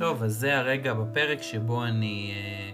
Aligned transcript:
טוב, 0.00 0.22
אז 0.22 0.32
זה 0.34 0.58
הרגע 0.58 0.94
בפרק 0.94 1.42
שבו 1.42 1.84
אני 1.84 2.32
אה, 2.34 2.70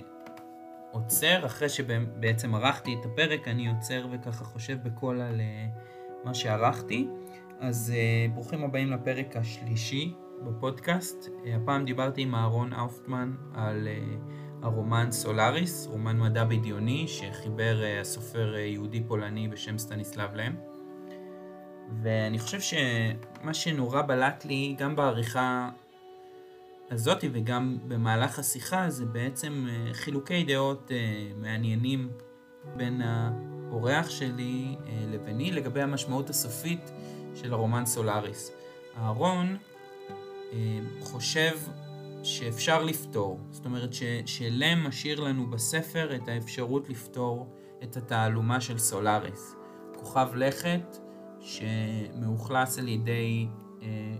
עוצר, 0.92 1.46
אחרי 1.46 1.68
שבעצם 1.68 2.54
ערכתי 2.54 2.96
את 3.00 3.06
הפרק, 3.06 3.48
אני 3.48 3.68
עוצר 3.68 4.06
וככה 4.12 4.44
חושב 4.44 4.78
בקול 4.82 5.20
על 5.20 5.40
אה, 5.40 5.66
מה 6.24 6.34
שערכתי. 6.34 7.08
אז 7.60 7.92
אה, 7.96 8.26
ברוכים 8.34 8.64
הבאים 8.64 8.92
לפרק 8.92 9.36
השלישי 9.36 10.14
בפודקאסט. 10.42 11.28
אה, 11.46 11.56
הפעם 11.56 11.84
דיברתי 11.84 12.22
עם 12.22 12.34
אהרון 12.34 12.72
אופטמן 12.72 13.32
על 13.54 13.88
אה, 13.88 14.16
הרומן 14.62 15.10
סולאריס, 15.10 15.86
רומן 15.86 16.18
מדע 16.18 16.44
בדיוני 16.44 17.08
שחיבר 17.08 17.84
אה, 17.84 18.00
הסופר 18.00 18.54
אה, 18.54 18.60
יהודי 18.60 19.02
פולני 19.08 19.48
בשם 19.48 19.78
סטניסלב 19.78 20.34
לם. 20.34 20.54
ואני 22.02 22.38
חושב 22.38 22.60
שמה 22.60 23.54
שנורא 23.54 24.02
בלט 24.02 24.44
לי, 24.44 24.74
גם 24.78 24.96
בעריכה 24.96 25.68
הזאת 26.90 27.24
וגם 27.32 27.78
במהלך 27.88 28.38
השיחה, 28.38 28.90
זה 28.90 29.04
בעצם 29.04 29.66
אה, 29.68 29.94
חילוקי 29.94 30.44
דעות 30.44 30.90
אה, 30.90 30.96
מעניינים 31.36 32.08
בין 32.76 33.02
האורח 33.02 34.10
שלי 34.10 34.76
אה, 34.86 35.04
לביני 35.12 35.52
לגבי 35.52 35.82
המשמעות 35.82 36.30
הסופית 36.30 36.90
של 37.34 37.52
הרומן 37.52 37.86
סולאריס. 37.86 38.52
אהרון 38.96 39.56
חושב 41.00 41.52
שאפשר 42.22 42.82
לפתור, 42.82 43.40
זאת 43.50 43.64
אומרת 43.64 43.92
ש, 43.92 44.02
שלם 44.26 44.86
משאיר 44.86 45.20
לנו 45.20 45.50
בספר 45.50 46.16
את 46.16 46.28
האפשרות 46.28 46.88
לפתור 46.88 47.46
את 47.82 47.96
התעלומה 47.96 48.60
של 48.60 48.78
סולאריס. 48.78 49.56
כוכב 49.94 50.28
לכת 50.34 50.98
שמאוכלס 51.40 52.78
על 52.78 52.88
ידי 52.88 53.48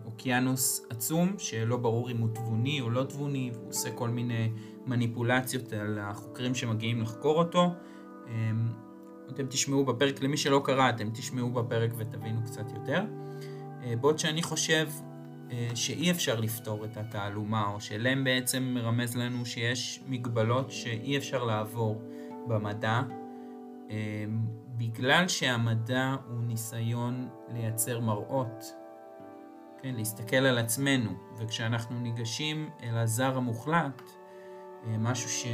אוקיינוס 0.05 0.87
עצום, 0.91 1.35
שלא 1.39 1.77
ברור 1.77 2.11
אם 2.11 2.19
הוא 2.19 2.29
תבוני 2.35 2.81
או 2.81 2.91
לא 2.91 3.05
תבוני, 3.05 3.51
והוא 3.55 3.69
עושה 3.69 3.91
כל 3.91 4.09
מיני 4.09 4.51
מניפולציות 4.87 5.73
על 5.73 5.99
החוקרים 5.99 6.55
שמגיעים 6.55 7.01
לחקור 7.01 7.39
אותו. 7.39 7.71
אה, 8.29 8.51
אתם 9.31 9.47
תשמעו 9.47 9.85
בפרק, 9.85 10.23
למי 10.23 10.37
שלא 10.37 10.61
קרא, 10.65 10.91
אתם 10.91 11.11
תשמעו 11.11 11.51
בפרק 11.51 11.91
ותבינו 11.97 12.41
קצת 12.45 12.73
יותר. 12.75 13.05
אה, 13.83 13.97
בעוד 13.97 14.19
שאני 14.19 14.43
חושב 14.43 14.89
שאי 15.75 16.11
אפשר 16.11 16.41
לפתור 16.41 16.85
את 16.85 16.97
התעלומה, 16.97 17.67
או 17.75 17.81
שלם 17.81 18.25
בעצם 18.25 18.63
מרמז 18.63 19.17
לנו 19.17 19.47
שיש 19.47 20.01
מגבלות 20.09 20.71
שאי 20.71 21.17
אפשר 21.17 21.45
לעבור 21.45 22.03
במדע, 22.49 23.03
בגלל 24.79 25.29
שהמדע 25.29 26.17
הוא 26.29 26.41
ניסיון 26.41 27.29
לייצר 27.49 28.01
מראות, 28.01 28.75
כן, 29.87 29.95
להסתכל 29.95 30.37
על 30.37 30.59
עצמנו, 30.59 31.11
וכשאנחנו 31.39 32.01
ניגשים 32.01 32.71
אל 32.83 32.99
הזר 32.99 33.37
המוחלט, 33.37 34.03
אה, 34.87 34.99
משהו 34.99 35.31
ש... 35.31 35.47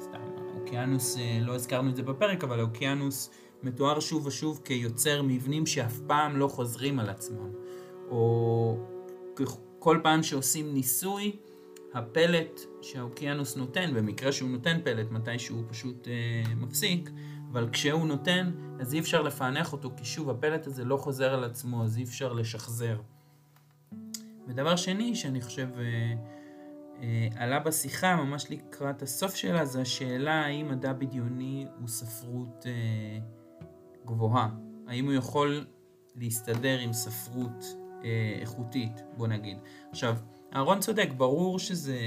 סתם, 0.00 0.18
האוקיינוס, 0.54 1.18
אה, 1.18 1.38
לא 1.40 1.54
הזכרנו 1.54 1.90
את 1.90 1.96
זה 1.96 2.02
בפרק, 2.02 2.44
אבל 2.44 2.60
האוקיינוס 2.60 3.30
מתואר 3.62 4.00
שוב 4.00 4.26
ושוב 4.26 4.60
כיוצר 4.64 5.22
מבנים 5.22 5.66
שאף 5.66 6.00
פעם 6.06 6.36
לא 6.36 6.48
חוזרים 6.48 7.00
על 7.00 7.08
עצמם, 7.08 7.50
או 8.10 8.76
כל 9.78 10.00
פעם 10.02 10.22
שעושים 10.22 10.74
ניסוי, 10.74 11.36
הפלט 11.94 12.60
שהאוקיינוס 12.82 13.56
נותן, 13.56 13.94
במקרה 13.94 14.32
שהוא 14.32 14.50
נותן 14.50 14.80
פלט 14.84 15.10
מתי 15.10 15.38
שהוא 15.38 15.64
פשוט 15.68 16.08
אה, 16.08 16.54
מפסיק, 16.54 17.10
אבל 17.52 17.68
כשהוא 17.72 18.06
נותן, 18.06 18.50
אז 18.80 18.94
אי 18.94 19.00
אפשר 19.00 19.22
לפענח 19.22 19.72
אותו, 19.72 19.90
כי 19.96 20.04
שוב, 20.04 20.30
הפלט 20.30 20.66
הזה 20.66 20.84
לא 20.84 20.96
חוזר 20.96 21.34
על 21.34 21.44
עצמו, 21.44 21.84
אז 21.84 21.98
אי 21.98 22.02
אפשר 22.04 22.32
לשחזר. 22.32 22.96
ודבר 24.48 24.76
שני, 24.76 25.14
שאני 25.14 25.40
חושב 25.40 25.68
אה, 25.78 26.14
אה, 27.02 27.28
עלה 27.36 27.58
בשיחה, 27.58 28.16
ממש 28.16 28.46
לקראת 28.50 29.02
הסוף 29.02 29.34
שלה, 29.34 29.64
זה 29.64 29.80
השאלה 29.80 30.44
האם 30.44 30.68
מדע 30.68 30.92
בדיוני 30.92 31.66
הוא 31.80 31.88
ספרות 31.88 32.66
אה, 32.66 33.18
גבוהה. 34.06 34.48
האם 34.88 35.04
הוא 35.04 35.12
יכול 35.12 35.66
להסתדר 36.16 36.78
עם 36.78 36.92
ספרות 36.92 37.64
איכותית, 38.40 39.00
בוא 39.16 39.26
נגיד. 39.26 39.58
עכשיו, 39.90 40.16
אהרון 40.54 40.80
צודק, 40.80 41.08
ברור 41.16 41.58
שזה 41.58 41.98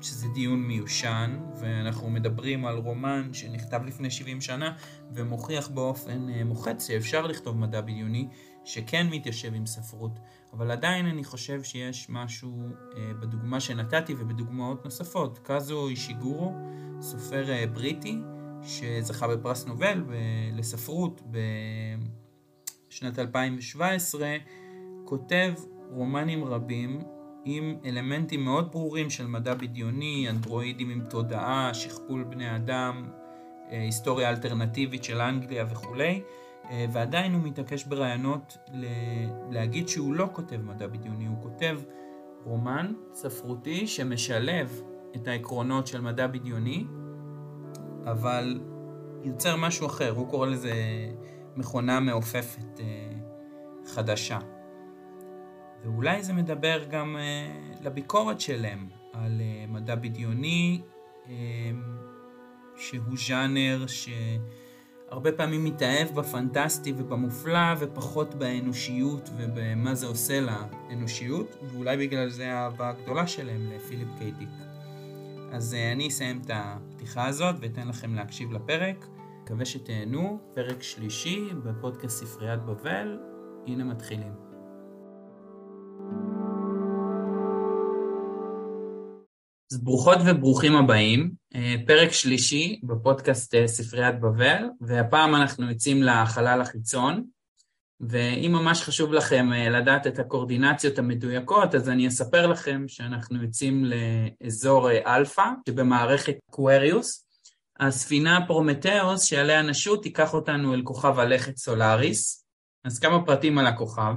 שזה 0.00 0.28
דיון 0.28 0.62
מיושן, 0.62 1.38
ואנחנו 1.60 2.10
מדברים 2.10 2.66
על 2.66 2.76
רומן 2.76 3.28
שנכתב 3.32 3.80
לפני 3.86 4.10
70 4.10 4.40
שנה, 4.40 4.72
ומוכיח 5.14 5.68
באופן 5.68 6.26
מוחץ 6.44 6.86
שאפשר 6.86 7.26
לכתוב 7.26 7.58
מדע 7.58 7.80
בדיוני, 7.80 8.28
שכן 8.64 9.06
מתיישב 9.10 9.54
עם 9.54 9.66
ספרות. 9.66 10.18
אבל 10.52 10.70
עדיין 10.70 11.06
אני 11.06 11.24
חושב 11.24 11.62
שיש 11.62 12.06
משהו 12.08 12.62
אה, 12.96 13.14
בדוגמה 13.20 13.60
שנתתי 13.60 14.14
ובדוגמאות 14.18 14.84
נוספות. 14.84 15.38
קאזו 15.38 15.88
אישיגורו, 15.88 16.52
סופר 17.00 17.50
אה, 17.50 17.66
בריטי, 17.66 18.18
שזכה 18.62 19.28
בפרס 19.28 19.66
נובל 19.66 20.04
לספרות 20.52 21.22
בשנת 22.88 23.18
2017, 23.18 24.36
כותב 25.04 25.54
רומנים 25.90 26.44
רבים 26.44 27.00
עם 27.44 27.76
אלמנטים 27.84 28.44
מאוד 28.44 28.72
ברורים 28.72 29.10
של 29.10 29.26
מדע 29.26 29.54
בדיוני, 29.54 30.26
אנדרואידים 30.30 30.90
עם 30.90 31.00
תודעה, 31.10 31.74
שכפול 31.74 32.24
בני 32.24 32.56
אדם, 32.56 33.08
אה, 33.70 33.80
היסטוריה 33.80 34.30
אלטרנטיבית 34.30 35.04
של 35.04 35.20
אנגליה 35.20 35.64
וכולי, 35.70 36.22
ועדיין 36.92 37.34
הוא 37.34 37.42
מתעקש 37.42 37.84
ברעיונות 37.84 38.58
להגיד 39.50 39.88
שהוא 39.88 40.14
לא 40.14 40.28
כותב 40.32 40.56
מדע 40.56 40.86
בדיוני, 40.86 41.26
הוא 41.26 41.42
כותב 41.42 41.80
רומן 42.44 42.92
ספרותי 43.12 43.86
שמשלב 43.86 44.82
את 45.16 45.28
העקרונות 45.28 45.86
של 45.86 46.00
מדע 46.00 46.26
בדיוני, 46.26 46.84
אבל 48.04 48.60
יוצר 49.24 49.56
משהו 49.56 49.86
אחר, 49.86 50.10
הוא 50.10 50.28
קורא 50.28 50.46
לזה 50.46 50.72
מכונה 51.56 52.00
מעופפת 52.00 52.80
אה, 52.80 52.84
חדשה. 53.86 54.38
ואולי 55.84 56.22
זה 56.22 56.32
מדבר 56.32 56.84
גם 56.90 57.16
uh, 57.16 57.84
לביקורת 57.84 58.40
שלהם 58.40 58.88
על 59.12 59.40
מדע 59.68 59.94
בדיוני, 59.94 60.80
שהוא 62.76 63.16
ז'אנר 63.28 63.84
שהרבה 65.14 65.32
פעמים 65.32 65.64
מתאהב 65.64 66.08
בפנטסטי 66.14 66.92
ובמופלא 66.96 67.74
ופחות 67.78 68.34
באנושיות 68.34 69.30
ובמה 69.36 69.94
זה 69.94 70.06
עושה 70.06 70.40
לאנושיות, 70.40 71.56
ואולי 71.62 71.96
בגלל 71.96 72.28
זה 72.28 72.52
האהבה 72.52 72.88
הגדולה 72.88 73.26
שלהם 73.26 73.72
לפיליפ 73.72 74.08
קיידיק. 74.18 74.48
אז 75.52 75.72
uh, 75.72 75.92
אני 75.92 76.08
אסיים 76.08 76.40
את 76.44 76.50
הפתיחה 76.54 77.26
הזאת 77.26 77.54
ואתן 77.60 77.88
לכם 77.88 78.14
להקשיב 78.14 78.52
לפרק. 78.52 79.06
מקווה 79.42 79.64
שתהנו, 79.64 80.38
פרק 80.54 80.82
שלישי 80.82 81.48
בפודקאסט 81.64 82.24
ספריית 82.24 82.60
בבל, 82.60 83.18
הנה 83.66 83.84
מתחילים. 83.84 84.32
אז 89.74 89.82
ברוכות 89.82 90.18
וברוכים 90.26 90.76
הבאים, 90.76 91.30
אה, 91.54 91.74
פרק 91.86 92.12
שלישי 92.12 92.80
בפודקאסט 92.82 93.54
אה, 93.54 93.68
ספריית 93.68 94.20
בבל, 94.20 94.64
והפעם 94.80 95.34
אנחנו 95.34 95.70
יוצאים 95.70 96.02
לחלל 96.02 96.60
החיצון, 96.60 97.24
ואם 98.00 98.52
ממש 98.52 98.82
חשוב 98.82 99.12
לכם 99.12 99.52
אה, 99.52 99.70
לדעת 99.70 100.06
את 100.06 100.18
הקואורדינטות 100.18 100.98
המדויקות, 100.98 101.74
אז 101.74 101.88
אני 101.88 102.08
אספר 102.08 102.46
לכם 102.46 102.84
שאנחנו 102.88 103.42
יוצאים 103.42 103.84
לאזור 103.84 104.90
אלפא, 104.90 105.44
שבמערכת 105.68 106.36
אקווריוס. 106.50 107.26
הספינה 107.80 108.46
פרומטאוס 108.46 109.22
שעליה 109.22 109.62
נשוט 109.62 110.02
תיקח 110.02 110.34
אותנו 110.34 110.74
אל 110.74 110.82
כוכב 110.82 111.18
הלכת 111.18 111.56
סולאריס. 111.56 112.46
אז 112.84 112.98
כמה 112.98 113.26
פרטים 113.26 113.58
על 113.58 113.66
הכוכב. 113.66 114.14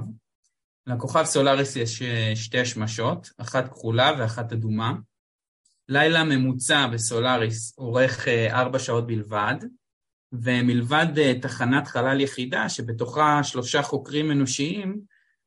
לכוכב 0.86 1.24
סולאריס 1.24 1.76
יש 1.76 2.02
שתי 2.34 2.64
שמשות, 2.64 3.30
אחת 3.38 3.68
כחולה 3.68 4.12
ואחת 4.18 4.52
אדומה. 4.52 4.92
לילה 5.88 6.24
ממוצע 6.24 6.86
בסולאריס 6.86 7.74
אורך 7.78 8.28
אה, 8.28 8.60
ארבע 8.60 8.78
שעות 8.78 9.06
בלבד, 9.06 9.54
ומלבד 10.32 11.18
אה, 11.18 11.32
תחנת 11.42 11.88
חלל 11.88 12.20
יחידה 12.20 12.68
שבתוכה 12.68 13.44
שלושה 13.44 13.82
חוקרים 13.82 14.30
אנושיים, 14.30 15.00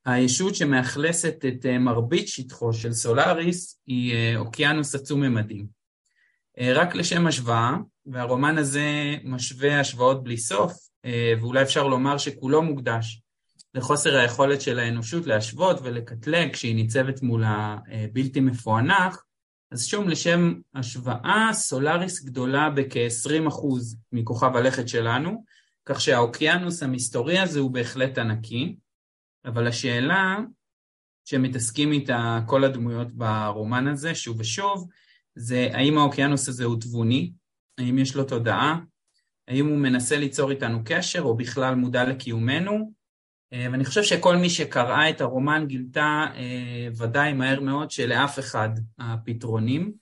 הישות 0.05 0.55
שמאכלסת 0.55 1.45
את 1.47 1.65
אה, 1.65 1.77
מרבית 1.77 2.27
שטחו 2.27 2.73
של 2.73 2.93
סולאריס 2.93 3.79
היא 3.87 4.37
אוקיינוס 4.37 4.95
עצום 4.95 5.21
ממדים. 5.21 5.81
רק 6.75 6.95
לשם 6.95 7.27
השוואה, 7.27 7.77
והרומן 8.05 8.57
הזה 8.57 9.15
משווה 9.23 9.79
השוואות 9.79 10.23
בלי 10.23 10.37
סוף, 10.37 10.73
ואולי 11.41 11.61
אפשר 11.61 11.87
לומר 11.87 12.17
שכולו 12.17 12.61
מוקדש 12.61 13.21
לחוסר 13.73 14.15
היכולת 14.15 14.61
של 14.61 14.79
האנושות 14.79 15.27
להשוות 15.27 15.79
ולקטלג 15.83 16.53
כשהיא 16.53 16.75
ניצבת 16.75 17.21
מול 17.21 17.43
הבלתי 17.45 18.39
מפוענח, 18.39 19.23
אז 19.71 19.85
שוב, 19.85 20.07
לשם 20.07 20.53
השוואה, 20.75 21.49
סולאריס 21.53 22.23
גדולה 22.23 22.69
בכ-20% 22.69 23.65
מכוכב 24.11 24.55
הלכת 24.55 24.87
שלנו, 24.87 25.43
כך 25.85 26.01
שהאוקיינוס 26.01 26.83
המסתורי 26.83 27.39
הזה 27.39 27.59
הוא 27.59 27.71
בהחלט 27.71 28.17
ענקי, 28.17 28.75
אבל 29.45 29.67
השאלה 29.67 30.37
שמתעסקים 31.25 31.91
איתה 31.91 32.39
כל 32.45 32.63
הדמויות 32.63 33.11
ברומן 33.11 33.87
הזה, 33.87 34.15
שוב 34.15 34.39
ושוב, 34.39 34.89
זה 35.35 35.69
האם 35.73 35.97
האוקיינוס 35.97 36.49
הזה 36.49 36.65
הוא 36.65 36.81
תבוני, 36.81 37.31
האם 37.77 37.97
יש 37.97 38.15
לו 38.15 38.23
תודעה, 38.23 38.79
האם 39.47 39.67
הוא 39.67 39.77
מנסה 39.77 40.17
ליצור 40.17 40.51
איתנו 40.51 40.81
קשר 40.85 41.21
או 41.21 41.37
בכלל 41.37 41.75
מודע 41.75 42.03
לקיומנו, 42.03 42.91
ואני 43.51 43.85
חושב 43.85 44.03
שכל 44.03 44.35
מי 44.35 44.49
שקראה 44.49 45.09
את 45.09 45.21
הרומן 45.21 45.65
גילתה 45.67 46.25
אה, 46.35 46.87
ודאי 46.97 47.33
מהר 47.33 47.59
מאוד 47.59 47.91
שלאף 47.91 48.39
אחד 48.39 48.69
הפתרונים. 48.99 49.93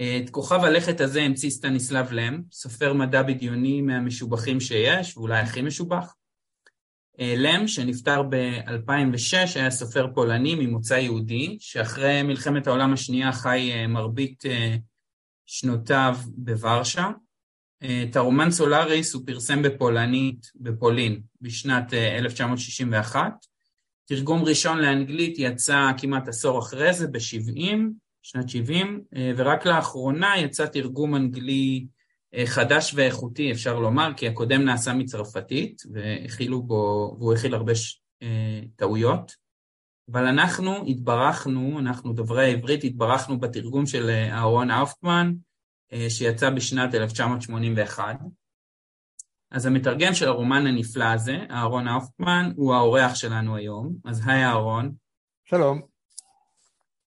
אה, 0.00 0.20
את 0.24 0.30
כוכב 0.30 0.60
הלכת 0.64 1.00
הזה 1.00 1.22
המציא 1.22 1.50
סטניסלב 1.50 2.12
לם, 2.12 2.42
סופר 2.52 2.92
מדע 2.92 3.22
בדיוני 3.22 3.82
מהמשובחים 3.82 4.60
שיש, 4.60 5.16
ואולי 5.16 5.38
הכי 5.38 5.62
משובח. 5.62 6.14
לם, 7.18 7.68
שנפטר 7.68 8.22
ב-2006, 8.22 9.36
היה 9.54 9.70
סופר 9.70 10.06
פולני 10.14 10.54
ממוצא 10.54 10.94
יהודי, 10.94 11.56
שאחרי 11.60 12.22
מלחמת 12.22 12.66
העולם 12.66 12.92
השנייה 12.92 13.32
חי 13.32 13.86
מרבית 13.88 14.44
שנותיו 15.46 16.16
בוורשה. 16.26 17.10
את 17.82 18.16
הרומן 18.16 18.50
סולאריס 18.50 19.14
הוא 19.14 19.22
פרסם 19.26 19.62
בפולנית 19.62 20.52
בפולין 20.56 21.20
בשנת 21.40 21.94
1961. 21.94 23.16
אה, 23.16 23.28
תרגום 24.04 24.44
ראשון 24.44 24.78
לאנגלית 24.78 25.34
יצא 25.38 25.90
כמעט 25.98 26.28
עשור 26.28 26.58
אחרי 26.58 26.92
זה, 26.92 27.08
ב-70, 27.08 27.76
שנת 28.22 28.48
70, 28.48 29.00
אה, 29.16 29.32
ורק 29.36 29.66
לאחרונה 29.66 30.38
יצא 30.38 30.66
תרגום 30.66 31.14
אנגלי 31.14 31.86
אה, 32.34 32.46
חדש 32.46 32.94
ואיכותי, 32.94 33.52
אפשר 33.52 33.78
לומר, 33.78 34.12
כי 34.16 34.28
הקודם 34.28 34.64
נעשה 34.64 34.94
מצרפתית, 34.94 35.82
והכילו 35.92 36.62
בו, 36.62 37.16
והוא 37.18 37.34
הכיל 37.34 37.54
הרבה 37.54 37.74
ש... 37.74 37.98
טעויות. 38.76 39.32
אבל 40.12 40.26
אנחנו 40.26 40.86
התברכנו, 40.86 41.78
אנחנו 41.78 42.12
דוברי 42.12 42.44
העברית, 42.44 42.84
התברכנו 42.84 43.40
בתרגום 43.40 43.86
של 43.86 44.10
אהרון 44.10 44.70
אופטמן, 44.70 45.32
אה, 45.36 45.51
שיצא 46.08 46.50
בשנת 46.50 46.94
1981. 46.94 48.16
אז 49.50 49.66
המתרגם 49.66 50.14
של 50.14 50.28
הרומן 50.28 50.66
הנפלא 50.66 51.04
הזה, 51.04 51.38
אהרון 51.50 51.88
אופטמן, 51.88 52.52
הוא 52.56 52.74
האורח 52.74 53.14
שלנו 53.14 53.56
היום. 53.56 53.94
אז 54.04 54.22
היי 54.26 54.44
אהרון. 54.44 54.92
שלום. 55.44 55.80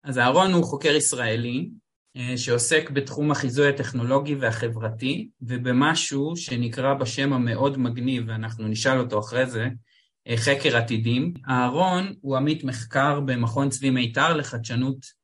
אז 0.04 0.18
אהרון 0.18 0.52
הוא 0.52 0.64
חוקר 0.64 0.96
ישראלי 0.96 1.70
אה, 2.18 2.38
שעוסק 2.38 2.90
בתחום 2.90 3.32
החיזוי 3.32 3.70
הטכנולוגי 3.70 4.36
והחברתי 4.36 5.30
ובמשהו 5.42 6.36
שנקרא 6.36 6.94
בשם 6.94 7.34
המאוד 7.34 7.78
מגניב, 7.78 8.24
ואנחנו 8.28 8.68
נשאל 8.68 9.00
אותו 9.00 9.20
אחרי 9.20 9.46
זה, 9.46 9.68
אה, 10.28 10.38
חקר 10.38 10.78
עתידים. 10.78 11.34
אהרון 11.50 12.14
הוא 12.22 12.38
עמית 12.38 12.64
מחקר 12.64 13.20
במכון 13.20 13.70
צבי 13.70 13.90
מיתר 13.90 14.34
לחדשנות 14.34 15.19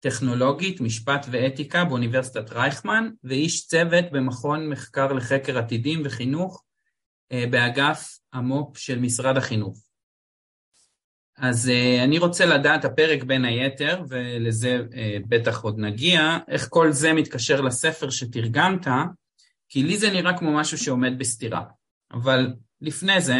טכנולוגית, 0.00 0.80
משפט 0.80 1.26
ואתיקה 1.30 1.84
באוניברסיטת 1.84 2.52
רייכמן, 2.52 3.10
ואיש 3.24 3.66
צוות 3.66 4.04
במכון 4.12 4.68
מחקר 4.68 5.12
לחקר 5.12 5.58
עתידים 5.58 6.02
וחינוך 6.04 6.64
אה, 7.32 7.44
באגף 7.50 8.18
המו"פ 8.32 8.78
של 8.78 8.98
משרד 8.98 9.36
החינוך. 9.36 9.78
אז 11.36 11.68
אה, 11.68 12.04
אני 12.04 12.18
רוצה 12.18 12.46
לדעת 12.46 12.84
הפרק 12.84 13.22
בין 13.22 13.44
היתר, 13.44 14.02
ולזה 14.08 14.80
אה, 14.94 15.16
בטח 15.28 15.62
עוד 15.62 15.78
נגיע, 15.78 16.38
איך 16.48 16.66
כל 16.70 16.92
זה 16.92 17.12
מתקשר 17.12 17.60
לספר 17.60 18.10
שתרגמת, 18.10 18.86
כי 19.68 19.82
לי 19.82 19.98
זה 19.98 20.10
נראה 20.10 20.38
כמו 20.38 20.52
משהו 20.52 20.78
שעומד 20.78 21.18
בסתירה. 21.18 21.62
אבל 22.12 22.52
לפני 22.80 23.20
זה, 23.20 23.38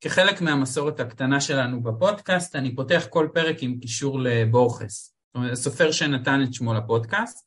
כחלק 0.00 0.40
מהמסורת 0.40 1.00
הקטנה 1.00 1.40
שלנו 1.40 1.82
בפודקאסט, 1.82 2.56
אני 2.56 2.76
פותח 2.76 3.06
כל 3.10 3.28
פרק 3.34 3.56
עם 3.60 3.78
קישור 3.80 4.20
לבורכס. 4.20 5.13
זאת 5.34 5.38
אומרת, 5.38 5.52
הסופר 5.52 5.92
שנתן 5.92 6.42
את 6.42 6.54
שמו 6.54 6.74
לפודקאסט. 6.74 7.46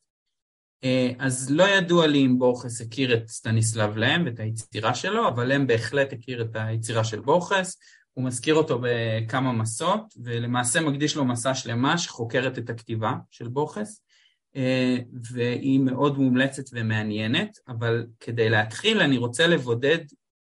אה, 0.84 1.12
אז 1.20 1.52
לא 1.52 1.64
ידוע 1.64 2.08
לי 2.08 2.26
אם 2.26 2.40
בורכס 2.40 2.82
הכיר 2.82 3.14
את 3.14 3.28
סטניסלב 3.28 3.98
להם 3.98 4.26
ואת 4.26 4.40
היצירה 4.40 4.96
שלו, 4.96 5.28
אבל 5.28 5.46
להם 5.46 5.68
בהחלט 5.68 6.14
הכיר 6.14 6.42
את 6.42 6.56
היצירה 6.56 7.04
של 7.04 7.20
בורכס. 7.20 7.80
הוא 8.14 8.26
מזכיר 8.26 8.56
אותו 8.56 8.80
בכמה 8.82 9.52
מסות, 9.52 10.02
ולמעשה 10.24 10.82
מקדיש 10.82 11.16
לו 11.16 11.26
מסע 11.26 11.54
שלמה 11.56 11.98
שחוקרת 11.98 12.58
את 12.58 12.70
הכתיבה 12.70 13.14
של 13.32 13.48
בורכס, 13.48 14.02
אה, 14.56 14.98
והיא 15.32 15.80
מאוד 15.80 16.18
מומלצת 16.18 16.64
ומעניינת, 16.74 17.58
אבל 17.68 18.06
כדי 18.20 18.50
להתחיל 18.50 19.00
אני 19.00 19.18
רוצה 19.18 19.48
לבודד 19.48 20.00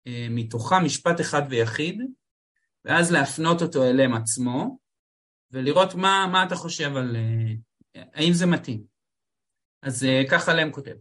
אה, 0.07 0.27
מתוכה 0.31 0.81
משפט 0.81 1.21
אחד 1.21 1.43
ויחיד, 1.49 2.03
ואז 2.85 3.13
להפנות 3.13 3.63
אותו 3.63 3.85
אליהם 3.85 4.15
עצמו, 4.15 4.82
ולראות 5.53 5.95
מה, 5.95 6.29
מה 6.33 6.45
אתה 6.45 6.57
חושב 6.57 6.97
על... 6.97 7.17
אה, 7.17 8.03
האם 8.15 8.33
זה 8.33 8.47
מתאים. 8.47 8.85
אז 9.83 10.05
אה, 10.05 10.23
ככה 10.31 10.55
להם 10.55 10.73
כותב. 10.73 10.95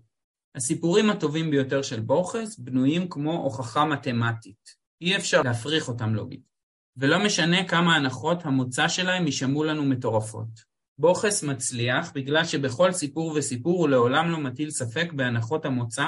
הסיפורים 0.56 1.09
הטובים 1.09 1.51
ביותר 1.51 1.81
של 1.81 2.00
בורכס 2.00 2.59
בנויים 2.59 3.09
כמו 3.09 3.33
הוכחה 3.44 3.86
מתמטית. 3.86 4.75
אי 5.01 5.15
אפשר 5.15 5.42
להפריך 5.42 5.88
אותם 5.88 6.15
לוגית. 6.15 6.51
ולא 6.98 7.25
משנה 7.25 7.68
כמה 7.68 7.95
הנחות 7.95 8.45
המוצא 8.45 8.88
שלהם 8.88 9.25
יישמעו 9.25 9.63
לנו 9.63 9.86
מטורפות. 9.86 10.71
בורכס 10.97 11.44
מצליח 11.44 12.12
בגלל 12.15 12.45
שבכל 12.45 12.92
סיפור 12.92 13.33
וסיפור 13.36 13.80
הוא 13.80 13.89
לעולם 13.89 14.31
לא 14.31 14.38
מטיל 14.39 14.69
ספק 14.69 15.13
בהנחות 15.13 15.65
המוצא 15.65 16.07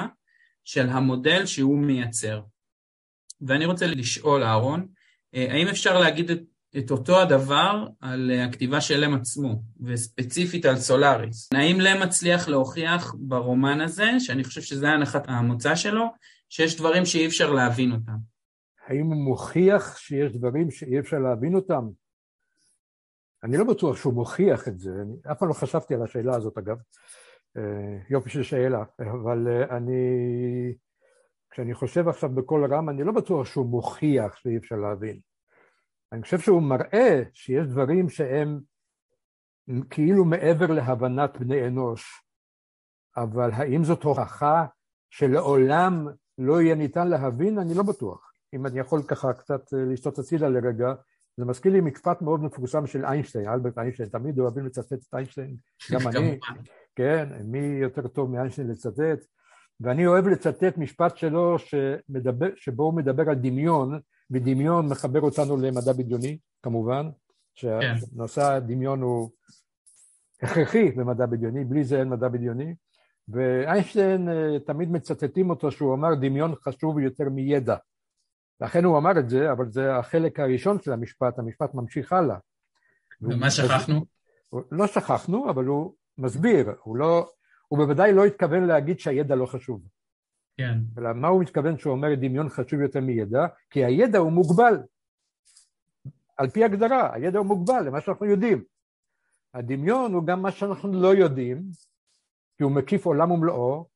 של 0.64 0.88
המודל 0.88 1.46
שהוא 1.46 1.78
מייצר. 1.78 2.42
ואני 3.40 3.64
רוצה 3.66 3.86
לשאול, 3.86 4.42
אהרון, 4.42 4.86
אה, 5.34 5.52
האם 5.52 5.68
אפשר 5.68 5.98
להגיד 6.00 6.30
את 6.30 6.40
את 6.78 6.90
אותו 6.90 7.20
הדבר 7.20 7.86
על 8.00 8.30
אה, 8.30 8.44
הכתיבה 8.44 8.80
של 8.80 8.96
לם 8.96 9.14
עצמו, 9.14 9.62
וספציפית 9.80 10.64
על 10.64 10.76
סולאריס. 10.76 11.48
האם 11.52 11.80
לם 11.80 12.02
מצליח 12.02 12.48
להוכיח 12.48 13.14
ברומן 13.18 13.80
הזה, 13.80 14.10
שאני 14.18 14.44
חושב 14.44 14.60
שזה 14.60 14.88
הנחת 14.88 15.24
המוצא 15.28 15.74
שלו, 15.74 16.04
שיש 16.48 16.76
דברים 16.76 17.04
שאי 17.04 17.26
אפשר 17.26 17.52
להבין 17.52 17.92
אותם? 17.92 18.16
האם 18.86 19.06
הוא 19.06 19.16
מוכיח 19.16 19.96
שיש 19.96 20.32
דברים 20.32 20.70
שאי 20.70 20.98
אפשר 20.98 21.18
להבין 21.18 21.54
אותם? 21.54 21.88
אני 23.44 23.56
לא 23.56 23.64
בטוח 23.64 23.96
שהוא 23.96 24.14
מוכיח 24.14 24.68
את 24.68 24.78
זה, 24.78 24.90
אני 25.02 25.32
אף 25.32 25.38
פעם 25.38 25.48
לא 25.48 25.54
חשבתי 25.54 25.94
על 25.94 26.02
השאלה 26.02 26.36
הזאת 26.36 26.58
אגב, 26.58 26.76
אה, 27.56 27.98
יופי 28.10 28.30
של 28.30 28.42
שאלה, 28.42 28.84
אבל 28.98 29.48
אה, 29.48 29.76
אני, 29.76 29.94
כשאני 31.50 31.74
חושב 31.74 32.08
עכשיו 32.08 32.30
בקול 32.30 32.74
רם, 32.74 32.88
אני 32.88 33.04
לא 33.04 33.12
בטוח 33.12 33.46
שהוא 33.46 33.66
מוכיח 33.66 34.36
שאי 34.36 34.56
אפשר 34.56 34.76
להבין. 34.76 35.20
אני 36.14 36.22
חושב 36.22 36.38
שהוא 36.38 36.62
מראה 36.62 37.22
שיש 37.32 37.66
דברים 37.66 38.08
שהם 38.08 38.60
כאילו 39.90 40.24
מעבר 40.24 40.66
להבנת 40.66 41.36
בני 41.40 41.66
אנוש, 41.66 42.22
אבל 43.16 43.50
האם 43.52 43.84
זאת 43.84 44.02
הוכחה 44.02 44.66
שלעולם 45.10 46.06
לא 46.38 46.62
יהיה 46.62 46.74
ניתן 46.74 47.08
להבין? 47.08 47.58
אני 47.58 47.74
לא 47.74 47.82
בטוח. 47.82 48.32
אם 48.54 48.66
אני 48.66 48.80
יכול 48.80 49.02
ככה 49.02 49.32
קצת 49.32 49.74
אה, 49.74 49.84
לשתות 49.92 50.18
הצידה 50.18 50.48
לרגע, 50.48 50.94
זה 51.36 51.44
מזכיר 51.44 51.72
לי 51.72 51.80
מקפט 51.80 52.22
מאוד 52.22 52.42
מפורסם 52.42 52.86
של 52.86 53.04
איינשטיין, 53.04 53.48
אלברט 53.48 53.78
איינשטיין, 53.78 54.08
תמיד 54.08 54.38
אוהבים 54.38 54.66
לצטט 54.66 54.92
את 54.92 55.14
איינשטיין, 55.14 55.56
גם 55.92 56.00
אני, 56.08 56.38
כן, 56.96 57.28
מי 57.44 57.58
יותר 57.58 58.08
טוב 58.08 58.30
מאיינשטיין 58.30 58.68
לצטט, 58.68 59.24
ואני 59.80 60.06
אוהב 60.06 60.28
לצטט 60.28 60.78
משפט 60.78 61.16
שלו 61.16 61.58
שמדבר, 61.58 62.48
שבו 62.56 62.82
הוא 62.82 62.94
מדבר 62.94 63.30
על 63.30 63.34
דמיון, 63.34 64.00
ודמיון 64.34 64.88
מחבר 64.88 65.20
אותנו 65.20 65.56
למדע 65.56 65.92
בדיוני, 65.92 66.38
כמובן, 66.62 67.10
שנושא 67.54 68.40
כן. 68.40 68.56
הדמיון 68.56 69.02
הוא 69.02 69.30
הכרחי 70.42 70.90
במדע 70.90 71.26
בדיוני, 71.26 71.64
בלי 71.64 71.84
זה 71.84 72.00
אין 72.00 72.08
מדע 72.08 72.28
בדיוני, 72.28 72.74
ואיינשטיין 73.28 74.28
אה, 74.28 74.58
תמיד 74.66 74.90
מצטטים 74.90 75.50
אותו 75.50 75.70
שהוא 75.70 75.94
אמר 75.94 76.14
דמיון 76.14 76.54
חשוב 76.54 76.98
יותר 76.98 77.28
מידע. 77.28 77.76
לכן 78.60 78.84
הוא 78.84 78.98
אמר 78.98 79.18
את 79.18 79.28
זה, 79.28 79.52
אבל 79.52 79.70
זה 79.70 79.96
החלק 79.96 80.40
הראשון 80.40 80.80
של 80.80 80.92
המשפט, 80.92 81.38
המשפט 81.38 81.74
ממשיך 81.74 82.12
הלאה. 82.12 82.36
ומה 83.22 83.50
שכחנו? 83.50 84.04
לא 84.70 84.86
שכחנו, 84.86 85.50
אבל 85.50 85.64
הוא 85.64 85.94
מסביר, 86.18 86.74
הוא 86.82 86.96
לא, 86.96 87.28
הוא 87.68 87.78
בוודאי 87.78 88.12
לא 88.12 88.24
התכוון 88.24 88.64
להגיד 88.64 88.98
שהידע 88.98 89.34
לא 89.34 89.46
חשוב. 89.46 89.82
כן. 90.56 90.78
אלא 90.98 91.12
מה 91.12 91.28
הוא 91.28 91.42
מתכוון 91.42 91.78
שהוא 91.78 91.92
אומר 91.92 92.14
דמיון 92.14 92.48
חשוב 92.48 92.80
יותר 92.80 93.00
מידע? 93.00 93.46
כי 93.70 93.84
הידע 93.84 94.18
הוא 94.18 94.32
מוגבל. 94.32 94.76
על 96.36 96.50
פי 96.50 96.64
הגדרה, 96.64 97.14
הידע 97.14 97.38
הוא 97.38 97.46
מוגבל 97.46 97.86
למה 97.86 98.00
שאנחנו 98.00 98.26
יודעים. 98.26 98.64
הדמיון 99.54 100.12
הוא 100.12 100.26
גם 100.26 100.42
מה 100.42 100.50
שאנחנו 100.50 101.02
לא 101.02 101.14
יודעים, 101.14 101.62
כי 102.56 102.62
הוא 102.62 102.72
מקיף 102.72 103.06
עולם 103.06 103.30
ומלואו, 103.30 103.88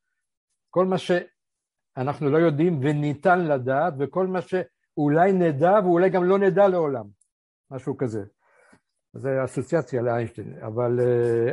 כל 0.70 0.86
מה 0.86 0.96
שאנחנו 0.98 2.30
לא 2.30 2.38
יודעים 2.38 2.80
וניתן 2.82 3.40
לדעת, 3.40 3.94
וכל 3.98 4.26
מה 4.26 4.38
שאולי 4.40 5.32
נדע 5.32 5.72
ואולי 5.84 6.10
גם 6.10 6.24
לא 6.24 6.38
נדע 6.38 6.68
לעולם, 6.68 7.04
משהו 7.70 7.96
כזה. 7.96 8.24
זה 9.12 9.44
אסוציאציה 9.44 10.02
לאיינשטיין, 10.02 10.58
אבל, 10.66 11.00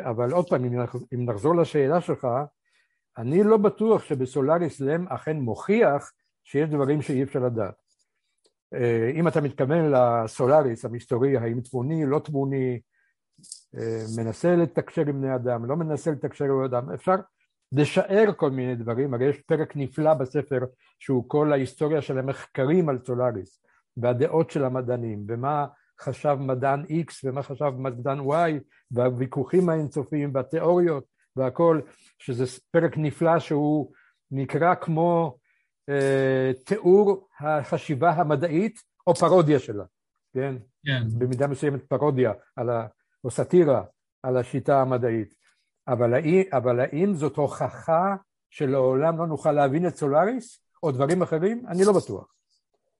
אבל 0.01 0.31
עוד 0.31 0.49
פעם, 0.49 0.63
אם 1.13 1.29
נחזור 1.29 1.55
לשאלה 1.55 2.01
שלך, 2.01 2.27
אני 3.17 3.43
לא 3.43 3.57
בטוח 3.57 4.03
שבסולאריס 4.03 4.81
לם 4.81 5.07
אכן 5.07 5.37
מוכיח 5.37 6.11
שיש 6.43 6.69
דברים 6.69 7.01
שאי 7.01 7.23
אפשר 7.23 7.39
לדעת. 7.39 7.73
אה, 8.73 9.11
אם 9.15 9.27
אתה 9.27 9.41
מתכוון 9.41 9.91
לסולאריס 9.91 10.85
המסתורי, 10.85 11.37
האם 11.37 11.61
תבוני, 11.61 12.05
לא 12.05 12.19
תבוני, 12.19 12.79
אה, 13.77 14.03
מנסה 14.17 14.55
לתקשר 14.55 15.01
עם 15.01 15.21
בני 15.21 15.35
אדם, 15.35 15.65
לא 15.65 15.75
מנסה 15.75 16.11
לתקשר 16.11 16.45
עם 16.45 16.63
אדם, 16.63 16.91
אפשר 16.91 17.15
לשער 17.71 18.33
כל 18.35 18.51
מיני 18.51 18.75
דברים, 18.75 19.13
הרי 19.13 19.25
יש 19.25 19.41
פרק 19.41 19.75
נפלא 19.75 20.13
בספר 20.13 20.59
שהוא 20.99 21.29
כל 21.29 21.53
ההיסטוריה 21.53 22.01
של 22.01 22.19
המחקרים 22.19 22.89
על 22.89 22.99
סולאריס 23.05 23.61
והדעות 23.97 24.51
של 24.51 24.65
המדענים 24.65 25.25
ומה 25.27 25.65
חשב 26.01 26.37
מדען 26.39 26.83
X 26.83 27.13
ומה 27.23 27.43
חשב 27.43 27.71
מדען 27.77 28.19
Y 28.19 28.59
והוויכוחים 28.91 29.69
האינסופיים 29.69 30.31
והתיאוריות 30.33 31.14
והכל, 31.35 31.81
שזה 32.19 32.59
פרק 32.71 32.97
נפלא 32.97 33.39
שהוא 33.39 33.91
נקרא 34.31 34.75
כמו 34.75 35.37
אה, 35.89 36.51
תיאור 36.65 37.27
החשיבה 37.39 38.11
המדעית 38.11 38.79
או 39.07 39.15
פרודיה 39.15 39.59
שלה, 39.59 39.83
כן? 40.33 40.55
כן. 40.85 41.03
במידה 41.17 41.47
מסוימת 41.47 41.83
פרודיה 41.83 42.33
על 42.55 42.69
ה, 42.69 42.87
או 43.23 43.31
סאטירה 43.31 43.83
על 44.23 44.37
השיטה 44.37 44.81
המדעית. 44.81 45.33
אבל, 45.87 46.13
אבל 46.51 46.79
האם 46.79 47.13
זאת 47.15 47.35
הוכחה 47.35 48.15
שלעולם 48.49 49.17
לא 49.17 49.27
נוכל 49.27 49.51
להבין 49.51 49.87
את 49.87 49.95
סולאריס 49.95 50.59
או 50.83 50.91
דברים 50.91 51.21
אחרים? 51.21 51.65
אני 51.67 51.85
לא 51.85 51.93
בטוח. 51.93 52.33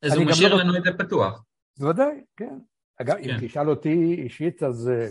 אז 0.02 0.14
הוא 0.14 0.26
משאיר 0.26 0.56
לא... 0.56 0.60
לנו 0.60 0.78
את 0.78 0.84
זה 0.84 0.90
פתוח. 0.98 1.44
בוודאי, 1.80 2.24
כן. 2.38 2.60
אגב, 3.02 3.16
כן. 3.16 3.30
אם 3.30 3.48
תשאל 3.48 3.70
אותי 3.70 4.16
אישית, 4.18 4.64
אז 4.64 4.90
אה, 4.90 5.10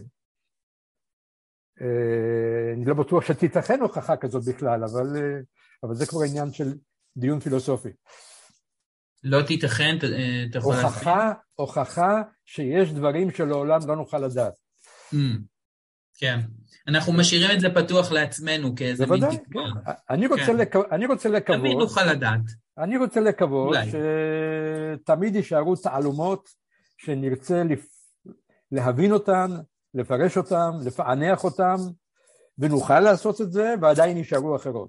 אני 2.76 2.85
לא 2.85 2.95
בטוח 2.95 3.25
שתיתכן 3.25 3.81
הוכחה 3.81 4.16
כזאת 4.16 4.45
בכלל, 4.45 4.85
אבל, 4.85 5.16
אה, 5.16 5.40
אבל 5.83 5.95
זה 5.95 6.07
כבר 6.07 6.21
עניין 6.28 6.52
של 6.52 6.75
דיון 7.16 7.40
פילוסופי. 7.40 7.88
לא 9.25 9.43
תיתכן, 9.43 9.97
אה, 10.02 10.45
אתה 10.50 10.59
יכול 10.59 10.75
להסביר? 10.75 11.12
הוכחה 11.54 12.23
שיש 12.45 12.93
דברים 12.93 13.31
שלעולם 13.31 13.81
לא 13.88 13.97
נוכל 13.97 14.19
לדעת. 14.19 14.52
Mm, 15.12 15.16
כן. 16.19 16.40
אנחנו 16.88 17.12
משאירים 17.12 17.50
את 17.57 17.61
זה 17.61 17.69
פתוח 17.75 18.12
לעצמנו 18.12 18.76
כאיזה 18.76 19.07
מין 19.07 19.21
תקווה. 19.21 19.64
כן. 19.85 19.90
אני 20.11 20.28
כן. 20.47 20.57
לק... 20.57 20.76
אני 20.76 21.07
רוצה 21.07 21.28
לקוות... 21.28 21.59
תמיד 21.59 21.76
נוכל 21.76 22.04
לדעת. 22.04 22.40
אני 22.78 22.97
רוצה 22.97 23.21
לקוות 23.21 23.76
שתמיד 23.85 25.37
יישארו 25.37 25.76
תעלומות 25.76 26.49
שנרצה 26.99 27.62
לפ... 27.64 27.87
להבין 28.73 29.12
אותן, 29.12 29.50
לפרש 29.94 30.36
אותן, 30.36 30.70
לפענח 30.84 31.44
אותן, 31.44 31.76
ונוכל 32.58 33.00
לעשות 33.00 33.40
את 33.40 33.52
זה, 33.52 33.74
ועדיין 33.80 34.16
יישארו 34.16 34.56
אחרות. 34.56 34.88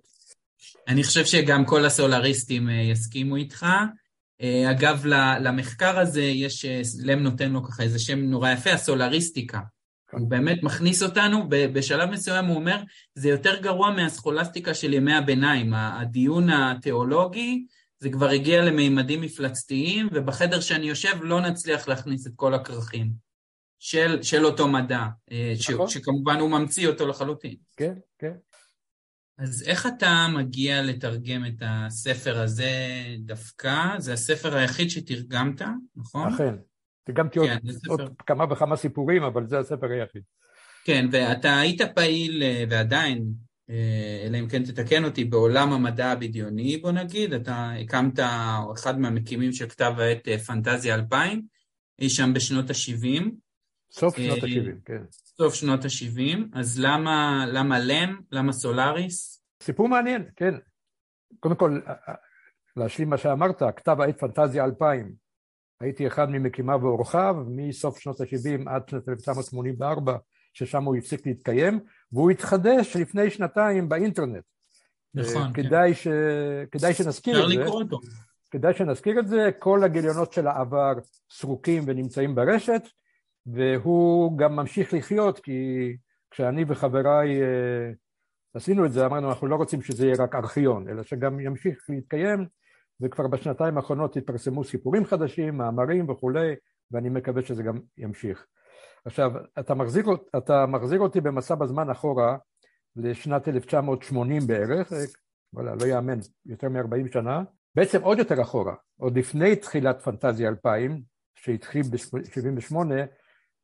אני 0.88 1.04
חושב 1.04 1.26
שגם 1.26 1.66
כל 1.66 1.86
הסולריסטים 1.86 2.70
אה, 2.70 2.74
יסכימו 2.74 3.36
איתך. 3.36 3.66
אה, 4.42 4.72
אגב, 4.72 5.06
למחקר 5.40 6.00
הזה 6.00 6.22
יש, 6.22 6.66
אה, 6.66 6.82
לם 7.04 7.20
נותן 7.20 7.52
לו 7.52 7.64
ככה 7.64 7.84
איזה 7.84 8.00
שם 8.00 8.20
נורא 8.20 8.52
יפה, 8.52 8.72
הסולריסטיקה. 8.72 9.60
כן. 10.08 10.18
הוא 10.18 10.30
באמת 10.30 10.64
מכניס 10.64 11.04
אותנו, 11.04 11.46
בשלב 11.50 12.10
מסוים 12.10 12.46
הוא 12.46 12.56
אומר, 12.56 12.84
זה 13.16 13.30
יותר 13.30 13.62
גרוע 13.62 13.92
מהסכולסטיקה 13.92 14.74
של 14.74 14.94
ימי 14.94 15.14
הביניים. 15.14 15.74
הדיון 15.74 16.50
התיאולוגי, 16.50 17.66
זה 18.00 18.10
כבר 18.10 18.30
הגיע 18.30 18.66
למימדים 18.66 19.22
מפלצתיים, 19.22 20.08
ובחדר 20.14 20.60
שאני 20.60 20.86
יושב 20.86 21.18
לא 21.22 21.42
נצליח 21.42 21.88
להכניס 21.88 22.28
את 22.28 22.32
כל 22.36 22.54
הכרכים 22.54 23.25
של, 23.86 24.24
של 24.24 24.46
אותו 24.46 24.68
מדע, 24.68 25.06
נכון. 25.72 25.88
ש, 25.88 25.94
שכמובן 25.94 26.40
הוא 26.40 26.50
ממציא 26.50 26.88
אותו 26.88 27.08
לחלוטין. 27.08 27.56
כן, 27.78 27.94
כן. 28.20 28.34
אז 29.38 29.64
איך 29.68 29.86
אתה 29.86 30.28
מגיע 30.38 30.82
לתרגם 30.82 31.46
את 31.46 31.62
הספר 31.62 32.40
הזה 32.40 32.72
דווקא? 33.20 34.00
זה 34.00 34.14
הספר 34.14 34.56
היחיד 34.56 34.90
שתרגמת, 34.90 35.62
נכון? 35.96 36.34
אכן. 36.34 36.56
תרגמתי 37.04 37.40
כן, 37.40 37.58
עוד, 37.64 37.72
ספר... 37.72 37.92
עוד 37.92 38.02
כמה 38.26 38.46
וכמה 38.52 38.76
סיפורים, 38.76 39.24
אבל 39.24 39.48
זה 39.48 39.60
הספר 39.60 39.92
היחיד. 39.92 40.22
כן, 40.86 41.08
ואתה 41.12 41.60
היית 41.60 41.82
פעיל, 41.82 42.44
אה, 42.44 42.64
ועדיין, 42.70 43.26
אה, 43.70 44.24
אלא 44.26 44.40
אם 44.40 44.48
כן 44.48 44.64
תתקן 44.64 45.06
אותי, 45.06 45.26
בעולם 45.26 45.74
המדע 45.74 46.12
הבדיוני, 46.12 46.78
בוא 46.78 46.92
נגיד, 46.92 47.34
אתה 47.34 47.72
הקמת, 47.82 48.20
או 48.64 48.74
אחד 48.74 49.00
מהמקימים 49.00 49.54
של 49.54 49.70
כתב 49.70 49.94
העת 49.98 50.28
אה, 50.28 50.38
פנטזיה 50.38 50.96
2000, 50.96 51.42
אי 52.00 52.10
שם 52.10 52.34
בשנות 52.34 52.70
ה-70. 52.70 53.45
סוף 53.98 54.18
שנות 54.18 54.44
ה-70, 54.44 54.72
כן. 54.86 55.04
סוף 55.12 55.54
שנות 55.54 55.86
ה-70, 55.86 56.40
אז 56.54 56.80
למה, 56.80 57.46
למה 57.48 57.80
לם? 57.80 58.20
למה 58.32 58.54
סולאריס? 58.54 59.44
סיפור 59.64 59.88
מעניין, 59.90 60.26
כן. 60.36 60.54
קודם 61.40 61.56
כל, 61.56 61.80
להשלים 62.78 63.10
מה 63.10 63.18
שאמרת, 63.18 63.62
כתב 63.76 64.02
העת 64.02 64.20
פנטזיה 64.20 64.66
2000. 64.66 65.14
הייתי 65.82 66.08
אחד 66.08 66.30
ממקימיו 66.30 66.80
ואורחיו 66.82 67.36
מסוף 67.48 68.00
שנות 68.00 68.22
ה-70 68.22 68.70
עד 68.70 68.90
שנת 68.90 69.10
1984, 69.10 70.18
ששם 70.54 70.84
הוא 70.84 70.96
הפסיק 70.96 71.28
להתקיים, 71.28 71.80
והוא 72.12 72.32
התחדש 72.32 72.96
לפני 72.96 73.30
שנתיים 73.30 73.90
באינטרנט. 73.90 74.44
נכון, 75.14 75.54
כן. 75.54 75.64
כדאי, 75.64 75.94
ש... 75.94 76.08
כדאי 76.72 76.94
שנזכיר 76.94 77.44
את 77.44 77.50
זה. 77.50 77.56
לקרוא 77.56 77.82
אותו. 77.82 78.00
כדאי 78.52 78.74
שנזכיר 78.74 79.20
את 79.20 79.28
זה, 79.28 79.50
כל 79.60 79.84
הגיליונות 79.84 80.34
של 80.34 80.48
העבר 80.48 80.94
סרוקים 81.32 81.84
ונמצאים 81.88 82.36
ברשת, 82.36 82.82
והוא 83.46 84.38
גם 84.38 84.56
ממשיך 84.56 84.94
לחיות 84.94 85.40
כי 85.40 85.92
כשאני 86.32 86.66
וחבריי 86.68 87.42
אה, 87.42 87.92
עשינו 88.54 88.86
את 88.86 88.92
זה 88.92 89.06
אמרנו 89.06 89.30
אנחנו 89.30 89.48
לא 89.48 89.56
רוצים 89.56 89.82
שזה 89.82 90.06
יהיה 90.06 90.16
רק 90.20 90.36
ארכיון 90.36 90.90
אלא 90.90 91.04
שגם 91.04 91.40
ימשיך 91.40 91.86
להתקיים 91.90 92.46
וכבר 93.02 93.28
בשנתיים 93.28 93.78
האחרונות 93.78 94.18
התפרסמו 94.18 94.64
סיפורים 94.64 95.06
חדשים, 95.06 95.58
מאמרים 95.58 96.10
וכולי 96.10 96.56
ואני 96.92 97.10
מקווה 97.10 97.42
שזה 97.42 97.64
גם 97.64 97.80
ימשיך. 97.98 98.46
עכשיו 99.06 99.32
אתה 99.60 99.74
מחזיר, 99.74 100.06
אתה 100.38 100.66
מחזיר 100.66 101.00
אותי 101.00 101.22
במסע 101.22 101.56
בזמן 101.56 101.90
אחורה 101.90 102.38
לשנת 102.96 103.48
1980 103.48 104.48
בערך, 104.48 104.92
וואלה 105.54 105.76
לא 105.76 105.86
יאמן, 105.86 106.20
יותר 106.46 106.70
מ-40 106.70 107.14
שנה, 107.14 107.44
בעצם 107.76 108.02
עוד 108.02 108.20
יותר 108.20 108.42
אחורה, 108.42 108.76
עוד 109.00 109.18
לפני 109.18 109.56
תחילת 109.56 110.02
פנטזיה 110.02 110.50
2000 110.50 111.02
שהתחיל 111.36 111.82
ב-78 111.92 112.76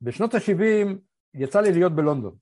בשנות 0.02 0.34
ה-70 0.34 0.88
יצא 1.34 1.62
לי 1.62 1.72
להיות 1.72 1.96
בלונדון, 1.96 2.36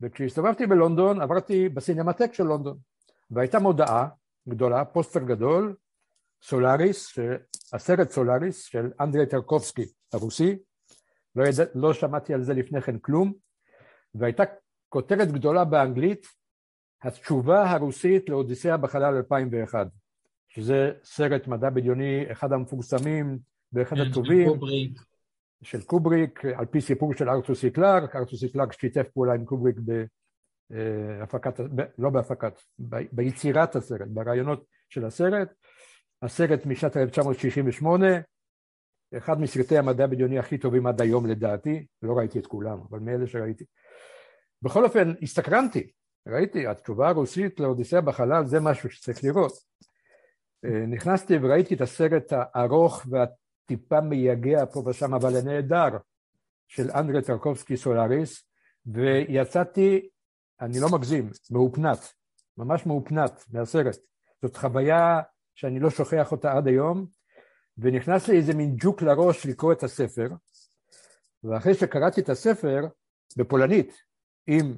וכשהסתובבתי 0.00 0.66
בלונדון 0.66 1.20
עברתי 1.20 1.68
בסינמטק 1.68 2.34
של 2.34 2.44
לונדון, 2.44 2.78
והייתה 3.30 3.58
מודעה 3.58 4.08
גדולה, 4.48 4.84
פוסטר 4.84 5.20
גדול, 5.20 5.76
סולאריס, 6.42 7.18
הסרט 7.72 8.10
סולאריס 8.10 8.64
של 8.64 8.90
אנדרי 9.00 9.26
טרקובסקי 9.26 9.84
הרוסי, 10.12 10.58
לא, 11.36 11.44
ידע, 11.44 11.64
לא 11.74 11.94
שמעתי 11.94 12.34
על 12.34 12.42
זה 12.42 12.54
לפני 12.54 12.80
כן 12.80 12.98
כלום, 12.98 13.32
והייתה 14.14 14.42
כותרת 14.88 15.32
גדולה 15.32 15.64
באנגלית, 15.64 16.26
התשובה 17.02 17.70
הרוסית 17.70 18.28
לאודיסאה 18.28 18.76
בחלל 18.76 19.16
2001, 19.16 19.86
שזה 20.48 20.92
סרט 21.04 21.46
מדע 21.46 21.70
בדיוני, 21.70 22.32
אחד 22.32 22.52
המפורסמים 22.52 23.38
ואחד 23.72 23.96
כן, 23.96 24.02
הטובים. 24.02 24.48
של 25.62 25.82
קובריק, 25.82 26.44
על 26.44 26.66
פי 26.66 26.80
סיפור 26.80 27.14
של 27.14 27.28
ארתור 27.28 27.54
סי 27.54 27.70
קלארק, 27.70 28.16
ארתור 28.16 28.38
סי 28.38 28.52
קלארק 28.52 28.72
שיתף 28.72 29.08
פעולה 29.14 29.34
עם 29.34 29.44
קובריק 29.44 29.76
בהפקת, 30.70 31.60
לא 31.98 32.10
בהפקת, 32.10 32.52
ביצירת 33.12 33.76
הסרט, 33.76 34.08
ברעיונות 34.08 34.64
של 34.88 35.04
הסרט. 35.04 35.48
הסרט 36.22 36.66
משנת 36.66 36.96
1968, 36.96 38.06
אחד 39.16 39.40
מסרטי 39.40 39.78
המדע 39.78 40.04
הבדיוני 40.04 40.38
הכי 40.38 40.58
טובים 40.58 40.86
עד 40.86 41.00
היום 41.00 41.26
לדעתי, 41.26 41.86
לא 42.02 42.18
ראיתי 42.18 42.38
את 42.38 42.46
כולם, 42.46 42.78
אבל 42.90 42.98
מאלה 42.98 43.26
שראיתי. 43.26 43.64
בכל 44.62 44.84
אופן, 44.84 45.12
הסתקרנתי, 45.22 45.90
ראיתי, 46.28 46.66
התשובה 46.66 47.08
הרוסית 47.08 47.60
לאודיסאה 47.60 48.00
בחלל 48.00 48.46
זה 48.46 48.60
משהו 48.60 48.90
שצריך 48.90 49.24
לראות. 49.24 49.52
אה, 50.64 50.86
נכנסתי 50.86 51.36
וראיתי 51.42 51.74
את 51.74 51.80
הסרט 51.80 52.32
הארוך 52.32 53.06
וה... 53.10 53.24
טיפה 53.70 54.00
מייגע 54.00 54.66
פה 54.66 54.82
ושם, 54.86 55.14
אבל 55.14 55.36
הנהדר, 55.36 55.98
של 56.68 56.90
אנדרי 56.90 57.22
טרקובסקי 57.22 57.76
סולאריס, 57.76 58.44
ויצאתי, 58.86 60.08
אני 60.60 60.80
לא 60.80 60.88
מגזים, 60.88 61.30
מאופנת, 61.50 62.12
ממש 62.58 62.86
מאופנת 62.86 63.44
מהסרט. 63.52 63.96
זאת 64.42 64.56
חוויה 64.56 65.20
שאני 65.54 65.80
לא 65.80 65.90
שוכח 65.90 66.32
אותה 66.32 66.52
עד 66.52 66.66
היום, 66.66 67.06
ונכנס 67.78 68.28
לי 68.28 68.36
איזה 68.36 68.54
מין 68.54 68.76
ג'וק 68.76 69.02
לראש 69.02 69.46
לקרוא 69.46 69.72
את 69.72 69.82
הספר, 69.82 70.28
ואחרי 71.44 71.74
שקראתי 71.74 72.20
את 72.20 72.28
הספר, 72.28 72.86
בפולנית, 73.36 73.94
עם 74.46 74.74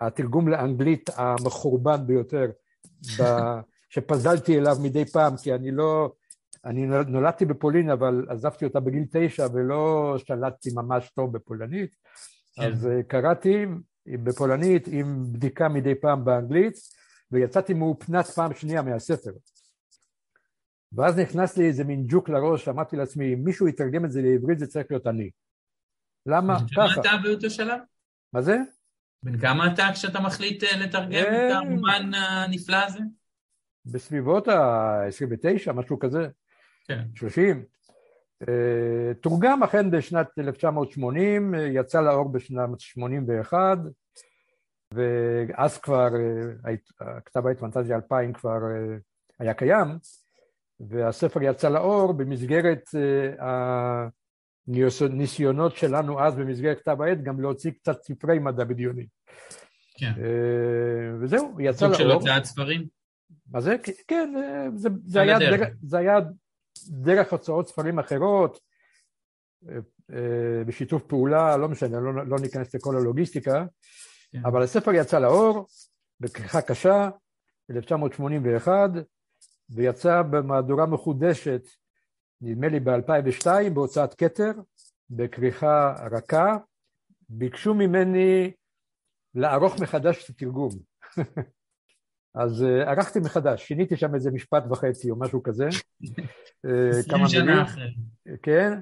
התרגום 0.00 0.48
לאנגלית 0.48 1.10
המחורבן 1.16 2.06
ביותר, 2.06 2.50
שפזלתי 3.90 4.58
אליו 4.58 4.76
מדי 4.82 5.04
פעם, 5.04 5.36
כי 5.36 5.54
אני 5.54 5.70
לא, 5.70 6.12
אני 6.66 6.86
נולדתי 6.86 7.44
בפולין, 7.44 7.90
אבל 7.90 8.26
עזבתי 8.28 8.64
אותה 8.64 8.80
בגיל 8.80 9.04
תשע 9.12 9.46
ולא 9.54 10.14
שלטתי 10.18 10.70
ממש 10.74 11.10
טוב 11.10 11.36
בפולנית, 11.36 11.94
כן. 12.56 12.62
אז 12.62 12.86
אה, 12.86 13.02
קראתי 13.02 13.66
בפולנית 14.06 14.88
עם 14.90 15.32
בדיקה 15.32 15.68
מדי 15.68 15.94
פעם 15.94 16.24
באנגלית, 16.24 16.74
ויצאתי 17.32 17.74
מאופנת 17.74 18.26
פעם 18.26 18.54
שנייה 18.54 18.82
מהספר. 18.82 19.30
ואז 20.92 21.18
נכנס 21.18 21.56
לי 21.56 21.66
איזה 21.66 21.84
מין 21.84 22.04
ג'וק 22.08 22.28
לראש, 22.28 22.68
אמרתי 22.68 22.96
לעצמי, 22.96 23.34
אם 23.34 23.44
מישהו 23.44 23.68
יתרגם 23.68 24.04
את 24.04 24.10
זה 24.10 24.22
לעברית 24.22 24.58
זה 24.58 24.66
צריך 24.66 24.86
להיות 24.90 25.06
אני. 25.06 25.30
למה? 26.26 26.58
ככה. 26.76 27.00
אתה 27.00 27.10
באותו 27.22 27.50
שלב? 27.50 27.80
מה 28.32 28.42
זה? 28.42 28.58
בן 29.22 29.38
כמה 29.38 29.72
אתה 29.72 29.88
כשאתה 29.92 30.20
מחליט 30.20 30.64
אה, 30.64 30.76
לתרגם 30.76 31.08
את 31.08 31.50
אה, 31.50 31.56
הרומן 31.56 32.14
הנפלא 32.14 32.76
הזה? 32.76 33.00
בסביבות 33.84 34.48
ה-29, 34.48 35.72
משהו 35.72 35.98
כזה. 35.98 36.28
כן. 36.88 37.02
30. 37.14 37.64
אה, 38.48 39.14
תורגם 39.20 39.62
אכן 39.62 39.90
בשנת 39.90 40.26
1980, 40.38 41.54
יצא 41.54 42.00
לאור 42.00 42.28
בשנת 42.32 42.80
81, 42.80 43.78
ואז 44.94 45.78
כבר, 45.78 46.08
כתב 47.24 47.46
העת 47.46 47.58
פנטזיה 47.58 47.96
2000 47.96 48.32
כבר 48.32 48.58
היה 49.38 49.54
קיים, 49.54 49.88
והספר 50.80 51.42
יצא 51.42 51.68
לאור 51.68 52.12
במסגרת 52.12 52.82
הניסיונות 54.68 55.76
שלנו 55.76 56.20
אז 56.20 56.34
במסגרת 56.34 56.80
כתב 56.80 57.02
העת 57.02 57.22
גם 57.22 57.40
להוציא 57.40 57.70
קצת 57.70 58.02
ספרי 58.02 58.38
מדע 58.38 58.64
בדיוני. 58.64 59.06
כן. 59.98 60.12
וזהו, 61.20 61.60
יצא 61.60 61.86
לאור. 61.86 61.96
סוג 61.96 62.04
של 62.04 62.10
הוצאת 62.10 62.44
ספרים? 62.44 62.86
מה 63.50 63.60
זה? 63.60 63.76
כן, 64.08 64.34
זה, 64.74 64.88
זה, 65.04 65.20
היה, 65.20 65.38
דרך, 65.38 65.68
זה 65.82 65.98
היה 65.98 66.18
דרך 66.90 67.32
הוצאות 67.32 67.68
ספרים 67.68 67.98
אחרות, 67.98 68.60
בשיתוף 70.66 71.02
פעולה, 71.02 71.56
לא 71.56 71.68
משנה, 71.68 72.00
לא, 72.00 72.26
לא 72.26 72.38
ניכנס 72.38 72.74
לכל 72.74 72.96
הלוגיסטיקה, 72.96 73.64
כן. 74.32 74.46
אבל 74.46 74.62
הספר 74.62 74.94
יצא 74.94 75.18
לאור 75.18 75.66
בכריכה 76.20 76.62
קשה, 76.62 77.10
1981, 77.70 78.90
ויצא 79.70 80.22
במהדורה 80.22 80.86
מחודשת, 80.86 81.62
נדמה 82.40 82.68
לי 82.68 82.80
ב-2002, 82.80 83.46
בהוצאת 83.74 84.14
כתר, 84.14 84.52
בכריכה 85.10 85.94
רכה. 86.12 86.56
ביקשו 87.28 87.74
ממני 87.74 88.52
לערוך 89.34 89.80
מחדש 89.80 90.24
את 90.24 90.30
התרגום. 90.30 90.70
אז 92.36 92.62
uh, 92.62 92.88
ערכתי 92.88 93.18
מחדש, 93.18 93.68
שיניתי 93.68 93.96
שם 93.96 94.14
איזה 94.14 94.30
משפט 94.30 94.64
וחצי 94.70 95.10
או 95.10 95.18
משהו 95.18 95.42
כזה. 95.42 95.68
אה, 96.66 97.02
כמה 97.08 97.28
שנה 97.28 97.62
אחרי. 97.62 97.94
כן, 98.42 98.78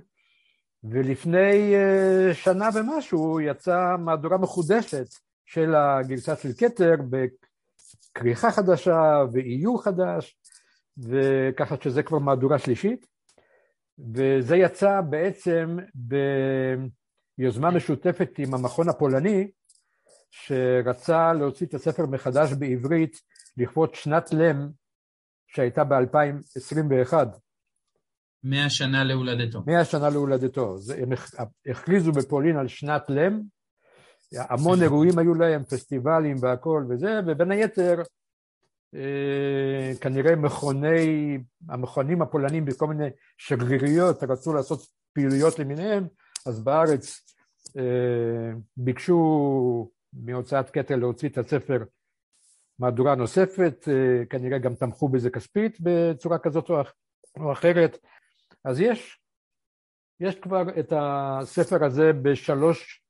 ולפני 0.85 1.75
uh, 1.75 2.35
שנה 2.35 2.69
ומשהו 2.75 3.41
יצאה 3.41 3.97
מהדורה 3.97 4.39
מחודשת 4.39 5.07
של 5.47 5.75
הגרסה 5.75 6.37
של 6.37 6.49
כתר 6.59 6.95
בכריכה 7.11 8.51
חדשה 8.51 9.25
ואיור 9.33 9.85
חדש, 9.85 10.39
וככה 10.99 11.77
שזה 11.81 12.03
כבר 12.03 12.19
מהדורה 12.19 12.59
שלישית, 12.59 13.07
וזה 14.15 14.57
יצא 14.57 15.01
בעצם 15.01 15.77
ביוזמה 17.39 17.71
משותפת 17.71 18.31
עם 18.39 18.55
המכון 18.55 18.89
הפולני, 18.89 19.49
שרצה 20.31 21.33
להוציא 21.33 21.67
את 21.67 21.75
הספר 21.75 22.07
מחדש 22.07 22.53
בעברית 22.53 23.21
לכבוד 23.57 23.95
שנת 23.95 24.33
לם 24.33 24.69
שהייתה 25.47 25.85
ב-2021. 25.85 27.15
מאה 28.45 28.71
שנה 28.71 29.05
להולדתו. 29.05 29.63
מאה 29.67 29.85
שנה 29.85 30.11
להולדתו. 30.11 30.77
הם 31.03 31.09
הכריזו 31.71 32.13
בפולין 32.13 32.57
על 32.57 32.69
שנת 32.69 33.03
לם, 33.09 33.41
המון 34.33 34.83
אירועים 34.83 35.19
היו 35.19 35.35
להם, 35.35 35.65
פסטיבלים 35.65 36.37
והכל 36.41 36.85
וזה, 36.89 37.21
ובין 37.27 37.51
היתר 37.51 38.03
אה, 38.95 39.93
כנראה 40.01 40.37
מכוני, 40.37 41.39
המכונים 41.69 42.23
הפולנים 42.23 42.65
בכל 42.65 42.87
מיני 42.87 43.09
שגרירויות 43.39 44.23
רצו 44.23 44.55
לעשות 44.55 44.87
פעילויות 45.13 45.59
למיניהם, 45.59 46.07
אז 46.47 46.61
בארץ 46.61 47.21
אה, 47.79 48.53
ביקשו 48.77 49.91
מהוצאת 50.13 50.71
כתר 50.71 50.97
להוציא 50.97 51.29
את 51.29 51.39
הספר 51.39 51.85
מהדורה 52.79 53.15
נוספת, 53.15 53.89
אה, 53.89 54.27
כנראה 54.31 54.59
גם 54.59 54.75
תמכו 54.75 55.09
בזה 55.09 55.31
כספית 55.31 55.79
בצורה 55.81 56.39
כזאת 56.39 56.71
או 57.37 57.53
אחרת. 57.53 57.99
אז 58.65 58.81
יש, 58.81 59.19
יש 60.21 60.35
כבר 60.35 60.63
את 60.79 60.93
הספר 60.97 61.85
הזה 61.85 62.13
בשלוש 62.13 63.03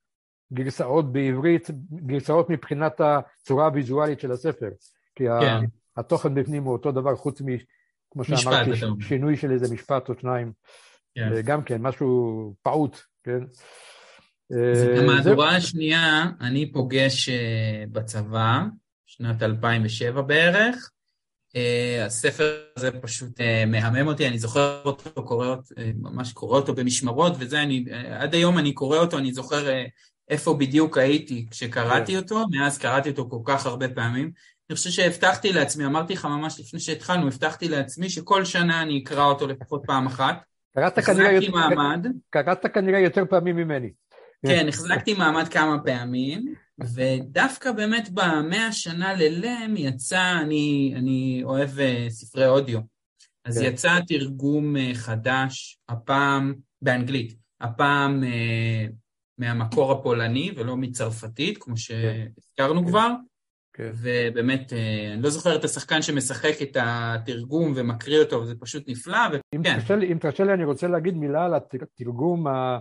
גרסאות 0.52 1.12
בעברית, 1.12 1.70
גרסאות 1.92 2.50
מבחינת 2.50 3.00
הצורה 3.00 3.66
הוויזואלית 3.66 4.20
של 4.20 4.32
הספר. 4.32 4.68
כי 5.14 5.24
כן. 5.40 5.64
התוכן 5.96 6.34
בפנים 6.34 6.64
הוא 6.64 6.72
אותו 6.72 6.92
דבר, 6.92 7.16
חוץ 7.16 7.40
מ... 7.40 7.46
כמו 8.10 8.24
שאמרתי, 8.24 8.70
שינוי 9.00 9.36
של 9.36 9.50
איזה 9.50 9.74
משפט 9.74 10.08
או 10.08 10.14
שניים. 10.20 10.52
כן. 11.14 11.40
גם 11.44 11.62
כן, 11.62 11.82
משהו 11.82 12.54
פעוט, 12.62 13.00
כן? 13.24 13.40
אה, 14.52 15.00
המהדורה 15.02 15.56
השנייה, 15.56 16.24
אני 16.40 16.72
פוגש 16.72 17.28
אה, 17.28 17.84
בצבא, 17.92 18.62
שנת 19.16 19.42
2007 19.42 20.22
בערך. 20.22 20.90
Uh, 21.52 22.06
הספר 22.06 22.56
הזה 22.76 22.90
פשוט 22.90 23.40
uh, 23.40 23.66
מהמם 23.66 24.06
אותי, 24.06 24.28
אני 24.28 24.38
זוכר 24.38 24.82
אותו, 24.84 25.24
קורא 25.24 25.46
אותו, 25.46 25.74
uh, 25.74 25.78
ממש 25.96 26.32
קורא 26.32 26.58
אותו 26.58 26.74
במשמרות, 26.74 27.32
וזה 27.38 27.62
אני, 27.62 27.84
עד 28.18 28.34
היום 28.34 28.58
אני 28.58 28.72
קורא 28.72 28.98
אותו, 28.98 29.18
אני 29.18 29.32
זוכר 29.32 29.68
איפה 30.28 30.54
בדיוק 30.54 30.98
הייתי 30.98 31.46
כשקראתי 31.50 32.12
כן. 32.12 32.18
אותו, 32.18 32.44
מאז 32.50 32.78
קראתי 32.78 33.08
אותו 33.08 33.30
כל 33.30 33.40
כך 33.44 33.66
הרבה 33.66 33.88
פעמים. 33.88 34.30
אני 34.70 34.76
חושב 34.76 34.90
שהבטחתי 34.90 35.52
לעצמי, 35.52 35.86
אמרתי 35.86 36.12
לך 36.12 36.24
ממש 36.24 36.60
לפני 36.60 36.80
שהתחלנו, 36.80 37.26
הבטחתי 37.26 37.68
לעצמי 37.68 38.10
שכל 38.10 38.44
שנה 38.44 38.82
אני 38.82 39.02
אקרא 39.02 39.24
אותו 39.24 39.46
לפחות 39.46 39.82
פעם 39.86 40.06
אחת. 40.06 40.44
קראת 40.74 40.98
כנראה, 40.98 41.32
יותר, 41.32 41.52
מעמד. 41.52 42.06
קראת 42.30 42.66
כנראה 42.74 42.98
יותר 42.98 43.24
פעמים 43.30 43.56
ממני. 43.56 43.90
כן, 44.46 44.68
החזקתי 44.68 45.14
מעמד 45.14 45.48
כמה 45.48 45.78
פעמים, 45.84 46.54
ודווקא 46.94 47.72
באמת 47.72 48.08
במאה 48.08 48.72
שנה 48.72 49.14
ללם 49.14 49.74
יצא, 49.76 50.38
אני, 50.40 50.94
אני 50.96 51.40
אוהב 51.44 51.78
אה, 51.78 52.06
ספרי 52.08 52.46
אודיו, 52.46 52.80
אז 53.44 53.58
כן. 53.58 53.64
יצא 53.64 54.00
תרגום 54.06 54.76
אה, 54.76 54.90
חדש, 54.94 55.78
הפעם 55.88 56.54
באנגלית, 56.82 57.36
הפעם 57.60 58.24
אה, 58.24 58.86
מהמקור 59.38 59.92
הפולני 59.92 60.52
ולא 60.56 60.76
מצרפתית, 60.76 61.58
כמו. 61.58 61.76
שהזכרנו 61.76 62.80
כן. 62.80 62.88
כבר, 62.88 63.10
כן. 63.76 63.90
ובאמת, 63.94 64.72
אני 65.12 65.22
לא 65.22 65.30
זוכר 65.30 65.56
את 65.56 65.64
השחקן 65.64 66.02
שמשחק 66.02 66.62
את 66.62 66.76
התרגום 66.80 67.72
ומקריא 67.76 68.18
אותו, 68.18 68.40
וזה 68.40 68.54
פשוט 68.60 68.88
נפלא, 68.88 69.18
וכן. 69.28 70.00
אם 70.02 70.18
תרשה 70.20 70.44
לי, 70.44 70.54
אני 70.54 70.64
רוצה 70.64 70.88
להגיד 70.88 71.14
מילה 71.14 71.44
על 71.44 71.54
התרגום 71.54 72.46
ה... 72.46 72.78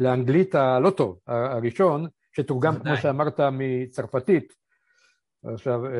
לאנגלית 0.00 0.54
הלא 0.54 0.90
טוב, 0.90 1.18
הראשון, 1.26 2.06
שתורגם, 2.32 2.80
כמו 2.80 2.96
שאמרת, 2.96 3.40
מצרפתית. 3.52 4.52
עכשיו, 5.44 5.86
אה, 5.86 5.90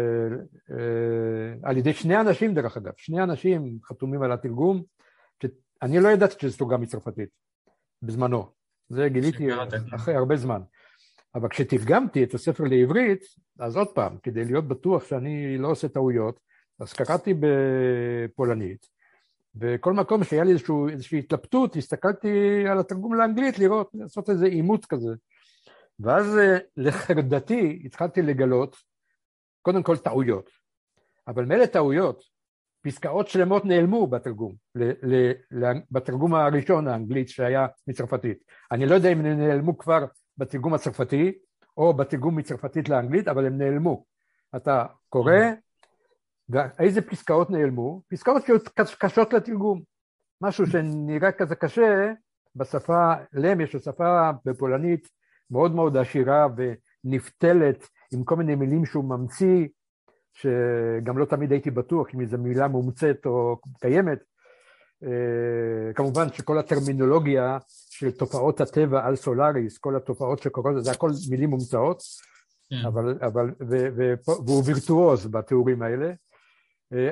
אה, 0.71 1.55
על 1.63 1.77
ידי 1.77 1.93
שני 1.93 2.21
אנשים, 2.21 2.55
דרך 2.55 2.77
אגב, 2.77 2.93
שני 2.97 3.23
אנשים 3.23 3.79
חתומים 3.85 4.23
על 4.23 4.33
התרגום, 4.33 4.83
אני 5.83 6.01
לא 6.01 6.09
ידעתי 6.09 6.35
שזה 6.39 6.59
תורגם 6.59 6.81
מצרפתית, 6.81 7.29
בזמנו. 8.03 8.51
זה 8.89 9.09
גיליתי 9.09 9.49
אחרי 9.95 10.15
הרבה 10.15 10.37
זמן. 10.37 10.61
אבל 11.35 11.49
כשתרגמתי 11.49 12.25
את 12.25 12.35
הספר 12.35 12.65
לעברית, 12.65 13.21
אז 13.59 13.77
עוד 13.77 13.89
פעם, 13.89 14.17
כדי 14.23 14.45
להיות 14.45 14.69
בטוח 14.69 15.05
שאני 15.05 15.59
לא 15.59 15.69
עושה 15.69 15.89
טעויות, 15.89 16.41
אז 16.81 16.93
קראתי 16.93 17.35
בפולנית, 17.41 18.87
בכל 19.55 19.93
מקום 19.93 20.25
שהיה 20.25 20.45
לי 20.45 20.51
איזשהו, 20.51 20.89
איזושהי 20.89 21.19
התלבטות, 21.19 21.77
הסתכלתי 21.77 22.29
על 22.69 22.79
התרגום 22.79 23.15
לאנגלית 23.15 23.59
לראות, 23.59 23.91
לעשות 23.95 24.31
איזה 24.31 24.47
אימוץ 24.47 24.87
כזה. 24.87 25.11
ואז 26.01 26.39
אה, 26.39 26.59
לחרדתי 26.77 27.83
התחלתי 27.85 28.23
לגלות, 28.23 28.77
קודם 29.63 29.83
כל 29.83 29.97
טעויות. 29.97 30.51
אבל 31.29 31.45
מאלה 31.45 31.67
טעויות, 31.67 32.23
פסקאות 32.83 33.29
שלמות 33.29 33.65
נעלמו 33.65 34.07
בתרגום, 34.07 34.55
ל, 34.75 34.91
ל, 35.03 35.33
ל, 35.51 35.73
בתרגום 35.91 36.35
הראשון 36.35 36.89
האנגלית 36.89 37.29
שהיה 37.29 37.67
מצרפתית. 37.87 38.39
אני 38.73 38.87
לא 38.87 38.95
יודע 38.95 39.13
אם 39.13 39.19
הם 39.19 39.41
נעלמו 39.41 39.79
כבר 39.79 40.05
בתרגום 40.39 40.75
הצרפתי, 40.75 41.33
או 41.77 41.95
בתרגום 41.95 42.39
מצרפתית 42.39 42.89
לאנגלית, 42.89 43.29
אבל 43.29 43.47
הם 43.47 43.59
נעלמו. 43.59 44.05
אתה 44.57 44.85
קורא, 45.09 45.35
ואיזה 46.51 47.01
פסקאות 47.01 47.51
נעלמו? 47.51 48.03
פסקאות 48.09 48.47
שהיו 48.47 48.59
קשות 48.99 49.33
לתרגום. 49.33 49.83
משהו 50.43 50.67
שנראה 50.67 51.33
כזה 51.33 51.55
קשה, 51.55 52.13
בשפה, 52.57 53.13
לם 53.33 53.61
יש 53.61 53.77
שפה 53.77 54.31
בפולנית 54.45 55.09
מאוד 55.51 55.75
מאוד 55.75 55.97
עשירה 55.97 56.47
ונפתלת 56.57 57.89
עם 58.13 58.25
כל 58.25 58.37
מיני 58.37 58.55
מילים 58.55 58.87
שהוא 58.87 59.05
ממציא, 59.05 59.67
שגם 60.33 61.19
לא 61.19 61.25
תמיד 61.25 61.53
הייתי 61.53 61.71
בטוח 61.71 62.07
אם 62.15 62.27
זו 62.27 62.39
מילה 62.39 62.69
מומצאת 62.69 63.27
או 63.27 63.61
קיימת. 63.81 64.19
אה, 65.05 65.93
כמובן 65.95 66.33
שכל 66.33 66.59
הטרמינולוגיה 66.59 67.59
של 67.69 68.11
תופעות 68.11 68.61
הטבע 68.61 69.07
על 69.07 69.17
סולאריס, 69.17 69.79
כל 69.79 69.97
התופעות 69.97 70.43
שקורות, 70.43 70.85
זה 70.85 70.91
הכל 70.91 71.11
מילים 71.31 71.51
מומצאות, 71.51 72.03
כן. 72.71 72.87
אבל, 72.87 73.19
אבל, 73.27 73.51
ו, 73.61 73.89
ו, 73.97 74.15
והוא 74.47 74.63
וירטואוז 74.67 75.27
בתיאורים 75.27 75.83
האלה. 75.83 76.13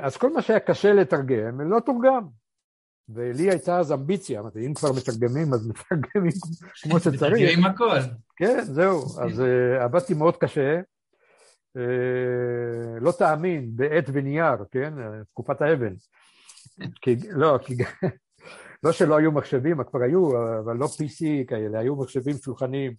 אז 0.00 0.16
כל 0.16 0.32
מה 0.32 0.42
שהיה 0.42 0.60
קשה 0.60 0.92
לתרגם, 0.92 1.60
לא 1.60 1.80
תורגם. 1.80 2.22
ולי 3.08 3.50
הייתה 3.50 3.78
אז 3.78 3.92
אמביציה, 3.92 4.40
אמרתי, 4.40 4.66
אם 4.66 4.74
כבר 4.74 4.92
מתרגמים, 4.92 5.54
אז 5.54 5.68
מתרגמים 5.68 6.32
כמו 6.82 7.00
שצריך. 7.00 7.14
מתרגמים 7.14 7.64
הכל. 7.64 7.98
כן, 8.36 8.60
זהו. 8.64 9.04
אז 9.20 9.40
uh, 9.40 9.82
עבדתי 9.82 10.14
מאוד 10.14 10.36
קשה. 10.36 10.80
Uh, 11.78 11.80
לא 13.00 13.12
תאמין, 13.12 13.70
בעט 13.76 14.04
ונייר, 14.12 14.56
כן? 14.70 14.94
תקופת 15.30 15.62
האבן. 15.62 15.94
כי, 17.02 17.16
לא, 17.30 17.58
כי... 17.64 17.74
לא 18.82 18.92
שלא 18.92 19.16
היו 19.16 19.32
מחשבים, 19.32 19.84
כבר 19.84 20.02
היו, 20.02 20.30
אבל 20.58 20.76
לא 20.76 20.86
PC 20.86 21.46
כאלה, 21.48 21.78
היו 21.78 21.96
מחשבים 21.96 22.36
שולחניים. 22.36 22.94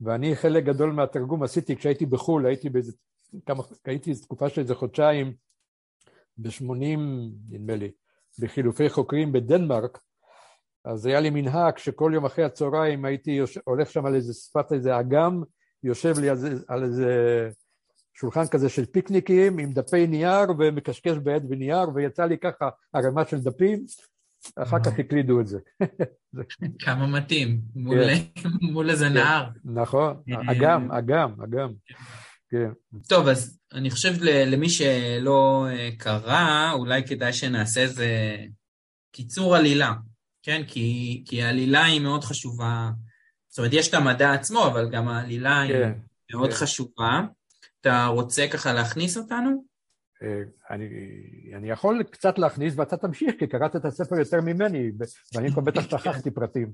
ואני 0.00 0.36
חלק 0.36 0.64
גדול 0.64 0.92
מהתרגום 0.92 1.42
עשיתי 1.42 1.76
כשהייתי 1.76 2.06
בחו"ל, 2.06 2.46
הייתי 2.46 2.70
באיזה, 2.70 2.92
כמה, 3.46 3.62
הייתי 3.84 4.14
תקופה 4.14 4.48
של 4.48 4.60
איזה 4.60 4.74
חודשיים, 4.74 5.32
ב-80, 6.38 6.98
נדמה 7.48 7.76
לי, 7.76 7.90
בחילופי 8.38 8.88
חוקרים 8.88 9.32
בדנמרק, 9.32 9.98
אז 10.84 11.06
היה 11.06 11.20
לי 11.20 11.30
מנהג 11.30 11.78
שכל 11.78 12.10
יום 12.14 12.24
אחרי 12.24 12.44
הצהריים 12.44 13.04
הייתי 13.04 13.30
יוש... 13.30 13.58
הולך 13.64 13.90
שם 13.90 14.06
על 14.06 14.14
איזה 14.14 14.34
שפת 14.34 14.72
איזה 14.72 15.00
אגם, 15.00 15.42
יושב 15.82 16.18
לי 16.18 16.28
על, 16.28 16.36
זה, 16.36 16.54
על 16.68 16.84
איזה 16.84 17.10
שולחן 18.14 18.46
כזה 18.46 18.68
של 18.68 18.86
פיקניקים 18.86 19.58
עם 19.58 19.72
דפי 19.72 20.06
נייר 20.06 20.50
ומקשקש 20.58 21.16
בעד 21.16 21.46
ונייר, 21.50 21.88
ויצא 21.94 22.24
לי 22.24 22.38
ככה 22.38 22.68
ערימה 22.92 23.24
של 23.24 23.40
דפים, 23.40 23.84
אחר 24.56 24.78
כך 24.84 24.98
הקלידו 24.98 25.40
את 25.40 25.46
זה. 25.46 25.58
כמה 26.84 27.06
מתאים, 27.06 27.60
מול, 27.74 28.04
כן. 28.34 28.48
מול 28.72 28.90
איזה 28.90 29.06
כן. 29.06 29.14
נהר. 29.14 29.48
נכון, 29.64 30.16
אה, 30.30 30.52
אגם, 30.52 30.92
אגם, 30.92 31.32
אגם. 31.44 31.68
כן. 32.50 32.70
טוב, 33.08 33.28
אז 33.28 33.58
אני 33.72 33.90
חושב 33.90 34.12
למי 34.22 34.68
שלא 34.68 35.66
אה, 35.70 35.90
קרא, 35.98 36.72
אולי 36.72 37.06
כדאי 37.06 37.32
שנעשה 37.32 37.80
איזה 37.80 38.36
קיצור 39.12 39.56
עלילה, 39.56 39.92
כן? 40.42 40.62
כי, 40.66 41.22
כי 41.26 41.42
העלילה 41.42 41.84
היא 41.84 42.00
מאוד 42.00 42.24
חשובה. 42.24 42.90
זאת 43.48 43.58
אומרת, 43.58 43.72
יש 43.72 43.88
את 43.88 43.94
המדע 43.94 44.32
עצמו, 44.32 44.66
אבל 44.66 44.90
גם 44.90 45.08
העלילה 45.08 45.64
כן, 45.68 45.92
היא 46.28 46.36
מאוד 46.36 46.50
כן. 46.50 46.56
חשובה. 46.56 47.20
אתה 47.80 48.06
רוצה 48.06 48.46
ככה 48.52 48.72
להכניס 48.72 49.16
אותנו? 49.16 49.64
אה, 50.22 50.42
אני, 50.70 50.88
אני 51.56 51.70
יכול 51.70 52.02
קצת 52.10 52.38
להכניס 52.38 52.74
ואתה 52.76 52.96
תמשיך, 52.96 53.34
כי 53.38 53.46
קראת 53.46 53.76
את 53.76 53.84
הספר 53.84 54.16
יותר 54.18 54.40
ממני, 54.40 54.90
ואני 55.34 55.50
כבר 55.50 55.62
בטח 55.62 55.82
שכחתי 55.90 56.30
פרטים. 56.30 56.72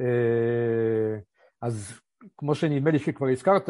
אה, 0.00 1.18
אז 1.62 1.92
כמו 2.36 2.54
שנדמה 2.54 2.90
לי 2.90 2.98
שכבר 2.98 3.28
הזכרת, 3.28 3.68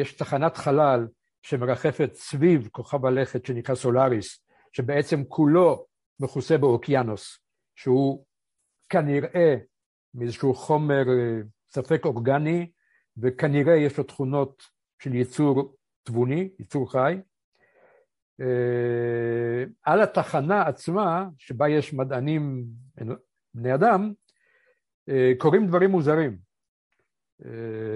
יש 0.00 0.12
תחנת 0.12 0.56
חלל 0.56 1.08
שמרחפת 1.42 2.10
סביב 2.14 2.68
כוכב 2.72 3.06
הלכת 3.06 3.46
שנקרא 3.46 3.74
סולאריס, 3.74 4.44
שבעצם 4.72 5.24
כולו 5.24 5.86
מכוסה 6.20 6.58
באוקיינוס, 6.58 7.38
שהוא 7.74 8.24
כנראה 8.88 9.56
מאיזשהו 10.14 10.54
חומר 10.54 11.08
אה, 11.08 11.40
ספק 11.70 12.04
אורגני, 12.04 12.70
וכנראה 13.16 13.76
יש 13.76 13.98
לו 13.98 14.04
תכונות 14.04 14.62
של 15.02 15.14
ייצור 15.14 15.76
תבוני, 16.02 16.48
ייצור 16.58 16.92
חי. 16.92 17.20
אה, 18.40 19.64
על 19.82 20.00
התחנה 20.00 20.62
עצמה, 20.62 21.28
שבה 21.38 21.68
יש 21.68 21.94
מדענים 21.94 22.66
בני 23.54 23.74
אדם, 23.74 24.12
אה, 25.08 25.32
קורים 25.38 25.66
דברים 25.66 25.90
מוזרים. 25.90 26.50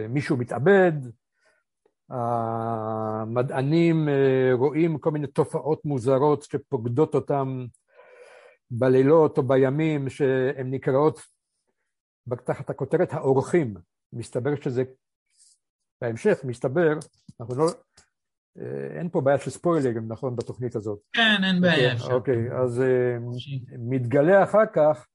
מישהו 0.09 0.37
מתאבד, 0.37 0.93
המדענים 2.11 4.09
אה, 4.09 4.51
רואים 4.53 4.99
כל 4.99 5.11
מיני 5.11 5.27
תופעות 5.27 5.85
מוזרות 5.85 6.43
שפוקדות 6.43 7.14
אותם 7.14 7.67
בלילות 8.71 9.38
או 9.38 9.43
בימים 9.43 10.11
שהן 10.11 10.71
נקראות 10.71 11.21
תחת 12.45 12.71
הכותרת 12.71 13.12
האורחים. 13.12 13.75
מסתבר 14.12 14.55
שזה, 14.61 14.83
בהמשך 16.01 16.38
מסתבר, 16.45 16.93
אנחנו 17.40 17.55
לא, 17.57 17.67
אה, 18.59 18.99
אין 18.99 19.09
פה 19.09 19.21
בעיה 19.21 19.38
של 19.38 19.51
ספוילרים, 19.51 20.09
נכון, 20.09 20.37
בתוכנית 20.37 20.77
הזאת. 20.77 20.99
כן, 21.12 21.45
אין 21.45 21.61
בעיה. 21.61 21.95
אוקיי, 21.95 22.14
אוקיי 22.14 22.53
אז 22.53 22.81
אה, 22.81 23.17
מתגלה 23.79 24.45
אחר 24.45 24.67
כך 24.73 25.07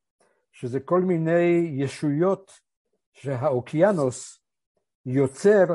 שזה 0.51 0.79
כל 0.79 1.01
מיני 1.01 1.71
ישויות 1.73 2.51
שהאוקיינוס 3.13 4.41
יוצר 5.05 5.65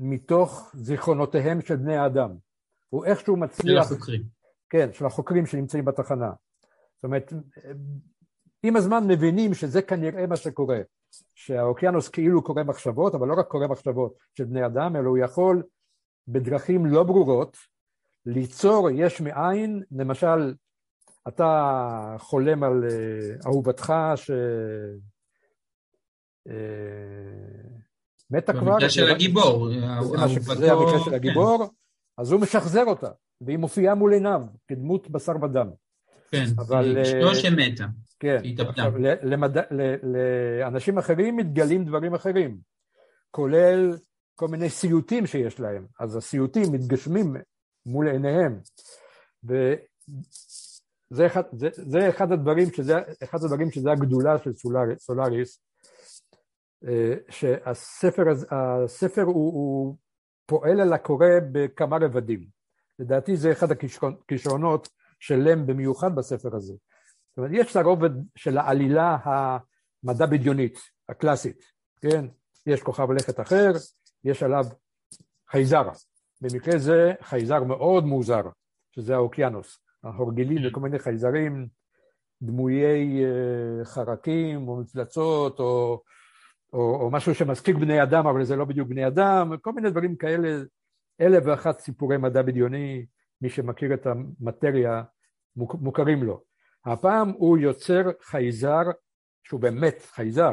מתוך 0.00 0.70
זיכרונותיהם 0.74 1.60
של 1.60 1.76
בני 1.76 1.96
האדם. 1.96 2.30
הוא 2.88 3.04
איכשהו 3.04 3.36
מצליח... 3.36 3.88
של 3.88 3.94
החוקרים. 3.94 4.22
כן, 4.70 4.92
של 4.92 5.06
החוקרים 5.06 5.46
שנמצאים 5.46 5.84
בתחנה. 5.84 6.32
זאת 6.94 7.04
אומרת, 7.04 7.32
עם 8.62 8.76
הזמן 8.76 9.06
מבינים 9.08 9.54
שזה 9.54 9.82
כנראה 9.82 10.26
מה 10.26 10.36
שקורה, 10.36 10.80
שהאוקיינוס 11.34 12.08
כאילו 12.08 12.42
קורא 12.42 12.62
מחשבות, 12.62 13.14
אבל 13.14 13.28
לא 13.28 13.34
רק 13.34 13.46
קורא 13.46 13.66
מחשבות 13.66 14.14
של 14.34 14.44
בני 14.44 14.66
אדם, 14.66 14.96
אלא 14.96 15.08
הוא 15.08 15.18
יכול 15.18 15.62
בדרכים 16.28 16.86
לא 16.86 17.02
ברורות 17.02 17.56
ליצור 18.26 18.90
יש 18.90 19.20
מאין, 19.20 19.82
למשל, 19.90 20.54
אתה 21.28 22.16
חולם 22.18 22.64
על 22.64 22.84
uh, 22.84 23.46
אהובתך 23.46 23.92
ש... 24.16 24.30
Uh, 26.48 26.52
מתה 28.30 28.52
כבר. 28.52 28.72
במקרה 28.72 28.90
של 28.90 29.10
הגיבור. 29.10 29.70
זה 30.54 30.72
המקרה 30.72 31.04
של 31.04 31.14
הגיבור, 31.14 31.70
אז 32.18 32.32
הוא 32.32 32.40
משחזר 32.40 32.84
אותה, 32.84 33.10
והיא 33.40 33.58
מופיעה 33.58 33.94
מול 33.94 34.12
עיניו, 34.12 34.42
כדמות 34.68 35.10
בשר 35.10 35.32
ודם. 35.42 35.70
כן, 36.30 36.44
אבל... 36.58 36.98
אשתו 36.98 37.28
אה, 37.28 37.34
שמתה. 37.34 37.84
כן, 38.20 38.38
עכשיו, 38.58 38.92
למד... 39.22 39.56
לאנשים 40.60 40.98
אחרים 40.98 41.36
מתגלים 41.36 41.84
דברים 41.84 42.14
אחרים, 42.14 42.58
כולל 43.30 43.96
כל 44.34 44.48
מיני 44.48 44.70
סיוטים 44.70 45.26
שיש 45.26 45.60
להם, 45.60 45.86
אז 46.00 46.16
הסיוטים 46.16 46.72
מתגשמים 46.72 47.36
מול 47.86 48.08
עיניהם. 48.08 48.60
וזה 49.44 51.26
אחד, 51.26 51.42
זה, 51.52 51.68
זה 51.72 52.08
אחד 52.08 52.32
הדברים 52.32 52.72
שזה, 52.72 52.94
אחד 53.24 53.38
הדברים 53.44 53.70
שזה 53.70 53.92
הגדולה 53.92 54.38
של 54.38 54.52
סולאריס, 54.98 55.58
אה, 55.58 55.69
שהספר 57.30 58.22
הספר 58.50 59.22
הוא, 59.22 59.52
הוא 59.54 59.96
פועל 60.46 60.80
על 60.80 60.92
הקורא 60.92 61.26
בכמה 61.52 61.96
רבדים. 61.96 62.46
לדעתי 62.98 63.36
זה 63.36 63.52
אחד 63.52 63.68
הכישרונות 63.70 64.88
של 65.20 65.36
לם 65.36 65.66
במיוחד 65.66 66.14
בספר 66.14 66.56
הזה. 66.56 66.72
זאת 66.72 67.38
אומרת, 67.38 67.50
יש 67.54 67.70
את 67.70 67.76
הרובד 67.76 68.10
של 68.36 68.58
העלילה 68.58 69.16
המדע 69.24 70.26
בדיונית, 70.26 70.78
הקלאסית, 71.08 71.64
כן? 72.00 72.26
יש 72.66 72.82
כוכב 72.82 73.10
לכת 73.10 73.40
אחר, 73.40 73.70
יש 74.24 74.42
עליו 74.42 74.64
חייזר. 75.50 75.82
במקרה 76.40 76.78
זה 76.78 77.12
חייזר 77.22 77.64
מאוד 77.64 78.04
מוזר, 78.04 78.42
שזה 78.90 79.14
האוקיינוס. 79.14 79.78
אנחנו 80.04 80.26
רגילים 80.26 80.58
לכל 80.58 80.80
מיני 80.80 80.98
חייזרים 80.98 81.68
דמויי 82.42 83.24
אה, 83.24 83.84
חרקים 83.84 84.68
או 84.68 84.76
מפלצות 84.76 85.60
או 85.60 86.02
או, 86.72 87.00
או 87.00 87.10
משהו 87.10 87.34
שמזכיר 87.34 87.78
בני 87.78 88.02
אדם, 88.02 88.26
אבל 88.26 88.44
זה 88.44 88.56
לא 88.56 88.64
בדיוק 88.64 88.88
בני 88.88 89.06
אדם, 89.06 89.52
כל 89.62 89.72
מיני 89.72 89.90
דברים 89.90 90.16
כאלה, 90.16 90.62
אלף 91.20 91.42
ואחת 91.46 91.78
סיפורי 91.78 92.16
מדע 92.16 92.42
בדיוני, 92.42 93.06
מי 93.40 93.48
שמכיר 93.48 93.94
את 93.94 94.06
המטריה, 94.06 95.02
מוכרים 95.56 96.22
לו. 96.22 96.42
הפעם 96.84 97.30
הוא 97.30 97.58
יוצר 97.58 98.02
חייזר 98.22 98.82
שהוא 99.42 99.60
באמת 99.60 100.02
חייזר. 100.10 100.52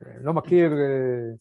לא 0.00 0.32
מכיר 0.32 0.72
אה, 0.72 1.34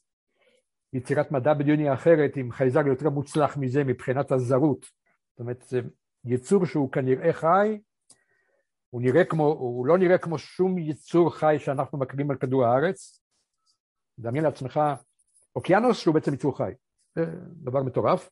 יצירת 0.93 1.31
מדע 1.31 1.53
בדיוני 1.53 1.93
אחרת 1.93 2.37
עם 2.37 2.51
חייזר 2.51 2.87
יותר 2.87 3.09
מוצלח 3.09 3.57
מזה 3.57 3.83
מבחינת 3.83 4.31
הזרות. 4.31 4.85
זאת 5.31 5.39
אומרת, 5.39 5.61
זה 5.61 5.81
יצור 6.25 6.65
שהוא 6.65 6.91
כנראה 6.91 7.33
חי, 7.33 7.79
הוא, 8.89 9.01
נראה 9.01 9.23
כמו, 9.23 9.47
הוא 9.47 9.87
לא 9.87 9.97
נראה 9.97 10.17
כמו 10.17 10.37
שום 10.37 10.77
יצור 10.77 11.35
חי 11.35 11.55
שאנחנו 11.59 11.97
מכירים 11.97 12.31
על 12.31 12.37
כדור 12.37 12.65
הארץ, 12.65 13.24
דמיין 14.19 14.43
לעצמך 14.43 14.79
אוקיינוס 15.55 15.97
שהוא 15.97 16.13
בעצם 16.13 16.33
יצור 16.33 16.57
חי, 16.57 16.71
זה 17.15 17.25
דבר 17.63 17.83
מטורף, 17.83 18.29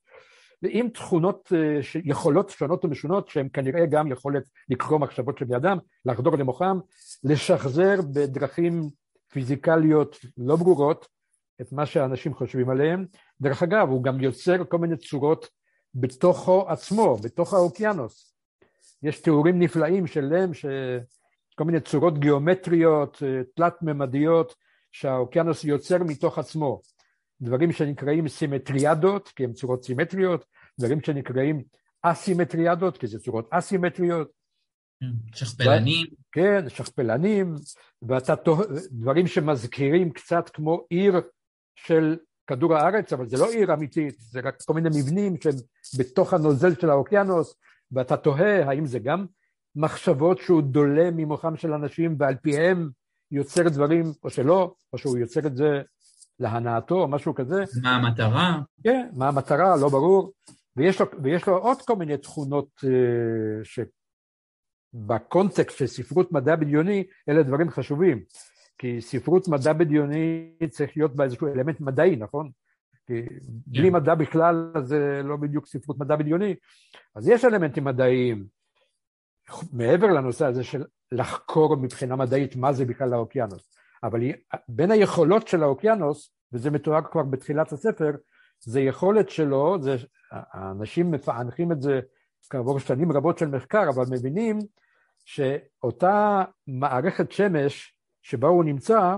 ועם 0.63 0.89
תכונות, 0.89 1.51
אה, 1.55 1.79
יכולות 2.03 2.49
שונות 2.49 2.85
ומשונות 2.85 3.29
שהן 3.29 3.47
כנראה 3.53 3.85
גם 3.85 4.11
יכולת 4.11 4.43
לקרוא 4.69 4.99
מחשבות 4.99 5.37
של 5.37 5.45
בני 5.45 5.55
אדם, 5.55 5.77
לחדור 6.05 6.37
למוחם, 6.37 6.79
לשחזר 7.23 7.95
בדרכים 8.13 8.89
פיזיקליות 9.31 10.19
לא 10.37 10.55
ברורות 10.55 11.07
את 11.61 11.71
מה 11.71 11.85
שאנשים 11.85 12.33
חושבים 12.33 12.69
עליהם. 12.69 13.05
דרך 13.41 13.63
אגב, 13.63 13.89
הוא 13.89 14.03
גם 14.03 14.19
יוצר 14.19 14.65
כל 14.65 14.77
מיני 14.77 14.97
צורות 14.97 15.49
בתוכו 15.95 16.65
עצמו, 16.67 17.17
בתוך 17.17 17.53
האוקיינוס. 17.53 18.35
יש 19.03 19.21
תיאורים 19.21 19.59
נפלאים 19.59 20.07
שלהם, 20.07 20.51
כל 21.55 21.63
מיני 21.63 21.79
צורות 21.79 22.19
גיאומטריות, 22.19 23.23
אה, 23.25 23.41
תלת-ממדיות, 23.55 24.55
שהאוקיינוס 24.93 25.63
יוצר 25.63 26.03
מתוך 26.03 26.39
עצמו 26.39 26.81
דברים 27.41 27.71
שנקראים 27.71 28.27
סימטריאדות, 28.27 29.27
כי 29.35 29.43
הם 29.43 29.53
צורות 29.53 29.83
סימטריות, 29.83 30.45
דברים 30.79 31.01
שנקראים 31.01 31.63
אסימטריאדות, 32.01 32.97
כי 32.97 33.07
זה 33.07 33.19
צורות 33.19 33.47
אסימטריות. 33.51 34.31
כן, 35.01 35.07
שכפלנים. 35.35 36.07
ו... 36.11 36.15
כן, 36.31 36.69
שכפלנים, 36.69 37.55
ואתה 38.01 38.33
דברים 38.91 39.27
שמזכירים 39.27 40.11
קצת 40.11 40.49
כמו 40.49 40.85
עיר 40.89 41.21
של 41.75 42.17
כדור 42.47 42.75
הארץ, 42.75 43.13
אבל 43.13 43.27
זה 43.27 43.37
לא 43.37 43.51
עיר 43.51 43.73
אמיתית, 43.73 44.15
זה 44.17 44.39
רק 44.39 44.61
כל 44.65 44.73
מיני 44.73 44.89
מבנים 44.89 45.35
שהם 45.41 45.55
בתוך 45.99 46.33
הנוזל 46.33 46.75
של 46.81 46.89
האוקיינוס, 46.89 47.55
ואתה 47.91 48.17
תוהה 48.17 48.69
האם 48.69 48.85
זה 48.85 48.99
גם 48.99 49.25
מחשבות 49.75 50.37
שהוא 50.37 50.61
דולה 50.61 51.11
ממוחם 51.11 51.55
של 51.57 51.73
אנשים 51.73 52.15
ועל 52.19 52.35
פיהם 52.35 52.89
יוצר 53.33 53.69
דברים, 53.69 54.11
או 54.23 54.29
שלא, 54.29 54.73
או 54.93 54.97
שהוא 54.97 55.17
יוצר 55.17 55.47
את 55.47 55.55
זה 55.55 55.81
להנאתו 56.39 56.95
או 56.95 57.07
משהו 57.07 57.35
כזה. 57.35 57.63
מה 57.81 57.95
המטרה? 57.95 58.59
כן, 58.83 59.09
מה 59.13 59.27
המטרה, 59.27 59.75
לא 59.75 59.89
ברור. 59.89 60.31
ויש 60.77 61.01
לו, 61.01 61.07
ויש 61.23 61.47
לו 61.47 61.57
עוד 61.57 61.81
כל 61.81 61.95
מיני 61.95 62.17
תכונות 62.17 62.67
uh, 62.83 63.83
שבקונטקסט 64.93 65.77
של 65.77 65.87
ספרות 65.87 66.31
מדע 66.31 66.55
בדיוני, 66.55 67.03
אלה 67.29 67.43
דברים 67.43 67.69
חשובים. 67.69 68.23
כי 68.77 69.01
ספרות 69.01 69.47
מדע 69.47 69.73
בדיוני 69.73 70.53
צריך 70.69 70.91
להיות 70.97 71.15
בה 71.15 71.23
איזשהו 71.23 71.47
אלמנט 71.47 71.79
מדעי, 71.79 72.15
נכון? 72.15 72.49
כי 73.07 73.13
בלי 73.67 73.87
כן. 73.89 73.93
מדע 73.93 74.15
בכלל 74.15 74.71
זה 74.83 75.21
לא 75.23 75.37
בדיוק 75.37 75.67
ספרות 75.67 75.99
מדע 75.99 76.15
בדיוני. 76.15 76.55
אז 77.15 77.27
יש 77.27 77.45
אלמנטים 77.45 77.83
מדעיים, 77.83 78.45
מעבר 79.73 80.07
לנושא 80.07 80.45
הזה 80.45 80.63
של 80.63 80.83
לחקור 81.11 81.77
מבחינה 81.77 82.15
מדעית 82.15 82.55
מה 82.55 82.73
זה 82.73 82.85
בכלל 82.85 83.13
האוקיינוס. 83.13 83.69
אבל 84.03 84.19
בין 84.67 84.91
היכולות 84.91 85.47
של 85.47 85.63
האוקיינוס, 85.63 86.35
וזה 86.53 86.71
מתואר 86.71 87.01
כבר 87.11 87.23
בתחילת 87.23 87.71
הספר, 87.71 88.11
זה 88.59 88.81
יכולת 88.81 89.29
שלו, 89.29 89.77
זה, 89.81 89.95
האנשים 90.31 91.11
מפענחים 91.11 91.71
את 91.71 91.81
זה 91.81 91.99
כעבור 92.49 92.79
שנים 92.79 93.11
רבות 93.11 93.37
של 93.37 93.47
מחקר, 93.47 93.89
אבל 93.89 94.03
מבינים 94.11 94.59
שאותה 95.25 96.43
מערכת 96.67 97.31
שמש 97.31 97.97
שבה 98.21 98.47
הוא 98.47 98.63
נמצא, 98.63 99.15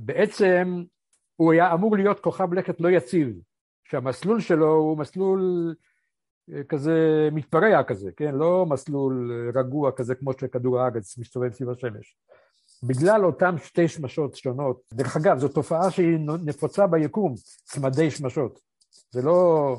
בעצם 0.00 0.84
הוא 1.36 1.52
היה 1.52 1.74
אמור 1.74 1.96
להיות 1.96 2.20
כוכב 2.20 2.54
לכת 2.54 2.80
לא 2.80 2.88
יציב, 2.88 3.28
שהמסלול 3.84 4.40
שלו 4.40 4.72
הוא 4.72 4.98
מסלול 4.98 5.74
כזה 6.68 7.28
מתפרע 7.32 7.82
כזה, 7.82 8.10
כן? 8.16 8.34
לא 8.34 8.66
מסלול 8.66 9.32
רגוע 9.54 9.92
כזה 9.92 10.14
כמו 10.14 10.32
שכדור 10.32 10.80
הארץ 10.80 11.18
מסתובב 11.18 11.52
סביב 11.52 11.70
השמש. 11.70 12.16
בגלל 12.82 13.24
אותן 13.24 13.58
שתי 13.58 13.88
שמשות 13.88 14.36
שונות, 14.36 14.80
דרך 14.92 15.16
אגב, 15.16 15.38
זו 15.38 15.48
תופעה 15.48 15.90
שהיא 15.90 16.18
נפוצה 16.44 16.86
ביקום, 16.86 17.34
צמדי 17.64 18.10
שמשות. 18.10 18.60
זה 19.10 19.22
לא... 19.22 19.76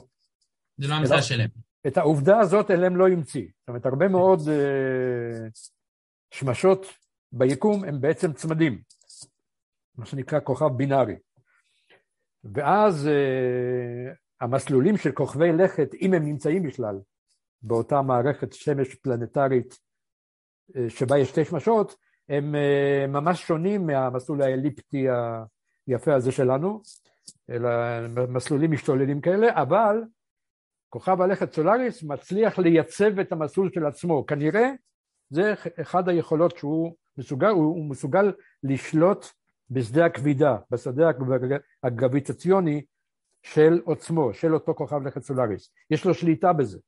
זה 0.77 0.87
לא 0.87 0.93
המצאה 0.93 1.21
שלהם. 1.21 1.49
את 1.87 1.97
העובדה 1.97 2.39
הזאת 2.39 2.71
אלם 2.71 2.95
לא 2.95 3.07
המציא. 3.07 3.47
זאת 3.59 3.67
אומרת, 3.67 3.85
הרבה 3.85 4.07
מאוד 4.07 4.39
uh, 4.39 5.59
שמשות 6.31 6.85
ביקום 7.31 7.83
הם 7.83 8.01
בעצם 8.01 8.33
צמדים, 8.33 8.81
מה 9.97 10.05
שנקרא 10.05 10.39
כוכב 10.43 10.69
בינארי. 10.77 11.15
ואז 12.43 13.07
uh, 13.07 14.24
המסלולים 14.41 14.97
של 14.97 15.11
כוכבי 15.11 15.51
לכת, 15.51 15.93
אם 15.93 16.13
הם 16.13 16.25
נמצאים 16.25 16.63
בכלל 16.63 16.99
באותה 17.61 18.01
מערכת 18.01 18.53
שמש 18.53 18.95
פלנטרית 18.95 19.73
uh, 19.73 20.79
שבה 20.89 21.17
יש 21.17 21.29
שתי 21.29 21.45
שמשות, 21.45 21.95
הם 22.29 22.55
uh, 22.55 23.07
ממש 23.07 23.47
שונים 23.47 23.87
מהמסלול 23.87 24.41
האליפטי 24.41 25.07
היפה 25.87 26.15
הזה 26.15 26.31
שלנו, 26.31 26.81
אלא 27.49 27.69
מסלולים 28.27 28.71
משתוללים 28.71 29.21
כאלה, 29.21 29.61
אבל 29.61 30.03
כוכב 30.89 31.21
הלכת 31.21 31.53
סולאריס 31.53 32.03
מצליח 32.03 32.59
לייצב 32.59 33.19
את 33.19 33.31
המסלול 33.31 33.71
של 33.73 33.85
עצמו. 33.85 34.25
כנראה 34.25 34.71
זה 35.29 35.53
אחד 35.81 36.09
היכולות 36.09 36.57
שהוא 36.57 36.95
מסוגל, 37.17 37.47
הוא 37.47 37.89
מסוגל 37.89 38.31
לשלוט 38.63 39.25
בשדה 39.69 40.05
הכבידה, 40.05 40.57
בשדה 40.71 41.09
הגרביטציוני 41.83 42.81
של 43.45 43.81
עוצמו, 43.83 44.33
של 44.33 44.53
אותו 44.53 44.73
כוכב 44.73 45.07
לכת 45.07 45.21
סולאריס. 45.21 45.69
יש 45.89 46.05
לו 46.05 46.13
שליטה 46.13 46.53
בזה. 46.53 46.79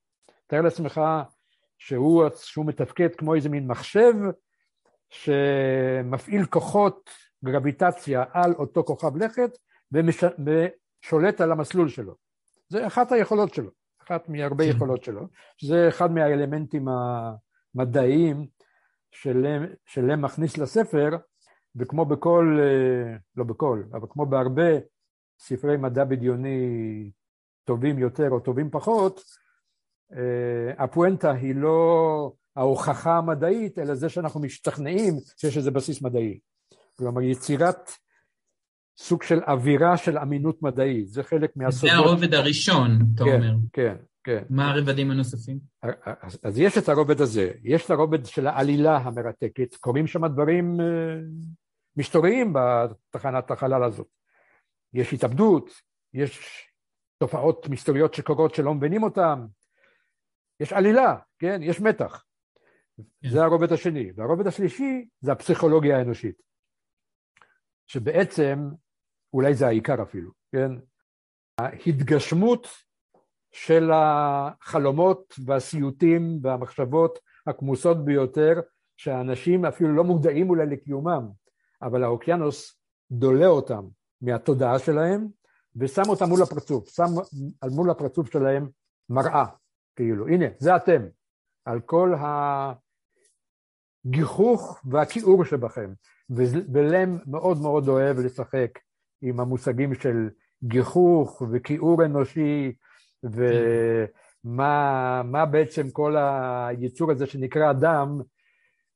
תאר 0.48 0.62
לעצמך 0.62 1.02
שהוא, 1.78 2.24
שהוא 2.36 2.65
מתפקד 2.65 3.15
כמו 3.15 3.36
איזה 3.36 3.50
מין 3.50 3.67
מחשב 3.67 4.13
שמפעיל 5.10 6.46
כוחות 6.46 7.10
גרביטציה 7.46 8.24
על 8.34 8.54
אותו 8.54 8.84
כוכב 8.84 9.17
לכת 9.17 9.58
ומש... 9.91 10.24
ושולט 11.04 11.41
על 11.41 11.52
המסלול 11.52 11.89
שלו. 11.89 12.15
זה 12.70 12.88
אחת 12.88 13.12
היכולות 13.12 13.54
שלו, 13.54 13.72
אחת 14.04 14.30
מהרבה 14.30 14.63
כן. 14.63 14.70
יכולות 14.70 15.04
שלו, 15.04 15.28
שזה 15.58 15.88
אחד 15.88 16.12
מהאלמנטים 16.12 16.86
המדעיים 17.76 18.48
שלם 19.86 20.22
מכניס 20.22 20.58
לספר, 20.58 21.10
וכמו 21.76 22.06
בכל, 22.06 22.58
אה, 22.60 23.17
לא 23.36 23.43
בכל, 23.43 23.84
אבל 23.91 24.08
כמו 24.10 24.26
בהרבה 24.26 24.97
ספרי 25.39 25.78
מדע 25.78 26.04
בדיוני 26.04 27.12
טובים 27.63 28.00
יותר 28.00 28.30
או 28.30 28.39
טובים 28.39 28.69
פחות, 28.69 29.21
אה, 30.13 30.84
הפואנטה 30.84 31.32
היא 31.32 31.56
לא 31.56 32.32
ההוכחה 32.56 33.17
המדעית, 33.17 33.80
אלא 33.80 33.95
זה 33.95 34.10
שאנחנו 34.10 34.39
משתכנעים 34.39 35.13
שיש 35.38 35.58
איזה 35.58 35.71
בסיס 35.71 36.02
מדעי. 36.02 36.39
כלומר, 36.97 37.21
יצירת 37.21 37.91
סוג 38.97 39.23
של 39.23 39.39
אווירה 39.47 39.97
של 39.97 40.17
אמינות 40.17 40.62
מדעית, 40.62 41.08
זה 41.08 41.23
חלק 41.23 41.52
מהסודות. 41.56 41.95
זה 41.95 42.02
הרובד 42.02 42.34
הראשון, 42.34 43.00
אתה 43.15 43.23
כן, 43.23 43.36
אומר. 43.36 43.56
כן, 43.73 43.95
כן. 44.23 44.43
מה 44.50 44.71
הרבדים 44.71 45.12
הנוספים? 45.12 45.60
אז, 45.82 46.39
אז 46.43 46.60
יש 46.60 46.78
את 46.78 46.89
הרובד 46.89 47.21
הזה, 47.21 47.52
יש 47.63 47.86
את 47.86 47.89
הרובד 47.89 48.26
של 48.26 48.47
העלילה 48.47 48.97
המרתקת, 48.97 49.76
קורים 49.76 50.08
שם 50.08 50.28
דברים 50.28 50.78
משתוריים 51.97 52.54
בתחנת 52.54 53.52
החלל 53.52 53.84
הזאת. 53.84 54.08
יש 54.98 55.14
התאבדות, 55.14 55.70
יש 56.14 56.64
תופעות 57.18 57.70
מסתוריות 57.70 58.14
שקורות 58.14 58.56
שלא 58.56 58.74
מבינים 58.74 59.04
אותן, 59.04 59.46
יש 60.60 60.74
עלילה, 60.74 61.18
כן? 61.40 61.60
יש 61.64 61.80
מתח. 61.82 62.24
כן. 62.98 63.30
זה 63.30 63.44
הרובד 63.44 63.72
השני. 63.72 64.12
והרובד 64.16 64.48
השלישי 64.48 65.08
זה 65.22 65.32
הפסיכולוגיה 65.32 65.98
האנושית. 65.98 66.36
שבעצם, 67.88 68.70
אולי 69.34 69.54
זה 69.54 69.68
העיקר 69.68 70.04
אפילו, 70.04 70.32
כן? 70.52 70.72
ההתגשמות 71.58 72.68
של 73.52 73.92
החלומות 73.94 75.34
והסיוטים 75.46 76.40
והמחשבות 76.42 77.20
הכמוסות 77.48 78.06
ביותר, 78.06 78.54
שהאנשים 78.98 79.66
אפילו 79.66 79.96
לא 79.96 80.04
מודעים 80.04 80.50
אולי 80.50 80.66
לקיומם, 80.66 81.30
אבל 81.82 82.04
האוקיינוס 82.04 82.80
דולה 83.12 83.48
אותם 83.48 83.88
מהתודעה 84.22 84.80
שלהם 84.80 85.28
ושם 85.76 86.10
אותם 86.10 86.26
מול 86.26 86.42
הפרצוף, 86.42 86.90
שם 86.90 87.08
מול 87.72 87.90
הפרצוף 87.90 88.32
שלהם 88.32 88.70
מראה, 89.10 89.46
כאילו, 89.96 90.28
הנה, 90.28 90.46
זה 90.60 90.76
אתם, 90.76 91.02
על 91.66 91.80
כל 91.80 92.14
הגיחוך 94.06 94.82
והכיעור 94.86 95.46
שבכם, 95.46 95.94
ולם 96.74 97.18
מאוד 97.28 97.62
מאוד 97.62 97.88
אוהב 97.88 98.20
לשחק 98.20 98.80
עם 99.22 99.40
המושגים 99.40 99.96
של 99.96 100.30
גיחוך 100.64 101.42
וכיעור 101.52 102.06
אנושי 102.06 102.74
ומה 103.24 105.46
בעצם 105.52 105.90
כל 105.90 106.16
היצור 106.18 107.12
הזה 107.12 107.26
שנקרא 107.26 107.72
אדם, 107.72 108.22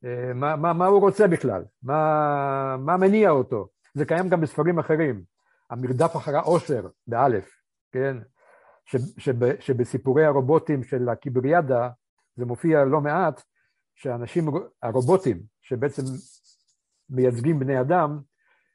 אה, 0.05 0.33
מה, 0.33 0.55
מה, 0.55 0.73
מה 0.73 0.85
הוא 0.85 1.01
רוצה 1.01 1.27
בכלל, 1.27 1.63
מה, 1.83 2.77
מה 2.77 2.97
מניע 2.97 3.29
אותו. 3.29 3.67
זה 3.93 4.05
קיים 4.05 4.29
גם 4.29 4.41
בספרים 4.41 4.79
אחרים, 4.79 5.23
המרדף 5.69 6.15
אחר 6.15 6.35
האושר, 6.35 6.87
באלף, 7.07 7.49
כן? 7.91 8.17
שב, 9.17 9.59
שבסיפורי 9.59 10.25
הרובוטים 10.25 10.83
של 10.83 11.09
הקיבריאדה 11.09 11.89
זה 12.35 12.45
מופיע 12.45 12.85
לא 12.85 13.01
מעט, 13.01 13.41
שאנשים, 13.95 14.49
הרובוטים, 14.81 15.41
שבעצם 15.61 16.01
מייצגים 17.09 17.59
בני 17.59 17.81
אדם, 17.81 18.19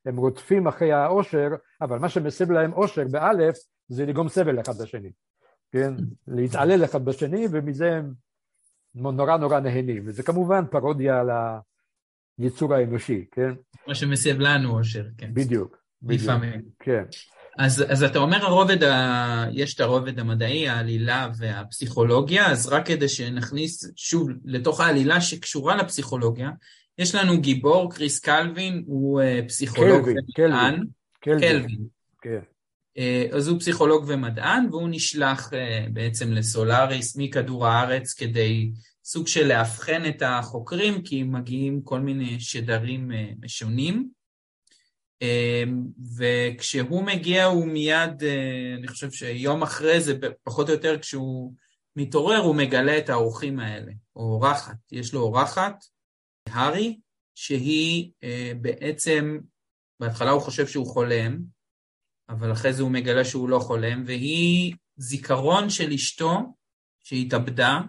הם 0.06 0.16
רודפים 0.16 0.66
אחרי 0.66 0.92
האושר, 0.92 1.48
אבל 1.80 1.98
מה 1.98 2.08
שמסב 2.08 2.50
להם 2.50 2.72
אושר 2.72 3.04
באלף 3.10 3.56
זה 3.88 4.06
לגרום 4.06 4.28
סבל 4.28 4.60
אחד 4.60 4.80
לשני. 4.80 5.12
כן? 5.72 5.94
להתעלל 6.26 6.84
אחד 6.84 7.04
בשני, 7.04 7.46
ומזה 7.50 7.92
הם 7.92 8.12
נורא 8.94 9.36
נורא 9.36 9.60
נהנים. 9.60 10.02
וזה 10.06 10.22
כמובן 10.22 10.66
פרודיה 10.70 11.20
על 11.20 11.30
היצור 12.38 12.74
האנושי, 12.74 13.24
כן? 13.32 13.50
מה 13.86 13.94
שמסב 13.94 14.40
לנו 14.40 14.78
אושר, 14.78 15.04
כן. 15.18 15.34
בדיוק. 15.34 15.76
לפעמים. 16.02 16.62
כן. 16.80 17.02
אז, 17.58 17.84
אז 17.88 18.02
אתה 18.02 18.18
אומר 18.18 18.44
הרובד, 18.44 18.82
ה... 18.82 19.44
יש 19.52 19.74
את 19.74 19.80
הרובד 19.80 20.18
המדעי, 20.18 20.68
העלילה 20.68 21.28
והפסיכולוגיה, 21.38 22.50
אז 22.50 22.66
רק 22.66 22.86
כדי 22.86 23.08
שנכניס 23.08 23.92
שוב 23.96 24.28
לתוך 24.44 24.80
העלילה 24.80 25.20
שקשורה 25.20 25.76
לפסיכולוגיה, 25.76 26.50
יש 26.98 27.14
לנו 27.14 27.40
גיבור, 27.40 27.90
קריס 27.94 28.20
קלווין, 28.20 28.84
הוא 28.86 29.20
uh, 29.20 29.48
פסיכולוג 29.48 30.08
קלווין, 30.34 30.84
קלווין, 31.20 31.40
קלווין. 31.40 31.86
כן. 32.22 32.40
אז 33.32 33.48
הוא 33.48 33.58
פסיכולוג 33.58 34.04
ומדען, 34.08 34.66
והוא 34.70 34.88
נשלח 34.90 35.50
בעצם 35.92 36.32
לסולאריס 36.32 37.16
מכדור 37.16 37.66
הארץ 37.66 38.14
כדי 38.14 38.70
סוג 39.08 39.26
של 39.26 39.46
לאבחן 39.46 40.02
את 40.08 40.22
החוקרים, 40.22 41.02
כי 41.02 41.22
מגיעים 41.22 41.82
כל 41.82 42.00
מיני 42.00 42.40
שדרים 42.40 43.10
משונים. 43.40 44.10
וכשהוא 46.16 47.02
מגיע 47.02 47.44
הוא 47.44 47.66
מיד, 47.66 48.22
אני 48.78 48.88
חושב 48.88 49.10
שיום 49.10 49.62
אחרי 49.62 50.00
זה, 50.00 50.18
פחות 50.44 50.68
או 50.68 50.74
יותר 50.74 50.98
כשהוא 50.98 51.52
מתעורר, 51.96 52.38
הוא 52.38 52.56
מגלה 52.56 52.98
את 52.98 53.08
האורחים 53.08 53.60
האלה, 53.60 53.92
או 54.16 54.22
אורחת. 54.22 54.76
יש 54.92 55.14
לו 55.14 55.20
אורחת, 55.20 55.84
הארי, 56.48 56.98
שהיא 57.34 58.10
בעצם, 58.60 59.38
בהתחלה 60.00 60.30
הוא 60.30 60.42
חושב 60.42 60.66
שהוא 60.66 60.86
חולם, 60.86 61.38
אבל 62.28 62.52
אחרי 62.52 62.72
זה 62.72 62.82
הוא 62.82 62.90
מגלה 62.90 63.24
שהוא 63.24 63.48
לא 63.48 63.58
חולם, 63.58 64.02
והיא 64.06 64.74
זיכרון 64.96 65.70
של 65.70 65.92
אשתו 65.92 66.54
שהתאבדה 67.04 67.80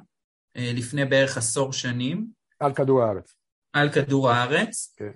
לפני 0.58 1.06
בערך 1.06 1.38
עשור 1.38 1.74
שנים. 1.74 2.28
על 2.60 2.74
כדור 2.74 3.04
הארץ. 3.04 3.36
על 3.74 3.90
כדור 3.90 4.32
הארץ. 4.32 4.96
כן. 4.98 5.12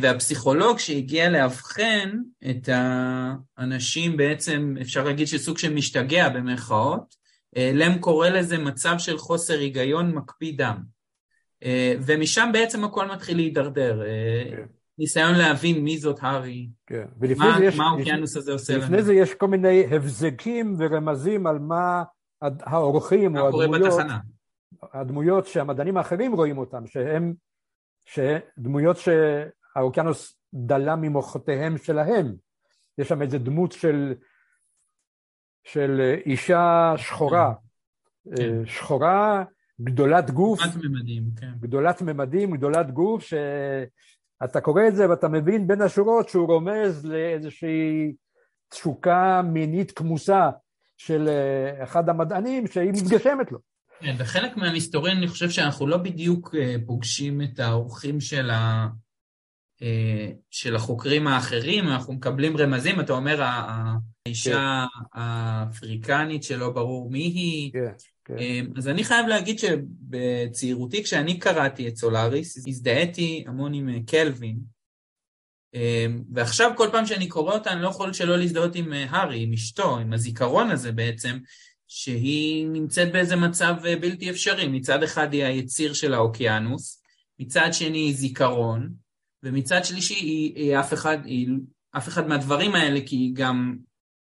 והפסיכולוג 0.00 0.78
שהגיע 0.78 1.30
לאבחן 1.30 2.18
את 2.50 2.68
האנשים 2.72 4.16
בעצם, 4.16 4.74
אפשר 4.80 5.04
להגיד 5.04 5.26
שסוג 5.26 5.58
של 5.58 5.74
משתגע 5.74 6.28
במרכאות, 6.28 7.14
לם 7.56 7.98
קורא 7.98 8.28
לזה 8.28 8.58
מצב 8.58 8.94
של 8.98 9.18
חוסר 9.18 9.58
היגיון 9.58 10.14
מקפיא 10.14 10.52
דם. 10.56 10.82
ומשם 12.02 12.50
בעצם 12.52 12.84
הכל 12.84 13.06
מתחיל 13.06 13.36
להידרדר. 13.36 14.02
כן. 14.50 14.64
ניסיון 14.98 15.34
להבין 15.34 15.84
מי 15.84 15.98
זאת 15.98 16.18
הארי, 16.22 16.68
כן. 16.86 17.04
מה, 17.36 17.58
יש, 17.62 17.76
מה 17.76 17.88
האוקיינוס 17.88 18.36
הזה 18.36 18.52
עושה 18.52 18.72
לנו. 18.72 18.82
לפני 18.82 19.02
זה 19.02 19.14
יש 19.14 19.34
כל 19.34 19.48
מיני 19.48 19.84
הבזקים 19.90 20.76
ורמזים 20.78 21.46
על 21.46 21.58
מה 21.58 22.02
האורחים 22.42 23.36
או 23.36 23.48
הדמויות, 23.48 24.00
הדמויות 24.82 25.46
שהמדענים 25.46 25.96
האחרים 25.96 26.34
רואים 26.34 26.58
אותם, 26.58 26.86
שהם 26.86 27.34
דמויות 28.58 28.96
שהאוקיינוס 28.96 30.38
דלה 30.54 30.96
ממוחותיהם 30.96 31.78
שלהם. 31.78 32.34
יש 32.98 33.08
שם 33.08 33.22
איזה 33.22 33.38
דמות 33.38 33.72
של, 33.72 34.14
של 35.64 36.14
אישה 36.26 36.94
שחורה, 36.96 37.54
כן. 38.36 38.42
אה, 38.42 38.66
שחורה, 38.66 39.44
גדולת 39.80 40.30
גוף, 40.30 40.60
גדולת 40.60 40.84
ממדים, 40.84 41.22
כן. 41.40 41.52
גדולת 41.60 42.02
ממדים, 42.02 42.50
גדולת 42.56 42.90
גוף, 42.90 43.24
שאתה 43.24 44.60
קורא 44.60 44.82
את 44.88 44.96
זה 44.96 45.10
ואתה 45.10 45.28
מבין 45.28 45.66
בין 45.66 45.82
השורות 45.82 46.28
שהוא 46.28 46.46
רומז 46.46 47.06
לאיזושהי 47.06 48.14
תשוקה 48.68 49.42
מינית 49.42 49.90
כמוסה 49.90 50.50
של 50.96 51.28
אה, 51.28 51.84
אחד 51.84 52.08
המדענים 52.08 52.66
שהיא 52.66 52.92
מתגשמת 52.92 53.52
לו. 53.52 53.58
כן, 54.00 54.16
בחלק 54.18 54.56
מהמסתורין 54.56 55.16
אני 55.16 55.28
חושב 55.28 55.50
שאנחנו 55.50 55.86
לא 55.86 55.96
בדיוק 55.96 56.54
אה, 56.54 56.74
פוגשים 56.86 57.42
את 57.42 57.58
האורחים 57.58 58.20
של, 58.20 58.50
ה... 58.50 58.88
אה, 59.82 60.30
של 60.50 60.76
החוקרים 60.76 61.26
האחרים, 61.26 61.88
אנחנו 61.88 62.12
מקבלים 62.12 62.56
רמזים, 62.56 63.00
אתה 63.00 63.12
אומר, 63.12 63.42
האישה 63.42 64.84
כן. 64.92 65.20
האפריקנית 65.20 66.42
שלא 66.42 66.70
ברור 66.70 67.10
מי 67.10 67.22
היא. 67.22 67.72
כן, 67.72 67.92
כן. 68.24 68.38
אה, 68.38 68.60
אז 68.76 68.88
אני 68.88 69.04
חייב 69.04 69.26
להגיד 69.26 69.58
שבצעירותי, 69.58 71.04
כשאני 71.04 71.38
קראתי 71.38 71.88
את 71.88 71.96
סולאריס, 71.96 72.68
הזדהיתי 72.68 73.44
המון 73.46 73.74
עם 73.74 74.02
קלווין, 74.02 74.58
ועכשיו 76.34 76.70
כל 76.76 76.88
פעם 76.92 77.06
שאני 77.06 77.28
קורא 77.28 77.54
אותה 77.54 77.72
אני 77.72 77.82
לא 77.82 77.88
יכול 77.88 78.12
שלא 78.12 78.36
להזדהות 78.36 78.74
עם 78.74 78.92
הארי, 78.92 79.42
עם 79.42 79.52
אשתו, 79.52 79.98
עם 79.98 80.12
הזיכרון 80.12 80.70
הזה 80.70 80.92
בעצם, 80.92 81.38
שהיא 81.88 82.66
נמצאת 82.66 83.12
באיזה 83.12 83.36
מצב 83.36 83.74
אה, 83.86 83.96
בלתי 83.96 84.30
אפשרי. 84.30 84.68
מצד 84.68 85.02
אחד 85.02 85.32
היא 85.32 85.44
היציר 85.44 85.92
של 85.92 86.14
האוקיינוס, 86.14 87.02
מצד 87.38 87.68
שני 87.72 87.98
היא 87.98 88.14
זיכרון, 88.14 88.92
ומצד 89.42 89.84
שלישי 89.84 90.14
היא, 90.14 90.54
היא, 90.56 90.78
אף, 90.78 90.92
אחד, 90.92 91.18
היא 91.24 91.48
אף 91.96 92.08
אחד 92.08 92.28
מהדברים 92.28 92.74
האלה, 92.74 93.00
כי 93.06 93.16
היא 93.16 93.34
גם, 93.34 93.76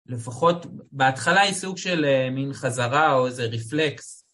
לפחות 0.05 0.65
בהתחלה 0.91 1.41
היא 1.41 1.53
סוג 1.53 1.77
של 1.77 2.05
אה, 2.05 2.29
מין 2.29 2.53
חזרה 2.53 3.13
או 3.13 3.27
איזה 3.27 3.43
רפלקס, 3.43 4.25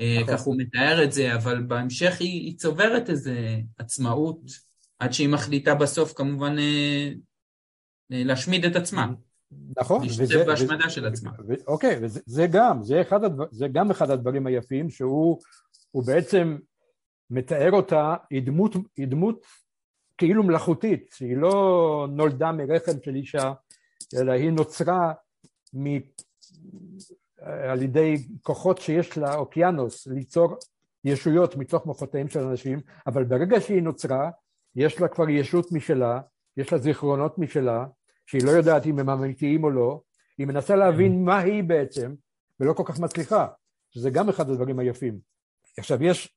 אה, 0.00 0.18
נכון. 0.22 0.36
כך 0.36 0.42
הוא 0.42 0.56
מתאר 0.58 1.04
את 1.04 1.12
זה, 1.12 1.34
אבל 1.34 1.62
בהמשך 1.62 2.20
היא, 2.20 2.40
היא 2.40 2.56
צוברת 2.56 3.10
איזה 3.10 3.58
עצמאות, 3.78 4.40
עד 4.98 5.12
שהיא 5.12 5.28
מחליטה 5.28 5.74
בסוף 5.74 6.12
כמובן 6.12 6.56
להשמיד 8.10 8.64
את 8.64 8.76
עצמה. 8.76 9.06
נכון. 9.76 10.02
להשתתף 10.02 10.46
בהשמדה 10.46 10.90
של 10.90 11.06
עצמה. 11.06 11.30
אוקיי, 11.66 11.98
וזה 12.02 12.46
גם, 12.46 12.82
זה, 12.82 13.00
אחד 13.00 13.24
הדבר, 13.24 13.44
זה 13.50 13.68
גם 13.68 13.90
אחד 13.90 14.10
הדברים 14.10 14.46
היפים, 14.46 14.90
שהוא 14.90 15.38
בעצם 16.06 16.56
מתאר 17.30 17.72
אותה, 17.72 18.14
היא 18.30 18.42
דמות, 18.42 18.76
היא 18.96 19.08
דמות 19.08 19.46
כאילו 20.18 20.42
מלאכותית, 20.42 21.10
שהיא 21.14 21.36
לא 21.36 22.06
נולדה 22.10 22.52
מרחם 22.52 22.92
של 23.04 23.14
אישה, 23.14 23.52
אלא 24.14 24.32
היא 24.32 24.50
נוצרה 24.50 25.12
מ... 25.74 25.98
על 27.70 27.82
ידי 27.82 28.26
כוחות 28.42 28.78
שיש 28.78 29.18
לאוקיינוס 29.18 30.06
ליצור 30.06 30.56
ישויות 31.04 31.56
מתוך 31.56 31.86
מוחותיהם 31.86 32.28
של 32.28 32.40
אנשים, 32.40 32.80
אבל 33.06 33.24
ברגע 33.24 33.60
שהיא 33.60 33.82
נוצרה, 33.82 34.30
יש 34.76 35.00
לה 35.00 35.08
כבר 35.08 35.28
ישות 35.28 35.72
משלה, 35.72 36.20
יש 36.56 36.72
לה 36.72 36.78
זיכרונות 36.78 37.38
משלה, 37.38 37.86
שהיא 38.26 38.42
לא 38.46 38.50
יודעת 38.50 38.86
אם 38.86 38.98
הם 38.98 39.10
אמיתיים 39.10 39.64
או 39.64 39.70
לא, 39.70 40.00
היא 40.38 40.46
מנסה 40.46 40.76
להבין 40.76 41.12
כן. 41.12 41.24
מה 41.24 41.38
היא 41.38 41.64
בעצם, 41.64 42.14
ולא 42.60 42.72
כל 42.72 42.82
כך 42.86 43.00
מצליחה, 43.00 43.46
שזה 43.90 44.10
גם 44.10 44.28
אחד 44.28 44.50
הדברים 44.50 44.78
היפים. 44.78 45.18
עכשיו, 45.78 46.02
יש, 46.02 46.36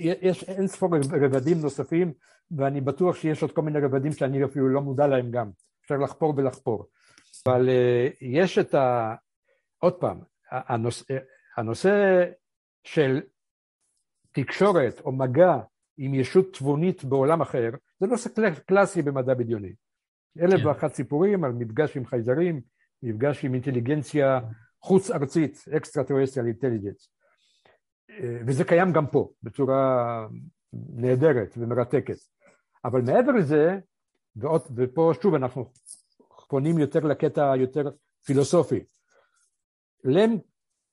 יש 0.00 0.44
אין 0.44 0.66
ספור 0.66 0.90
רבדים 1.12 1.60
נוספים, 1.60 2.12
ואני 2.56 2.80
בטוח 2.80 3.16
שיש 3.16 3.42
עוד 3.42 3.52
כל 3.52 3.62
מיני 3.62 3.80
רבדים 3.80 4.12
שאני 4.12 4.44
אפילו 4.44 4.68
לא 4.68 4.80
מודע 4.80 5.06
להם 5.06 5.30
גם. 5.30 5.50
אפשר 5.82 5.96
לחפור 5.96 6.34
ולחפור. 6.36 6.86
אבל 7.46 7.68
אה, 7.68 8.08
יש 8.20 8.58
את 8.58 8.74
ה... 8.74 9.14
עוד 9.78 9.94
פעם, 9.94 10.20
הנושא, 10.50 11.14
הנושא 11.56 12.24
של 12.84 13.20
תקשורת 14.32 15.00
או 15.00 15.12
מגע 15.12 15.58
עם 15.98 16.14
ישות 16.14 16.56
תבונית 16.56 17.04
בעולם 17.04 17.40
אחר, 17.40 17.70
זה 18.00 18.06
נושא 18.06 18.30
קלאסי 18.66 19.02
במדע 19.02 19.34
בדיוני. 19.34 19.72
אלף 20.40 20.60
כן. 20.60 20.66
ואחת 20.66 20.94
סיפורים 20.94 21.44
על 21.44 21.52
מפגש 21.52 21.96
עם 21.96 22.06
חייזרים, 22.06 22.60
מפגש 23.02 23.44
עם 23.44 23.54
אינטליגנציה 23.54 24.40
חוץ 24.80 25.10
ארצית, 25.10 25.64
אקסטרה 25.76 26.04
טרוריסטיאל 26.04 26.46
אינטליגנס. 26.46 27.12
וזה 28.46 28.64
קיים 28.64 28.92
גם 28.92 29.06
פה, 29.06 29.30
בצורה 29.42 30.26
נהדרת 30.72 31.54
ומרתקת. 31.56 32.16
אבל 32.84 33.02
מעבר 33.02 33.32
לזה, 33.32 33.78
ועוד, 34.36 34.62
ופה 34.76 35.12
שוב 35.22 35.34
אנחנו 35.34 35.72
פונים 36.48 36.78
יותר 36.78 37.00
לקטע 37.00 37.56
יותר 37.56 37.90
פילוסופי. 38.24 38.84
לם 40.04 40.36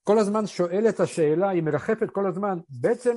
כל 0.04 0.17
הזמן 0.19 0.47
שואל 0.47 0.86
את 0.89 0.99
השאלה, 0.99 1.49
היא 1.49 1.63
מרחפת 1.63 2.10
כל 2.10 2.28
הזמן, 2.28 2.58
בעצם 2.69 3.13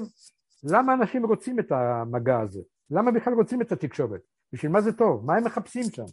למה 0.64 0.94
אנשים 0.94 1.26
רוצים 1.26 1.60
את 1.60 1.72
המגע 1.72 2.40
הזה? 2.40 2.60
למה 2.90 3.10
בכלל 3.10 3.34
רוצים 3.34 3.62
את 3.62 3.72
התקשורת? 3.72 4.20
בשביל 4.52 4.72
מה 4.72 4.80
זה 4.80 4.92
טוב? 4.92 5.26
מה 5.26 5.36
הם 5.36 5.44
מחפשים 5.44 5.82
שם? 5.82 6.04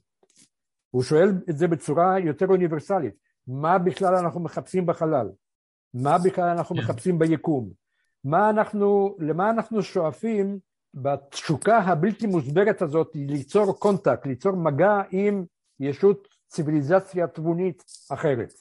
הוא 0.91 1.03
שואל 1.03 1.29
את 1.49 1.57
זה 1.57 1.67
בצורה 1.67 2.19
יותר 2.19 2.47
אוניברסלית, 2.47 3.13
מה 3.47 3.77
בכלל 3.77 4.15
אנחנו 4.15 4.39
מחפשים 4.39 4.85
בחלל? 4.85 5.29
מה 5.93 6.17
בכלל 6.17 6.49
אנחנו. 6.49 6.75
כן. 6.75 6.81
מחפשים 6.81 7.19
ביקום? 7.19 7.69
מה 8.23 8.49
אנחנו, 8.49 9.15
למה 9.19 9.49
אנחנו 9.49 9.83
שואפים 9.83 10.59
בתשוקה 10.93 11.77
הבלתי 11.77 12.27
מוסברת 12.27 12.81
הזאת 12.81 13.11
ליצור 13.15 13.79
קונטקט, 13.79 14.25
ליצור 14.25 14.55
מגע 14.55 15.01
עם 15.11 15.45
ישות 15.79 16.27
ציוויליזציה 16.47 17.27
תבונית 17.27 17.83
אחרת? 18.09 18.53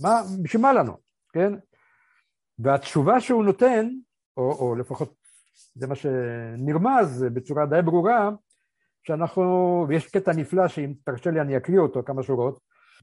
מה, 0.00 0.22
בשביל 0.42 0.62
מה 0.62 0.72
לנו, 0.72 0.96
כן? 1.32 1.52
והתשובה 2.58 3.20
שהוא 3.20 3.44
נותן, 3.44 3.88
או, 4.36 4.52
או 4.52 4.74
לפחות 4.74 5.14
זה 5.74 5.86
מה 5.86 5.94
שנרמז 5.94 7.24
בצורה 7.34 7.66
די 7.66 7.82
ברורה, 7.84 8.30
שאנחנו, 9.02 9.84
ויש 9.88 10.06
קטע 10.06 10.32
נפלא 10.32 10.68
שאם 10.68 10.92
תרשה 11.04 11.30
לי 11.30 11.40
אני 11.40 11.56
אקריא 11.56 11.78
אותו 11.78 12.02
כמה 12.02 12.22
שורות, 12.22 12.60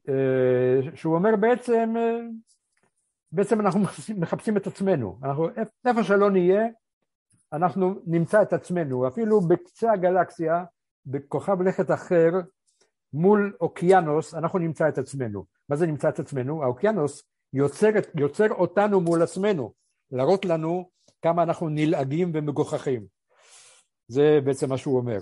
אה, 0.10 0.96
שהוא 0.96 1.16
אומר 1.16 1.36
בעצם, 1.36 1.94
אה, 1.98 2.20
בעצם 3.32 3.62
אנחנו 3.62 3.80
מחפשים 4.22 4.58
את 4.58 4.68
עצמנו, 4.68 5.20
אנחנו 5.24 5.48
איפה 5.86 6.04
שלא 6.04 6.32
נהיה, 6.32 6.68
אנחנו 7.54 7.96
נמצא 8.08 8.42
את 8.42 8.54
עצמנו, 8.54 9.08
אפילו 9.08 9.42
בקצה 9.42 9.92
הגלקסיה, 9.92 10.64
בכוכב 11.06 11.62
לכת 11.62 11.92
אחר, 11.92 12.30
מול 13.14 13.58
אוקיינוס, 13.62 14.34
אנחנו 14.34 14.60
נמצא 14.60 14.90
את 14.90 14.98
עצמנו. 14.98 15.46
מה 15.70 15.76
זה 15.76 15.88
נמצא 15.88 16.10
את 16.10 16.20
עצמנו? 16.20 16.64
האוקיינוס 16.64 17.24
יוצר, 17.54 17.90
יוצר 18.16 18.52
אותנו 18.52 19.02
מול 19.02 19.22
עצמנו, 19.22 19.74
להראות 20.12 20.46
לנו 20.46 20.90
כמה 21.22 21.44
אנחנו 21.44 21.70
נלעגים 21.70 22.32
ומגוחכים. 22.34 23.06
זה 24.08 24.40
בעצם 24.44 24.70
מה 24.70 24.78
שהוא 24.78 24.98
אומר. 24.98 25.20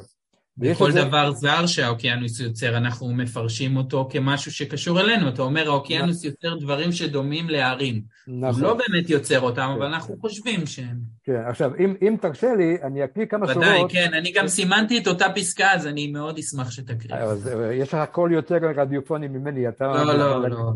זה... 0.58 1.06
דבר 1.06 1.32
זר 1.32 1.66
שהאוקיינוס 1.66 2.40
יוצר, 2.40 2.78
אנחנו 2.78 3.14
מפרשים 3.14 3.78
אותו 3.78 4.08
כמשהו 4.12 4.52
שקשור 4.52 5.00
אלינו. 5.00 5.30
אתה 5.30 5.42
אומר, 5.42 5.68
האוקיינוס 5.68 6.18
נכון. 6.18 6.30
יוצר 6.30 6.66
דברים 6.66 6.92
שדומים 6.92 7.50
להרים. 7.50 8.02
נכון. 8.28 8.64
הוא 8.64 8.70
לא 8.70 8.74
באמת 8.74 9.10
יוצר 9.10 9.40
אותם, 9.40 9.68
כן, 9.68 9.74
אבל 9.76 9.86
אנחנו. 9.86 10.18
חושבים 10.22 10.66
שהם... 10.66 10.98
כן, 11.24 11.42
עכשיו, 11.48 11.72
אם, 11.80 11.96
אם 12.02 12.16
תרשה 12.22 12.56
לי, 12.58 12.78
אני 12.84 13.04
אקריא 13.04 13.26
כמה 13.26 13.48
שורות. 13.48 13.68
ודאי, 13.68 13.82
כן, 13.90 14.14
אני 14.14 14.32
גם 14.32 14.48
סימנתי 14.48 14.98
את 14.98 15.08
אותה 15.08 15.26
פסקה, 15.36 15.72
אז 15.72 15.88
אני 15.88 16.08
מאוד 16.12 16.38
אשמח 16.38 16.72
שתקריא. 16.72 17.16
אז, 17.16 17.48
אה, 17.48 17.74
יש 17.74 17.94
לך 17.94 18.10
קול 18.12 18.34
יותר 18.34 18.58
רדיופוני 18.78 19.28
ממני, 19.28 19.68
אתה... 19.68 19.86
לא, 19.86 20.14
לא, 20.18 20.50
לא. 20.50 20.72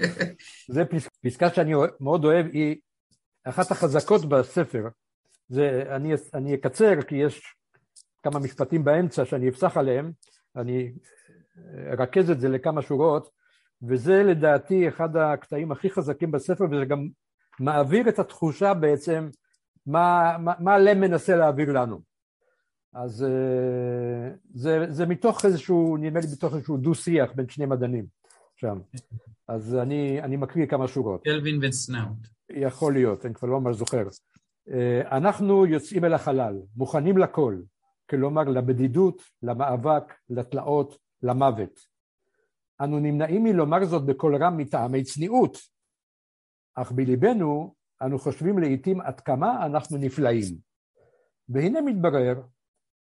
זה 0.74 0.84
פס, 0.84 1.08
פסקה 1.24 1.50
שאני 1.50 1.72
מאוד 2.00 2.24
אוהב, 2.24 2.46
היא 2.52 2.76
אחת 3.44 3.70
החזקות 3.70 4.24
בספר. 4.24 4.82
זה, 5.48 5.82
אני, 5.90 6.14
אני 6.34 6.54
אקצר, 6.54 7.02
כי 7.02 7.14
יש 7.14 7.55
כמה 8.30 8.38
משפטים 8.38 8.84
באמצע 8.84 9.24
שאני 9.24 9.48
אפסח 9.48 9.76
עליהם, 9.76 10.12
אני 10.56 10.92
ארכז 11.92 12.30
את 12.30 12.40
זה 12.40 12.48
לכמה 12.48 12.82
שורות, 12.82 13.30
וזה 13.82 14.22
לדעתי 14.22 14.88
אחד 14.88 15.16
הקטעים 15.16 15.72
הכי 15.72 15.90
חזקים 15.90 16.30
בספר, 16.30 16.64
וזה 16.64 16.84
גם 16.84 17.08
מעביר 17.60 18.08
את 18.08 18.18
התחושה 18.18 18.74
בעצם 18.74 19.28
מה, 19.86 20.36
מה, 20.38 20.52
מה 20.58 20.78
לם 20.78 21.00
מנסה 21.00 21.36
להעביר 21.36 21.72
לנו. 21.72 22.00
אז 22.94 23.24
אה, 23.24 24.30
זה, 24.54 24.86
זה 24.90 25.06
מתוך 25.06 25.44
איזשהו, 25.44 25.96
נדמה 25.96 26.20
לי 26.20 26.26
מתוך 26.32 26.54
איזשהו 26.54 26.76
דו-שיח 26.76 27.32
בין 27.34 27.48
שני 27.48 27.66
מדענים 27.66 28.06
שם. 28.56 28.78
אז 29.48 29.74
אני, 29.74 30.22
אני 30.22 30.36
מקריא 30.36 30.66
כמה 30.66 30.88
שורות. 30.88 31.24
קלווין 31.24 31.58
וסנאוט. 31.62 32.28
יכול 32.50 32.92
להיות, 32.92 33.26
אני 33.26 33.34
כבר 33.34 33.48
לא 33.48 33.60
ממש 33.60 33.76
זוכר. 33.76 34.08
אה, 34.70 35.16
אנחנו 35.16 35.66
יוצאים 35.66 36.04
אל 36.04 36.14
החלל, 36.14 36.54
מוכנים 36.76 37.18
לכל, 37.18 37.56
כלומר 38.10 38.42
לבדידות, 38.42 39.22
למאבק, 39.42 40.14
לתלאות, 40.30 40.98
למוות. 41.22 41.80
אנו 42.80 42.98
נמנעים 42.98 43.44
מלומר 43.44 43.84
זאת 43.84 44.06
בקול 44.06 44.36
רם 44.44 44.56
מטעמי 44.56 45.04
צניעות, 45.04 45.58
אך 46.74 46.92
בליבנו 46.92 47.74
אנו 48.02 48.18
חושבים 48.18 48.58
לעיתים 48.58 49.00
עד 49.00 49.20
כמה 49.20 49.66
אנחנו 49.66 49.98
נפלאים. 49.98 50.58
והנה 51.48 51.80
מתברר 51.80 52.42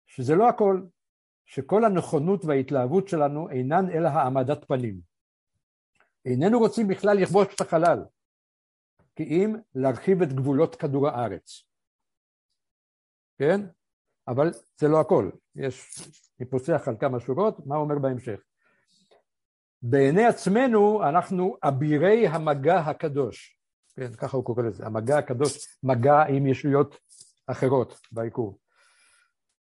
שזה 0.08 0.36
לא 0.36 0.50
הכל, 0.50 0.82
שכל 1.46 1.86
הנכונות 1.86 2.46
וההתלהבות 2.46 3.08
שלנו 3.08 3.50
אינן 3.50 3.90
אלא 3.90 4.08
העמדת 4.08 4.66
פנים. 4.66 5.02
איננו 6.26 6.60
רוצים 6.60 6.88
בכלל 6.88 7.18
לכבוש 7.18 7.48
את 7.56 7.62
החלל, 7.62 8.00
כי 9.16 9.24
אם 9.24 9.56
להרחיב 9.76 10.22
את 10.22 10.34
גבולות 10.34 10.76
כדור 10.76 11.08
הארץ. 11.08 11.64
כן? 13.38 13.62
אבל 14.28 14.52
זה 14.78 14.88
לא 14.88 15.00
הכל, 15.00 15.30
יש, 15.56 16.00
אני 16.40 16.50
פוסח 16.50 16.88
על 16.88 16.96
כמה 17.00 17.20
שורות, 17.20 17.66
מה 17.66 17.76
אומר 17.76 18.00
בהמשך? 18.00 18.40
בעיני 19.82 20.26
עצמנו 20.26 21.04
אנחנו 21.10 21.58
אבירי 21.64 22.28
המגע 22.28 22.78
הקדוש, 22.78 23.60
כן, 23.96 24.14
ככה 24.14 24.38
הוא 24.38 24.46
קורא 24.46 24.64
לזה, 24.64 24.86
המגע 24.86 25.18
הקדוש, 25.18 25.80
מגע 25.84 26.22
עם 26.22 26.48
ישויות 26.48 27.00
אחרות 27.48 28.00
בעיקור. 28.12 28.60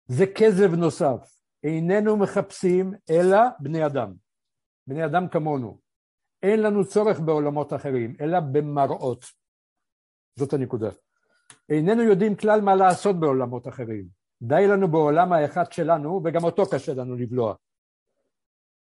זה 0.07 0.25
כזב 0.39 0.75
נוסף, 0.75 1.41
איננו 1.65 2.17
מחפשים 2.17 2.93
אלא 3.11 3.39
בני 3.61 3.87
אדם, 3.87 4.15
בני 4.87 5.05
אדם 5.05 5.29
כמונו. 5.29 5.81
אין 6.43 6.63
לנו 6.63 6.85
צורך 6.85 7.21
בעולמות 7.21 7.73
אחרים, 7.73 8.17
אלא 8.21 8.41
במראות. 8.41 9.25
זאת 10.39 10.53
הנקודה. 10.53 10.91
איננו 11.69 12.03
יודעים 12.03 12.37
כלל 12.37 12.61
מה 12.61 12.75
לעשות 12.75 13.21
בעולמות 13.21 13.69
אחרים. 13.69 14.20
די 14.43 14.67
לנו 14.69 14.89
בעולם 14.89 15.33
האחד 15.33 15.73
שלנו, 15.73 16.21
וגם 16.25 16.45
אותו 16.45 16.71
קשה 16.71 16.95
לנו 16.95 17.17
לבלוע. 17.17 17.55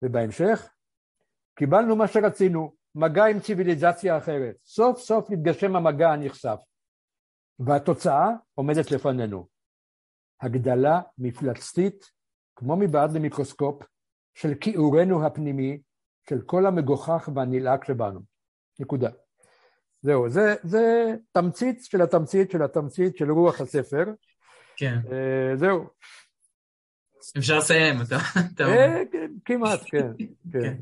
ובהמשך, 0.01 0.69
קיבלנו 1.55 1.95
מה 1.95 2.07
שרצינו, 2.07 2.75
מגע 2.95 3.25
עם 3.25 3.39
ציוויליזציה 3.39 4.17
אחרת. 4.17 4.55
סוף 4.65 4.99
סוף 4.99 5.29
מתגשם 5.29 5.75
המגע 5.75 6.09
הנכסף. 6.09 6.59
והתוצאה 7.59 8.29
עומדת 8.55 8.91
לפנינו. 8.91 9.47
הגדלה 10.41 11.01
מפלצתית, 11.17 12.11
כמו 12.55 12.75
מבעד 12.75 13.11
למיקרוסקופ, 13.11 13.83
של 14.33 14.53
כיעורנו 14.55 15.25
הפנימי, 15.25 15.81
של 16.29 16.41
כל 16.41 16.65
המגוחך 16.65 17.29
והנלעג 17.35 17.83
שבנו. 17.83 18.19
נקודה. 18.79 19.09
זהו, 20.01 20.29
זה, 20.29 20.55
זה 20.63 21.15
תמצית 21.31 21.83
של 21.83 22.01
התמצית 22.01 22.51
של 22.51 22.63
התמצית 22.63 23.17
של 23.17 23.31
רוח 23.31 23.61
הספר, 23.61 24.03
כן. 24.77 24.99
אה, 25.11 25.57
זהו. 25.57 25.87
אפשר 27.37 27.57
לסיים, 27.57 28.01
אתה... 28.01 28.17
אה, 28.65 29.01
כן, 29.11 29.31
כמעט, 29.45 29.79
כן, 29.91 30.07
כן. 30.51 30.61
כן. 30.61 30.75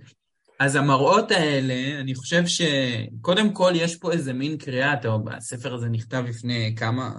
אז 0.59 0.75
המראות 0.75 1.31
האלה, 1.31 1.99
אני 2.01 2.15
חושב 2.15 2.43
שקודם 2.45 3.53
כל 3.53 3.71
יש 3.75 3.95
פה 3.95 4.11
איזה 4.11 4.33
מין 4.33 4.57
קריאה, 4.57 5.01
טוב, 5.01 5.29
הספר 5.29 5.73
הזה 5.73 5.89
נכתב 5.89 6.23
לפני 6.27 6.75
כמה, 6.77 7.11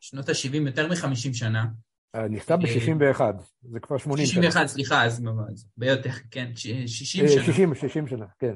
שנות 0.00 0.28
ה-70, 0.28 0.56
יותר 0.56 0.88
מ-50 0.88 1.34
שנה. 1.34 1.66
אה, 2.14 2.28
נכתב 2.28 2.58
ב-61, 2.62 3.20
זה 3.62 3.80
כבר 3.80 3.98
80 3.98 4.26
שנה. 4.26 4.42
61, 4.42 4.66
סליחה, 4.66 5.04
אז 5.04 5.22
ביותר, 5.76 6.10
כן, 6.30 6.50
60 6.54 7.28
שנה. 7.28 7.44
60, 7.44 7.74
60 7.74 8.06
שנה, 8.06 8.26
כן. 8.38 8.54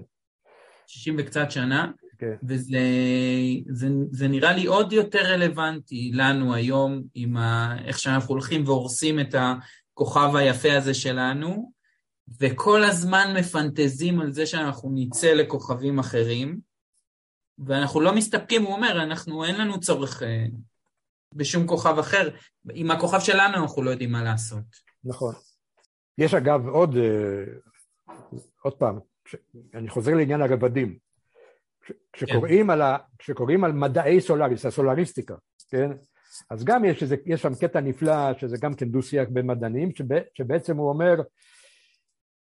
60 0.87 1.17
וקצת 1.19 1.51
שנה. 1.51 1.91
כן. 2.25 2.47
וזה 2.49 2.79
זה, 3.68 3.89
זה 4.11 4.29
נראה 4.29 4.53
לי 4.53 4.66
עוד 4.66 4.93
יותר 4.93 5.22
רלוונטי 5.25 6.11
לנו 6.14 6.55
היום, 6.55 7.03
עם 7.14 7.37
ה, 7.37 7.77
איך 7.85 7.99
שאנחנו 7.99 8.35
הולכים 8.35 8.64
והורסים 8.66 9.20
את 9.20 9.35
הכוכב 9.35 10.37
היפה 10.37 10.77
הזה 10.77 10.95
שלנו, 10.95 11.72
וכל 12.41 12.85
הזמן 12.85 13.35
מפנטזים 13.39 14.20
על 14.20 14.33
זה 14.33 14.47
שאנחנו 14.47 14.91
נצא 14.95 15.33
לכוכבים 15.33 15.99
אחרים, 15.99 16.59
ואנחנו 17.59 18.01
לא 18.01 18.14
מסתפקים, 18.14 18.62
הוא 18.62 18.75
אומר, 18.75 19.03
אנחנו, 19.03 19.45
אין 19.45 19.61
לנו 19.61 19.81
צורך 19.81 20.22
אה, 20.22 20.47
בשום 21.35 21.66
כוכב 21.66 21.99
אחר. 21.99 22.31
עם 22.75 22.91
הכוכב 22.91 23.20
שלנו 23.20 23.57
אנחנו 23.57 23.83
לא 23.83 23.91
יודעים 23.91 24.12
מה 24.12 24.22
לעשות. 24.22 24.64
נכון. 25.05 25.35
יש 26.18 26.35
אגב 26.35 26.68
עוד, 26.68 26.97
אה, 26.97 27.45
עוד 28.62 28.72
פעם, 28.72 28.99
אני 29.75 29.89
חוזר 29.89 30.14
לעניין 30.14 30.43
הרבדים. 30.43 30.99
כשקוראים, 32.12 32.66
כן. 32.66 32.70
על 32.70 32.82
ה, 32.82 32.97
כשקוראים 33.18 33.64
על 33.64 33.72
מדעי 33.72 34.20
סולאריס, 34.20 34.66
הסולאריסטיקה, 34.66 35.35
כן? 35.68 35.91
אז 36.51 36.64
גם 36.64 36.85
יש, 36.85 37.03
איזה, 37.03 37.16
יש 37.26 37.43
שם 37.43 37.55
קטע 37.55 37.80
נפלא, 37.80 38.39
שזה 38.39 38.57
גם 38.61 38.74
כן 38.74 38.89
דו-שיח 38.89 39.28
בין 39.28 39.47
מדענים, 39.47 39.95
שבע, 39.95 40.16
שבעצם 40.35 40.76
הוא 40.76 40.89
אומר, 40.89 41.14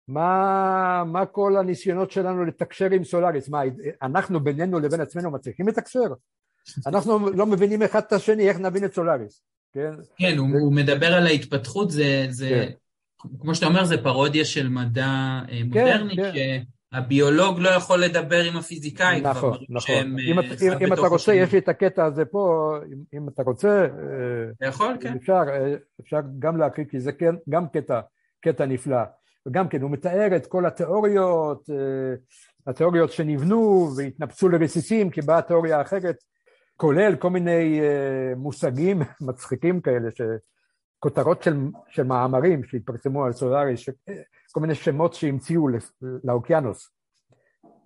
מה, 0.08 1.04
מה 1.06 1.26
כל 1.26 1.56
הניסיונות 1.56 2.10
שלנו 2.10 2.44
לתקשר 2.44 2.90
עם 2.90 3.04
סולאריס? 3.04 3.48
מה, 3.48 3.60
אנחנו 4.02 4.40
בינינו 4.40 4.80
לבין 4.80 5.00
עצמנו 5.00 5.30
מצליחים 5.30 5.68
לתקשר? 5.68 6.08
אנחנו 6.86 7.30
לא 7.30 7.46
מבינים 7.46 7.82
אחד 7.82 8.02
את 8.06 8.12
השני, 8.12 8.48
איך 8.48 8.58
נבין 8.58 8.84
את 8.84 8.94
סולאריס, 8.94 9.42
כן? 9.74 9.92
כן, 10.16 10.38
הוא, 10.38 10.48
הוא 10.60 10.72
מדבר 10.72 11.14
על 11.14 11.26
ההתפתחות, 11.26 11.90
זה, 11.90 12.26
זה 12.30 12.48
כן. 12.48 12.72
כמו 13.40 13.54
שאתה 13.54 13.66
אומר, 13.66 13.84
זה 13.84 14.02
פרודיה 14.02 14.44
של 14.44 14.68
מדע 14.68 15.40
כן, 15.48 15.66
מודרני, 15.66 16.16
כן, 16.16 16.32
כן. 16.34 16.62
הביולוג 16.92 17.58
לא 17.60 17.68
יכול 17.68 17.98
לדבר 17.98 18.44
עם 18.44 18.56
הפיזיקאי. 18.56 19.20
נכון, 19.20 19.58
נכון. 19.68 19.94
אם, 19.94 20.38
אם, 20.38 20.72
אם 20.80 20.92
אתה 20.92 21.00
רוצה, 21.00 21.34
יש 21.34 21.52
לי 21.52 21.58
את 21.58 21.68
הקטע 21.68 22.04
הזה 22.04 22.24
פה, 22.24 22.74
אם, 22.92 22.98
אם 23.14 23.28
אתה 23.28 23.42
רוצה... 23.42 23.86
אתה 24.56 24.66
יכול, 24.66 24.96
כן. 25.00 25.14
אפשר, 25.16 25.42
אפשר 26.00 26.20
גם 26.38 26.56
להקריא, 26.56 26.86
כי 26.90 27.00
זה 27.00 27.12
כן, 27.12 27.34
גם 27.48 27.68
קטע, 27.68 28.00
קטע 28.40 28.66
נפלא. 28.66 29.02
וגם 29.46 29.68
כן, 29.68 29.82
הוא 29.82 29.90
מתאר 29.90 30.36
את 30.36 30.46
כל 30.46 30.66
התיאוריות, 30.66 31.70
התיאוריות 32.66 33.12
שנבנו 33.12 33.90
והתנפצו 33.96 34.48
לרסיסים, 34.48 35.10
כי 35.10 35.20
באה 35.20 35.42
תיאוריה 35.42 35.80
אחרת, 35.82 36.16
כולל 36.76 37.16
כל 37.16 37.30
מיני 37.30 37.80
מושגים 38.36 39.02
מצחיקים 39.28 39.80
כאלה, 39.80 40.08
כותרות 40.98 41.42
של, 41.42 41.56
של 41.88 42.02
מאמרים 42.02 42.64
שהתפרסמו 42.64 43.24
על 43.24 43.32
סולאריס, 43.32 43.80
כל 44.52 44.60
מיני 44.60 44.74
שמות 44.74 45.14
שהמציאו 45.14 45.68
לאוקיינוס. 46.24 46.90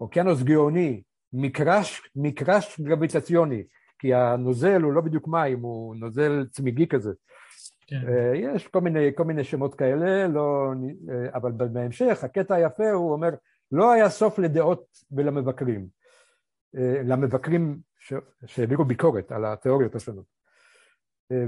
אוקיינוס 0.01 0.43
גאוני, 0.43 1.03
מקרש, 1.33 2.03
מקרש 2.17 2.81
גרביטציוני, 2.81 3.63
כי 3.99 4.15
הנוזל 4.15 4.83
הוא 4.83 4.93
לא 4.93 5.01
בדיוק 5.01 5.29
מים, 5.29 5.61
הוא 5.61 5.97
נוזל 5.97 6.47
צמיגי 6.51 6.87
כזה. 6.87 7.13
כן. 7.87 8.01
אה, 8.09 8.33
יש 8.37 8.67
כל 8.67 8.81
מיני, 8.81 9.11
כל 9.15 9.25
מיני 9.25 9.45
שמות 9.45 9.75
כאלה, 9.75 10.29
לא, 10.29 10.73
אה, 11.11 11.29
אבל 11.35 11.53
בהמשך, 11.53 12.25
הקטע 12.25 12.55
היפה 12.55 12.91
הוא 12.91 13.13
אומר, 13.13 13.31
לא 13.73 13.93
היה 13.93 14.11
סוף 14.11 14.39
לדעות 14.39 14.85
ולמבקרים, 15.13 15.87
אה, 16.77 17.03
למבקרים 17.05 17.79
שהעבירו 18.47 18.85
ביקורת 18.85 19.33
על 19.33 19.45
התיאוריות 19.45 19.95
השונות. 19.95 20.42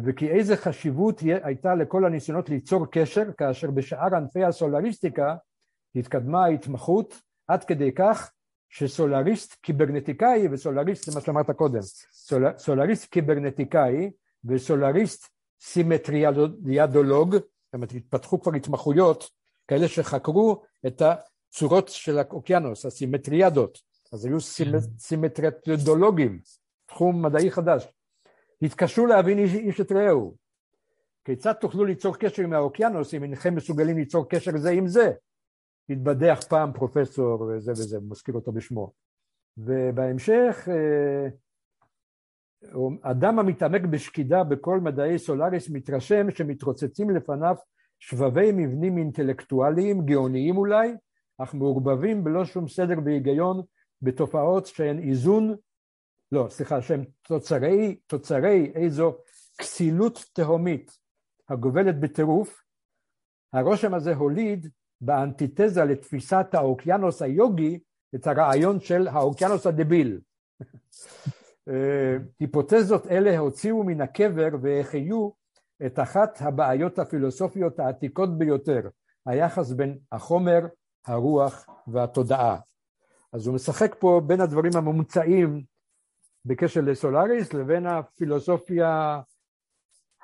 וכי 0.04 0.28
איזה 0.28 0.56
חשיבות 0.56 1.20
הייתה 1.20 1.74
לכל 1.74 2.04
הניסיונות 2.04 2.48
ליצור 2.48 2.86
קשר 2.90 3.24
כאשר 3.38 3.70
בשאר 3.70 4.16
ענפי 4.16 4.44
הסולריסטיקה 4.44 5.36
התקדמה 5.96 6.44
ההתמחות 6.44 7.20
עד 7.48 7.64
כדי 7.64 7.92
כך 7.92 8.32
שסולריסט 8.68 9.54
קיברנטיקאי 9.60 10.48
וסולריסט 10.50 11.04
זה 11.04 11.12
מה 11.14 11.20
שאמרת 11.20 11.50
קודם 11.50 11.80
סול, 12.12 12.46
סולריסט 12.58 13.10
קיברנטיקאי 13.10 14.10
וסולריסט 14.44 15.28
סימטריאדולוג, 15.60 17.36
זאת 17.74 17.76
אומרת, 17.76 17.92
התפתחו 17.92 18.40
כבר 18.40 18.54
התמחויות 18.54 19.30
כאלה 19.68 19.88
שחקרו 19.88 20.62
את 20.86 21.02
הצורות 21.02 21.88
של 21.88 22.18
האוקיינוס, 22.18 22.86
הסימטריאדות, 22.86 23.78
אז 24.12 24.24
היו 24.24 24.38
כן. 24.40 24.78
סימטריאדולוגים, 24.98 26.40
תחום 26.86 27.26
מדעי 27.26 27.50
חדש. 27.50 27.86
התקשו 28.64 29.06
להבין 29.06 29.38
איש, 29.38 29.80
את 29.80 29.92
רעהו. 29.92 30.36
כיצד 31.24 31.52
תוכלו 31.52 31.84
ליצור 31.84 32.16
קשר 32.16 32.42
עם 32.42 32.52
האוקיינוס 32.52 33.14
אם 33.14 33.22
אינכם 33.22 33.54
מסוגלים 33.54 33.98
ליצור 33.98 34.28
קשר 34.28 34.56
זה 34.56 34.70
עם 34.70 34.86
זה? 34.86 35.12
התבדח 35.90 36.40
פעם 36.48 36.72
פרופסור 36.72 37.40
וזה 37.42 37.72
וזה, 37.72 37.98
מזכיר 38.10 38.34
אותו 38.34 38.52
בשמו. 38.52 38.92
ובהמשך, 39.56 40.68
אה, 40.70 41.28
אדם 43.02 43.38
המתעמק 43.38 43.80
בשקידה 43.80 44.44
בכל 44.44 44.80
מדעי 44.80 45.18
סולאריס 45.18 45.70
מתרשם 45.70 46.30
שמתרוצצים 46.30 47.10
לפניו 47.10 47.56
שבבי 47.98 48.52
מבנים 48.52 48.98
אינטלקטואליים, 48.98 50.06
גאוניים 50.06 50.56
אולי, 50.56 50.94
אך 51.38 51.54
מעורבבים 51.54 52.24
בלא 52.24 52.44
שום 52.44 52.68
סדר 52.68 52.94
והיגיון 53.04 53.62
בתופעות 54.02 54.66
שהן 54.66 54.98
איזון, 54.98 55.54
לא, 56.32 56.46
סליחה, 56.50 56.82
שהן 56.82 57.04
תוצרי, 57.22 57.96
תוצרי 58.06 58.72
איזו 58.74 59.14
כסילות 59.58 60.24
תהומית 60.32 60.98
הגובלת 61.48 62.00
בטירוף, 62.00 62.62
הרושם 63.52 63.94
הזה 63.94 64.14
הוליד 64.14 64.68
באנטיתזה 65.00 65.84
לתפיסת 65.84 66.46
האוקיינוס 66.52 67.22
היוגי 67.22 67.78
את 68.14 68.26
הרעיון 68.26 68.80
של 68.80 69.08
האוקיינוס 69.08 69.66
הדביל. 69.66 70.20
אה, 71.68 72.16
היפותזות 72.40 73.06
אלה 73.06 73.38
הוציאו 73.38 73.84
מן 73.84 74.00
הקבר 74.00 74.48
והחיו 74.62 75.30
את 75.86 75.98
אחת 75.98 76.38
הבעיות 76.40 76.98
הפילוסופיות 76.98 77.78
העתיקות 77.78 78.38
ביותר, 78.38 78.80
היחס 79.26 79.70
בין 79.70 79.98
החומר, 80.12 80.60
הרוח 81.06 81.66
והתודעה. 81.86 82.58
אז 83.32 83.46
הוא 83.46 83.54
משחק 83.54 83.96
פה 83.98 84.20
בין 84.26 84.40
הדברים 84.40 84.72
המומצאים 84.76 85.64
בקשר 86.44 86.80
לסולאריס 86.80 87.52
לבין 87.52 87.86
הפילוסופיה 87.86 89.20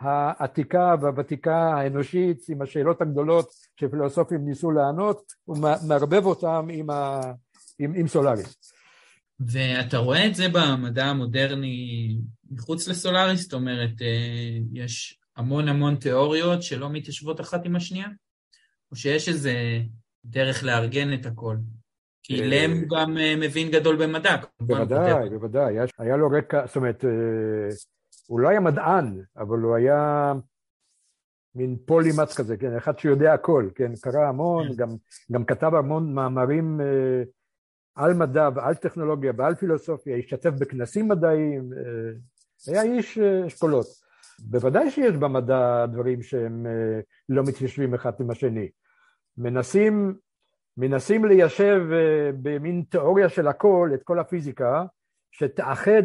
העתיקה 0.00 0.94
והוותיקה 1.02 1.56
האנושית 1.56 2.38
עם 2.48 2.62
השאלות 2.62 3.00
הגדולות 3.00 3.50
שפילוסופים 3.80 4.44
ניסו 4.44 4.70
לענות, 4.70 5.32
הוא 5.44 5.56
מערבב 5.88 6.24
אותם 6.24 6.68
עם, 6.72 6.90
ה... 6.90 7.20
עם, 7.78 7.94
עם 7.94 8.08
סולאריס. 8.08 8.74
ואתה 9.40 9.98
רואה 9.98 10.26
את 10.26 10.34
זה 10.34 10.46
במדע 10.48 11.04
המודרני 11.04 12.18
מחוץ 12.50 12.88
לסולאריס? 12.88 13.42
זאת 13.42 13.52
אומרת, 13.52 14.02
אה, 14.02 14.58
יש 14.72 15.20
המון 15.36 15.68
המון 15.68 15.96
תיאוריות 15.96 16.62
שלא 16.62 16.90
מתיישבות 16.90 17.40
אחת 17.40 17.64
עם 17.64 17.76
השנייה? 17.76 18.08
או 18.90 18.96
שיש 18.96 19.28
איזה 19.28 19.54
דרך 20.24 20.64
לארגן 20.64 21.14
את 21.14 21.26
הכל? 21.26 21.56
כי 22.30 22.42
אה, 22.42 22.46
לם 22.46 22.84
גם 22.90 23.18
אה, 23.18 23.34
מבין 23.36 23.70
גדול 23.70 23.96
במדע. 23.96 24.36
בוודאי, 24.60 25.30
בוודאי. 25.30 25.76
היה 25.98 26.16
לו 26.16 26.30
רקע, 26.30 26.66
זאת 26.66 26.76
אומרת, 26.76 27.04
הוא 28.26 28.40
לא 28.40 28.48
היה 28.48 28.60
מדען, 28.60 29.22
אבל 29.36 29.58
הוא 29.58 29.74
היה 29.74 30.32
מין 31.54 31.76
פולימץ 31.86 32.36
כזה, 32.36 32.56
כן, 32.56 32.76
אחד 32.76 32.98
שיודע 32.98 33.32
הכל, 33.32 33.68
כן, 33.74 33.92
קרא 34.00 34.28
המון, 34.28 34.68
כן. 34.68 34.74
גם, 34.76 34.88
גם 35.32 35.44
כתב 35.44 35.74
המון 35.74 36.14
מאמרים 36.14 36.80
אה, 36.80 37.22
על 37.94 38.14
מדע 38.14 38.48
ועל 38.54 38.74
טכנולוגיה 38.74 39.32
ועל 39.36 39.54
פילוסופיה, 39.54 40.16
השתתף 40.16 40.50
בכנסים 40.50 41.08
מדעיים, 41.08 41.70
אה, 41.72 42.72
היה 42.72 42.82
איש 42.82 43.18
אה, 43.18 43.46
אשכולות. 43.46 43.86
בוודאי 44.38 44.90
שיש 44.90 45.16
במדע 45.16 45.86
דברים 45.86 46.22
שהם 46.22 46.66
אה, 46.66 47.00
לא 47.28 47.42
מתיישבים 47.42 47.94
אחד 47.94 48.12
עם 48.20 48.30
השני. 48.30 48.68
מנסים, 49.38 50.14
מנסים 50.80 51.24
ליישב 51.24 51.80
אה, 51.92 52.30
במין 52.42 52.82
תיאוריה 52.88 53.28
של 53.28 53.46
הכל, 53.48 53.90
את 53.94 54.02
כל 54.02 54.18
הפיזיקה, 54.18 54.84
שתאחד 55.30 56.02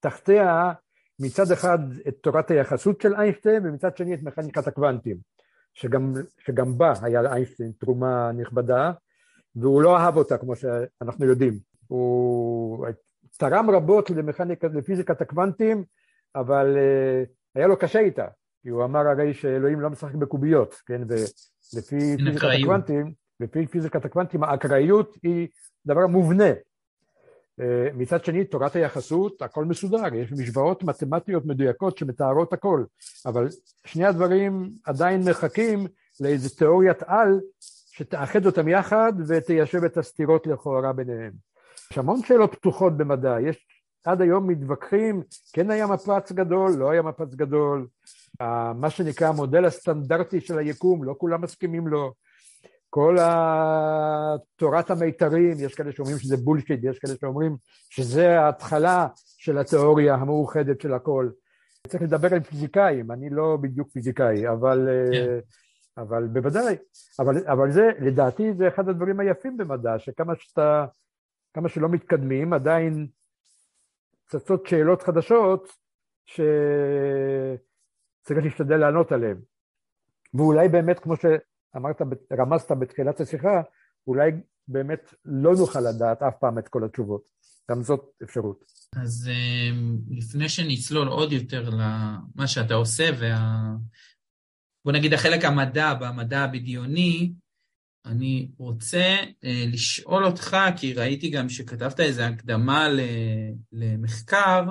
תחתיה 0.00 0.72
מצד 1.20 1.50
אחד 1.52 1.78
את 2.08 2.14
תורת 2.20 2.50
היחסות 2.50 3.00
של 3.00 3.14
איינשטיין 3.14 3.66
ומצד 3.66 3.96
שני 3.96 4.14
את 4.14 4.22
מכניקת 4.22 4.66
הקוונטים, 4.66 5.16
שגם, 5.74 6.12
שגם 6.38 6.78
בה 6.78 6.92
היה 7.02 7.22
לאיינשטיין 7.22 7.72
תרומה 7.78 8.32
נכבדה, 8.32 8.92
והוא 9.56 9.82
לא 9.82 9.96
אהב 9.96 10.16
אותה 10.16 10.38
כמו 10.38 10.56
שאנחנו 10.56 11.26
יודעים. 11.26 11.58
הוא 11.86 12.86
תרם 13.38 13.70
רבות 13.70 14.10
למכניקה, 14.10 14.68
לפיזיקת 14.74 15.20
הקוונטים, 15.20 15.84
אבל 16.34 16.76
uh, 16.76 17.28
היה 17.54 17.66
לו 17.66 17.78
קשה 17.78 17.98
איתה, 17.98 18.26
כי 18.62 18.68
הוא 18.68 18.84
אמר 18.84 19.08
הרי 19.08 19.34
שאלוהים 19.34 19.80
לא 19.80 19.90
משחק 19.90 20.14
בקוביות, 20.14 20.74
כן, 20.86 21.02
ולפי 21.08 22.16
פיזיקת 22.16 22.48
הקוונטים, 22.60 23.21
לפי 23.42 23.66
פיזיקת 23.66 24.04
הקוונטים 24.04 24.44
האקראיות 24.44 25.16
היא 25.22 25.48
דבר 25.86 26.06
מובנה, 26.06 26.52
אה, 27.60 27.88
מצד 27.94 28.24
שני, 28.24 28.44
תורת 28.44 28.76
היחסות, 28.76 29.42
הכל 29.42 29.64
מסודר, 29.64 30.14
יש 30.14 30.32
משוואות 30.32 30.82
מתמטיות 30.82 31.46
מדויקות 31.46 31.98
שמתארות 31.98 32.52
הכל, 32.52 32.84
אבל 33.26 33.48
שני 33.84 34.04
הדברים 34.04 34.70
עדיין 34.84 35.22
מחכים 35.28 35.86
לאיזו 36.20 36.56
תיאוריית 36.56 37.02
על 37.06 37.40
שתאחד 37.92 38.46
אותם 38.46 38.68
יחד 38.68 39.12
ותיישב 39.28 39.84
את 39.84 39.96
הסתירות 39.96 40.46
לכאורה 40.46 40.92
ביניהם. 40.92 41.32
יש 41.90 41.98
המון 41.98 42.22
שאלות 42.22 42.54
פתוחות 42.54 42.96
במדע, 42.96 43.36
יש 43.40 43.66
עד 44.04 44.20
היום 44.20 44.48
מתווכחים, 44.48 45.22
כן 45.52 45.70
היה 45.70 45.86
מפץ 45.86 46.32
גדול, 46.32 46.72
לא 46.78 46.90
היה 46.90 47.02
מפץ 47.02 47.34
גדול, 47.34 47.86
מה 48.74 48.90
שנקרא 48.90 49.28
המודל 49.28 49.64
הסטנדרטי 49.64 50.40
של 50.40 50.58
היקום, 50.58 51.04
לא 51.04 51.14
כולם 51.18 51.40
מסכימים 51.40 51.88
לו, 51.88 52.12
כל 52.94 53.16
תורת 54.56 54.90
המיתרים, 54.90 55.56
יש 55.60 55.74
כאלה 55.74 55.92
שאומרים 55.92 56.18
שזה 56.18 56.36
בולשיט, 56.36 56.80
יש 56.82 56.98
כאלה 56.98 57.14
שאומרים 57.20 57.56
שזה 57.90 58.40
ההתחלה 58.40 59.06
של 59.16 59.58
התיאוריה 59.58 60.14
המאוחדת 60.14 60.80
של 60.80 60.94
הכל. 60.94 61.30
צריך 61.88 62.02
לדבר 62.02 62.34
עם 62.34 62.42
פיזיקאים, 62.42 63.12
אני 63.12 63.30
לא 63.30 63.58
בדיוק 63.60 63.88
פיזיקאי, 63.92 64.48
אבל, 64.48 64.88
yeah. 64.88 65.14
כן. 65.14 65.38
אבל 66.02 66.26
בוודאי, 66.26 66.76
אבל, 67.18 67.46
אבל 67.46 67.70
זה, 67.70 67.90
לדעתי 68.00 68.54
זה 68.54 68.68
אחד 68.68 68.88
הדברים 68.88 69.20
היפים 69.20 69.56
במדע, 69.56 69.98
שכמה 69.98 70.32
שאתה, 70.36 70.86
כמה 71.54 71.68
שלא 71.68 71.88
מתקדמים, 71.88 72.52
עדיין 72.52 73.06
צצות 74.26 74.66
שאלות 74.66 75.02
חדשות 75.02 75.68
שצריך 76.26 76.48
להשתדל 78.44 78.76
לענות 78.76 79.12
עליהן. 79.12 79.36
ואולי 80.34 80.68
באמת, 80.68 80.98
כמו 80.98 81.16
ש... 81.16 81.24
אמרת, 81.76 82.02
רמזת 82.38 82.72
בתחילת 82.72 83.20
השיחה, 83.20 83.62
אולי 84.06 84.30
באמת 84.68 85.14
לא 85.24 85.54
נוכל 85.54 85.80
לדעת 85.80 86.22
אף 86.22 86.34
פעם 86.40 86.58
את 86.58 86.68
כל 86.68 86.84
התשובות. 86.84 87.22
גם 87.70 87.82
זאת 87.82 88.00
אפשרות. 88.22 88.64
אז 88.96 89.30
אמ, 89.32 89.98
לפני 90.10 90.48
שנצלול 90.48 91.08
עוד 91.08 91.32
יותר 91.32 91.70
למה 91.70 92.46
שאתה 92.46 92.74
עושה, 92.74 93.10
וה... 93.20 93.70
בוא 94.84 94.92
נגיד 94.92 95.14
החלק 95.14 95.44
המדע 95.44 95.94
במדע 95.94 96.40
הבדיוני, 96.40 97.32
אני 98.06 98.50
רוצה 98.58 99.16
אה, 99.44 99.64
לשאול 99.72 100.24
אותך, 100.24 100.56
כי 100.76 100.94
ראיתי 100.94 101.30
גם 101.30 101.48
שכתבת 101.48 102.00
איזו 102.00 102.22
הקדמה 102.22 102.88
למחקר 103.72 104.64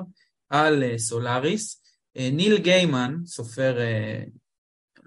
על 0.50 0.84
אה, 0.84 0.98
סולאריס. 0.98 1.82
אה, 2.18 2.30
ניל 2.32 2.58
גיימן, 2.58 3.16
סופר 3.26 3.78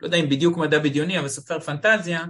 לא 0.04 0.08
יודע 0.08 0.18
אם 0.18 0.28
בדיוק 0.28 0.56
מדע 0.58 0.78
בדיוני, 0.78 1.18
אבל 1.18 1.28
סופר 1.28 1.60
פנטזיה, 1.60 2.24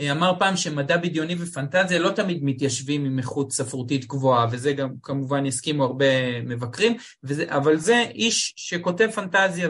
אה, 0.00 0.12
אמר 0.12 0.32
פעם 0.38 0.56
שמדע 0.56 0.96
בדיוני 0.96 1.34
ופנטזיה 1.38 1.98
לא 1.98 2.10
תמיד 2.10 2.44
מתיישבים 2.44 3.04
עם 3.04 3.18
איכות 3.18 3.52
ספרותית 3.52 4.06
גבוהה, 4.06 4.46
וזה 4.50 4.72
גם 4.72 4.90
כמובן 5.02 5.46
יסכימו 5.46 5.84
הרבה 5.84 6.40
מבקרים, 6.42 6.96
וזה, 7.22 7.44
אבל 7.48 7.76
זה 7.76 8.00
איש 8.14 8.54
שכותב 8.56 9.10
פנטזיה, 9.10 9.68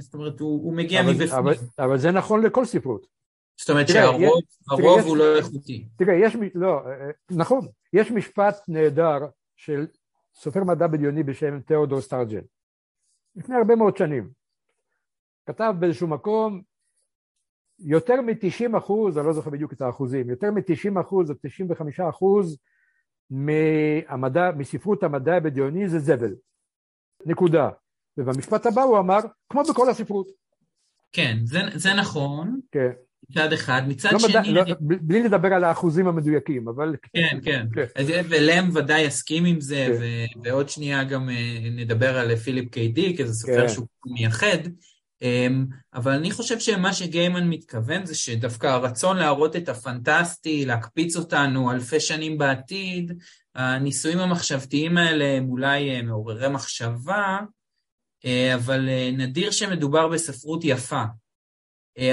זאת 0.00 0.14
אומרת, 0.14 0.40
הוא, 0.40 0.64
הוא 0.64 0.76
מגיע 0.76 1.00
אבל, 1.00 1.10
מבפנים. 1.10 1.38
אבל, 1.38 1.54
אבל 1.78 1.98
זה 1.98 2.10
נכון 2.10 2.42
לכל 2.42 2.64
ספרות. 2.64 3.06
זאת 3.56 3.70
אומרת 3.70 3.86
תראה, 3.86 4.02
שהרוב 4.02 4.22
יש, 4.22 4.58
הרוב 4.70 5.00
תראה, 5.00 5.08
הוא 5.08 5.16
יש, 5.16 5.22
לא 5.22 5.36
איכותי. 5.36 5.86
תראה, 5.96 6.14
יש, 6.14 6.36
לא, 6.54 6.80
אה, 6.86 6.90
אה, 6.90 7.10
נכון, 7.30 7.68
יש 7.92 8.10
משפט 8.10 8.56
נהדר 8.68 9.18
של 9.56 9.86
סופר 10.34 10.64
מדע 10.64 10.86
בדיוני 10.86 11.22
בשם 11.22 11.60
תיאודור 11.60 12.00
סטארג'ן, 12.00 12.40
לפני 13.36 13.56
הרבה 13.56 13.76
מאוד 13.76 13.96
שנים. 13.96 14.30
כתב 15.46 15.74
באיזשהו 15.78 16.08
מקום, 16.08 16.62
יותר 17.78 18.20
מ-90 18.20 18.78
אחוז, 18.78 19.18
אני 19.18 19.26
לא 19.26 19.32
זוכר 19.32 19.50
בדיוק 19.50 19.72
את 19.72 19.80
האחוזים, 19.80 20.30
יותר 20.30 20.50
מ-90 20.50 21.00
אחוז 21.00 21.30
או 21.30 21.34
95 21.42 22.00
אחוז 22.00 22.58
מהמדע, 23.30 24.50
מספרות 24.56 25.02
המדע 25.02 25.34
הבדיוני 25.34 25.88
זה 25.88 25.98
זבל. 25.98 26.34
נקודה. 27.26 27.68
ובמשפט 28.18 28.66
הבא 28.66 28.82
הוא 28.82 28.98
אמר, 28.98 29.18
כמו 29.48 29.62
בכל 29.62 29.90
הספרות. 29.90 30.28
כן, 31.12 31.38
זה, 31.44 31.60
זה 31.74 31.94
נכון. 31.94 32.60
כן. 32.72 32.90
מצד 33.30 33.52
אחד, 33.52 33.82
מצד 33.88 34.12
לא 34.12 34.18
שני... 34.18 34.30
מדע, 34.30 34.42
לא, 34.52 34.62
בלי 34.80 35.22
לדבר 35.22 35.54
על 35.54 35.64
האחוזים 35.64 36.08
המדויקים, 36.08 36.68
אבל... 36.68 36.96
כן, 37.12 37.38
כן. 37.44 37.66
כן. 37.74 38.02
ולם 38.28 38.70
ודאי 38.74 39.02
יסכים 39.02 39.44
עם 39.44 39.60
זה, 39.60 39.86
כן. 39.88 39.96
ו, 40.00 40.44
ועוד 40.44 40.68
שנייה 40.68 41.04
גם 41.04 41.30
אה, 41.30 41.58
נדבר 41.70 42.18
על 42.18 42.36
פיליפ 42.36 42.70
קיי 42.70 42.88
דיק, 42.88 43.20
איזה 43.20 43.34
סופר 43.34 43.60
כן. 43.60 43.68
שהוא 43.68 43.86
מייחד. 44.06 44.58
אמ, 45.24 45.66
אבל 45.94 46.12
אני 46.12 46.30
חושב 46.30 46.58
שמה 46.58 46.92
שגיימן 46.92 47.48
מתכוון 47.48 48.06
זה 48.06 48.14
שדווקא 48.14 48.66
הרצון 48.66 49.16
להראות 49.16 49.56
את 49.56 49.68
הפנטסטי, 49.68 50.64
להקפיץ 50.64 51.16
אותנו 51.16 51.72
אלפי 51.72 52.00
שנים 52.00 52.38
בעתיד, 52.38 53.12
הניסויים 53.54 54.18
המחשבתיים 54.18 54.98
האלה 54.98 55.24
הם 55.24 55.48
אולי 55.48 55.90
אה, 55.90 56.02
מעוררי 56.02 56.48
מחשבה, 56.48 57.38
אה, 58.24 58.54
אבל 58.54 58.88
אה, 58.88 59.10
נדיר 59.12 59.50
שמדובר 59.50 60.08
בספרות 60.08 60.60
יפה. 60.64 61.02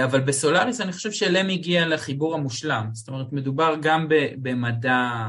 אבל 0.03 0.19
בסולאריס 0.19 0.81
אני 0.81 0.91
חושב 0.91 1.11
שלם 1.11 1.49
הגיע 1.49 1.87
לחיבור 1.87 2.35
המושלם. 2.35 2.89
זאת 2.93 3.07
אומרת, 3.07 3.33
מדובר 3.33 3.75
גם 3.81 4.07
במדע, 4.41 5.27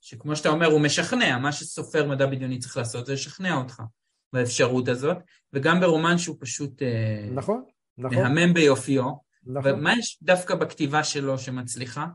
שכמו 0.00 0.36
שאתה 0.36 0.48
אומר, 0.48 0.66
הוא 0.66 0.80
משכנע, 0.80 1.38
מה 1.38 1.52
שסופר 1.52 2.08
מדע 2.08 2.26
בדיוני 2.26 2.58
צריך 2.58 2.76
לעשות 2.76 3.06
זה 3.06 3.12
לשכנע 3.12 3.54
אותך. 3.54 3.82
באפשרות 4.34 4.88
הזאת, 4.88 5.16
וגם 5.52 5.80
ברומן 5.80 6.18
שהוא 6.18 6.36
פשוט 6.40 6.82
אה, 6.82 7.28
נכון, 7.34 7.64
נכון. 7.98 8.18
מהמם 8.18 8.54
ביופיו. 8.54 9.04
נכון. 9.46 9.72
ומה 9.72 9.92
יש 9.98 10.18
דווקא 10.22 10.54
בכתיבה 10.54 11.04
שלו 11.04 11.38
שמצליחה? 11.38 12.06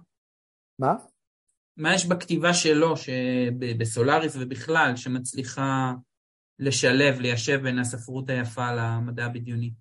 מה? 0.80 0.96
מה 1.78 1.94
יש 1.94 2.06
בכתיבה 2.06 2.54
שלו, 2.54 2.94
בסולאריס 3.78 4.36
ובכלל, 4.40 4.96
שמצליחה 4.96 5.94
לשלב, 6.60 7.20
ליישב 7.20 7.60
בין 7.64 7.80
הספרות 7.80 8.30
היפה 8.30 8.72
למדע 8.72 9.26
הבדיוני? 9.26 9.74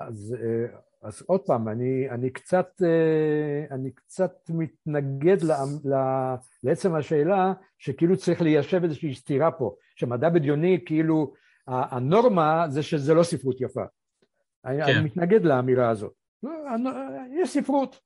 אז 0.00 0.34
אה, 0.38 0.78
אז 1.02 1.22
עוד 1.26 1.40
פעם, 1.40 1.68
אני, 1.68 2.10
אני, 2.10 2.30
קצת, 2.30 2.82
אה, 2.82 3.74
אני 3.74 3.90
קצת 3.90 4.32
מתנגד 4.48 5.42
ל, 5.42 5.52
ל, 5.84 5.94
לעצם 6.62 6.94
השאלה 6.94 7.52
שכאילו 7.78 8.16
צריך 8.16 8.42
ליישב 8.42 8.84
איזושהי 8.84 9.14
סתירה 9.14 9.50
פה, 9.50 9.74
שמדע 9.96 10.28
בדיוני 10.28 10.84
כאילו 10.86 11.32
הנורמה 11.66 12.64
זה 12.68 12.82
שזה 12.82 13.14
לא 13.14 13.22
ספרות 13.22 13.60
יפה. 13.60 13.84
כן. 13.84 14.68
אני, 14.68 14.82
אני 14.82 15.04
מתנגד 15.04 15.44
לאמירה 15.44 15.88
הזאת. 15.88 16.12
לא, 16.42 16.50
יש 17.42 17.50
ספרות, 17.50 18.00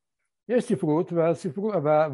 יש 0.48 0.64
ספרות, 0.64 1.12
והספרות, 1.12 1.74
וה, 1.84 2.08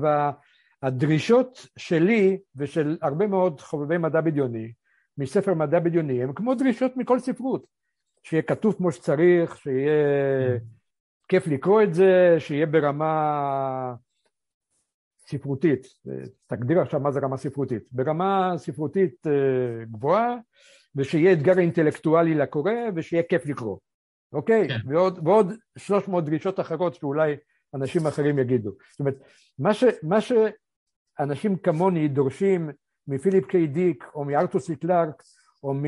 והדרישות 0.82 1.66
שלי 1.76 2.38
ושל 2.56 2.98
הרבה 3.02 3.26
מאוד 3.26 3.60
חובבי 3.60 3.98
מדע 3.98 4.20
בדיוני 4.20 4.72
מספר 5.18 5.54
מדע 5.54 5.78
בדיוני 5.78 6.22
הם 6.22 6.32
כמו 6.32 6.54
דרישות 6.54 6.96
מכל 6.96 7.18
ספרות. 7.18 7.66
שיהיה 8.22 8.42
כתוב 8.42 8.74
כמו 8.74 8.92
שצריך, 8.92 9.56
שיהיה 9.56 9.92
mm. 10.56 10.62
כיף 11.28 11.46
לקרוא 11.46 11.82
את 11.82 11.94
זה, 11.94 12.36
שיהיה 12.38 12.66
ברמה 12.66 13.94
ספרותית. 15.26 15.86
תגדיר 16.46 16.80
עכשיו 16.80 17.00
מה 17.00 17.10
זה 17.10 17.20
רמה 17.20 17.36
ספרותית. 17.36 17.82
ברמה 17.92 18.52
ספרותית 18.56 19.26
אה, 19.26 19.84
גבוהה, 19.84 20.36
ושיהיה 20.96 21.32
אתגר 21.32 21.58
אינטלקטואלי 21.58 22.34
לקורא, 22.34 22.72
ושיהיה 22.96 23.22
כיף 23.22 23.46
לקרוא. 23.46 23.78
אוקיי? 24.32 24.68
כן. 24.68 24.78
ועוד, 24.86 25.18
ועוד 25.24 25.52
300 25.78 26.24
דרישות 26.24 26.60
אחרות 26.60 26.94
שאולי 26.94 27.36
אנשים 27.74 28.06
אחרים 28.06 28.38
יגידו. 28.38 28.70
זאת 28.90 29.00
אומרת, 29.00 29.14
מה, 29.58 29.74
ש, 29.74 29.84
מה 30.02 30.18
שאנשים 30.20 31.56
כמוני 31.56 32.08
דורשים 32.08 32.70
מפיליפ 33.08 33.46
קיי 33.46 33.66
דיק, 33.66 34.04
או 34.14 34.24
מארתוסי 34.24 34.76
קלארק, 34.76 35.22
או 35.62 35.74
מ... 35.74 35.84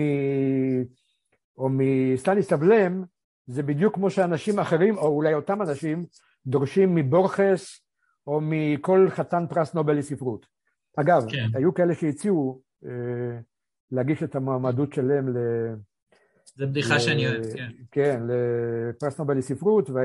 או 1.59 1.69
מסטניס 1.71 2.53
אבלם, 2.53 3.05
זה 3.47 3.63
בדיוק 3.63 3.95
כמו 3.95 4.11
שאנשים 4.11 4.59
אחרים, 4.59 4.99
או 4.99 5.07
אולי 5.07 5.35
אותם 5.35 5.63
אנשים, 5.63 6.07
דורשים 6.47 6.95
מבורכס 6.95 7.81
או 8.27 8.41
מכל 8.43 9.07
חתן 9.11 9.45
פרס 9.49 9.75
נובל 9.75 9.99
לספרות. 9.99 10.47
אגב, 10.97 11.25
כן. 11.31 11.47
היו 11.55 11.75
כאלה 11.75 11.95
שהציעו 11.95 12.61
אה, 12.85 13.39
להגיש 13.91 14.23
את 14.23 14.37
המועמדות 14.37 14.93
שלהם 14.93 15.29
ל... 15.29 15.39
זו 16.57 16.67
בדיחה 16.67 16.95
ל... 16.95 16.99
שאני 16.99 17.29
אוהב, 17.29 17.43
כן. 17.57 17.71
כן, 17.91 18.23
לפרס 18.29 19.19
נובל 19.19 19.39
לספרות, 19.39 19.91
וה... 19.91 20.03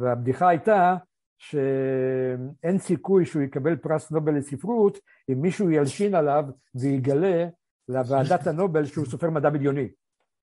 והבדיחה 0.00 0.48
הייתה 0.48 0.96
שאין 1.38 2.78
סיכוי 2.78 3.26
שהוא 3.26 3.42
יקבל 3.42 3.76
פרס 3.76 4.10
נובל 4.10 4.34
לספרות 4.34 4.98
אם 5.32 5.40
מישהו 5.40 5.70
ילשין 5.70 6.14
עליו 6.14 6.44
ויגלה 6.74 7.46
לוועדת 7.88 8.46
הנובל 8.46 8.84
שהוא 8.84 9.06
סופר 9.06 9.30
מדע 9.30 9.50
בדיוני. 9.50 9.88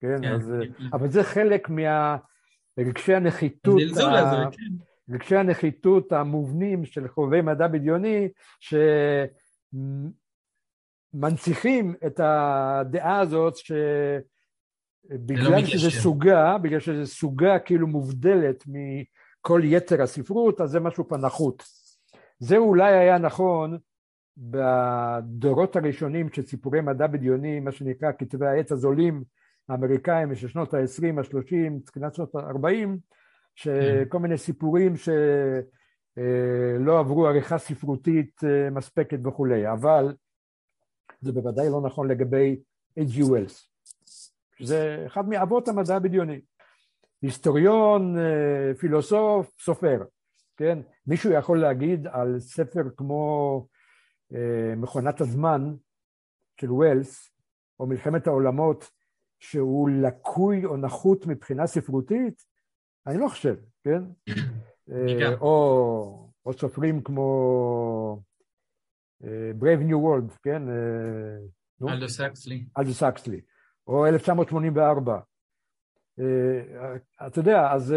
כן, 0.02 0.22
כן, 0.22 0.32
אז, 0.32 0.54
כן. 0.60 0.72
כן. 0.72 0.84
אבל 0.92 1.10
זה 1.10 1.22
חלק 1.22 1.68
מהרגשי 1.68 3.14
הנחיתות, 3.14 3.80
ה... 4.00 4.50
כן. 4.52 4.58
רגשי 5.10 5.36
הנחיתות 5.36 6.12
המובנים 6.12 6.84
של 6.84 7.08
חובבי 7.08 7.40
מדע 7.40 7.68
בדיוני, 7.68 8.28
שמנציחים 11.14 11.94
את 12.06 12.20
הדעה 12.20 13.20
הזאת 13.20 13.56
שבגלל 13.56 15.50
לא 15.50 15.64
שזה 15.64 15.90
סוגה, 15.90 16.58
בגלל 16.58 16.80
שזה 16.80 17.06
סוגה 17.06 17.58
כאילו 17.58 17.86
מובדלת 17.86 18.64
מכל 18.66 19.60
יתר 19.64 20.02
הספרות, 20.02 20.60
אז 20.60 20.70
זה 20.70 20.80
משהו 20.80 21.08
פה 21.08 21.16
נחות. 21.16 21.62
זה 22.38 22.56
אולי 22.56 22.92
היה 22.92 23.18
נכון 23.18 23.78
בדורות 24.36 25.76
הראשונים 25.76 26.32
של 26.32 26.42
סיפורי 26.42 26.80
מדע 26.80 27.06
בדיוני, 27.06 27.60
מה 27.60 27.72
שנקרא 27.72 28.12
כתבי 28.18 28.46
העת 28.46 28.70
הזולים 28.70 29.24
האמריקאים 29.68 30.34
של 30.34 30.48
שנות 30.48 30.74
ה-20, 30.74 31.20
ה-30, 31.20 31.86
תחילת 31.86 32.14
שנות 32.14 32.34
ה-40, 32.34 32.88
שכל. 33.54 34.18
מיני 34.18 34.38
סיפורים 34.38 34.94
שלא 34.96 37.00
עברו 37.00 37.26
עריכה 37.26 37.58
ספרותית 37.58 38.40
אה, 38.44 38.70
מספקת 38.70 39.18
וכולי, 39.26 39.72
אבל 39.72 40.14
זה 41.20 41.32
בוודאי 41.32 41.70
לא 41.70 41.80
נכון 41.80 42.10
לגבי 42.10 42.60
H.G. 42.98 43.20
Wells, 43.20 43.66
שזה 44.56 45.02
אחד 45.06 45.28
מאבות 45.28 45.68
המדע 45.68 45.96
הבדיוני. 45.96 46.40
היסטוריון, 47.22 48.18
אה, 48.18 48.74
פילוסוף, 48.74 49.52
סופר, 49.60 50.02
כן? 50.56 50.78
מישהו 51.06 51.32
יכול 51.32 51.60
להגיד 51.60 52.06
על 52.06 52.40
ספר 52.40 52.82
כמו 52.96 53.66
אה, 54.34 54.74
מכונת 54.76 55.20
הזמן 55.20 55.74
של 56.60 56.72
ווילס, 56.72 57.30
או 57.80 57.86
מלחמת 57.86 58.26
העולמות 58.26 58.90
שהוא 59.42 59.90
לקוי 59.90 60.64
או 60.64 60.76
נחות 60.76 61.26
מבחינה 61.26 61.66
ספרותית, 61.66 62.42
אני 63.06 63.18
לא 63.18 63.28
חושב, 63.28 63.54
כן? 63.84 64.02
אה, 64.92 65.34
או, 65.40 66.30
או 66.46 66.52
סופרים 66.52 67.02
כמו 67.02 68.22
אה, 69.24 69.50
Brave 69.60 69.88
New 69.88 69.94
World, 69.94 70.38
כן? 70.42 70.62
אה, 70.68 71.92
אלדו 71.92 72.08
סקסלי. 72.08 72.66
אלדו 72.78 72.92
סקסלי, 72.92 73.40
או 73.86 74.06
1984. 74.06 75.18
אתה 77.26 77.38
יודע, 77.40 77.72
אז, 77.72 77.94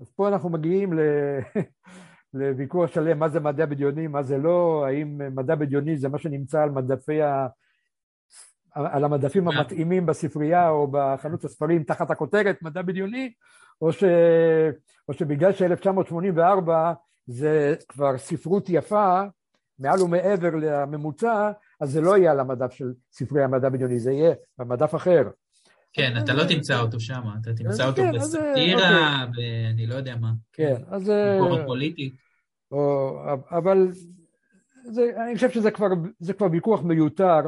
אז 0.00 0.10
פה 0.16 0.28
אנחנו 0.28 0.48
מגיעים 0.48 0.92
ל... 0.92 1.00
לוויכוח 2.34 2.90
שלם 2.90 3.18
מה 3.18 3.28
זה 3.28 3.40
מדע 3.40 3.66
בדיוני, 3.66 4.06
מה 4.06 4.22
זה 4.22 4.38
לא, 4.38 4.86
האם 4.86 5.36
מדע 5.36 5.54
בדיוני 5.54 5.96
זה 5.96 6.08
מה 6.08 6.18
שנמצא 6.18 6.62
על 6.62 6.70
מדפי. 6.70 7.20
על 8.76 9.04
המדפים 9.04 9.48
המתאימים 9.48 10.06
בספרייה 10.06 10.68
או 10.68 10.88
בחנות 10.90 11.44
הספרים 11.44 11.82
תחת 11.82 12.10
הכותרת 12.10 12.62
מדע 12.62 12.82
בדיוני, 12.82 13.32
או, 13.82 13.92
ש... 13.92 14.04
או 15.08 15.14
שבגלל 15.14 15.52
ש-1984 15.52 16.70
זה 17.26 17.74
כבר 17.88 18.18
ספרות 18.18 18.66
יפה, 18.68 19.22
מעל 19.78 20.02
ומעבר 20.02 20.50
לממוצע, 20.54 21.50
אז 21.80 21.90
זה 21.90 22.00
לא 22.00 22.16
יהיה 22.16 22.30
על 22.30 22.40
המדף 22.40 22.72
של 22.72 22.92
ספרי 23.12 23.44
המדע 23.44 23.68
בדיוני, 23.68 24.00
זה 24.00 24.12
יהיה 24.12 24.34
במדף 24.58 24.94
אחר. 24.94 25.22
כן, 25.92 26.14
אתה 26.24 26.34
לא 26.34 26.44
תמצא 26.48 26.80
אותו 26.80 27.00
שם, 27.00 27.20
אתה 27.40 27.52
תמצא 27.54 27.86
אותו 27.86 28.02
כן, 28.02 28.12
בסאטירה, 28.12 29.24
אוקיי. 29.28 29.66
ואני 29.66 29.86
לא 29.86 29.94
יודע 29.94 30.16
מה. 30.16 30.32
כן, 30.52 30.74
אז... 30.88 31.12
ביקורת 31.40 31.66
פוליטית. 31.66 32.14
אבל 33.50 33.88
זה, 34.84 35.10
אני 35.24 35.34
חושב 35.34 35.50
שזה 35.50 35.70
כבר 35.70 36.46
ויכוח 36.52 36.82
מיותר. 36.82 37.40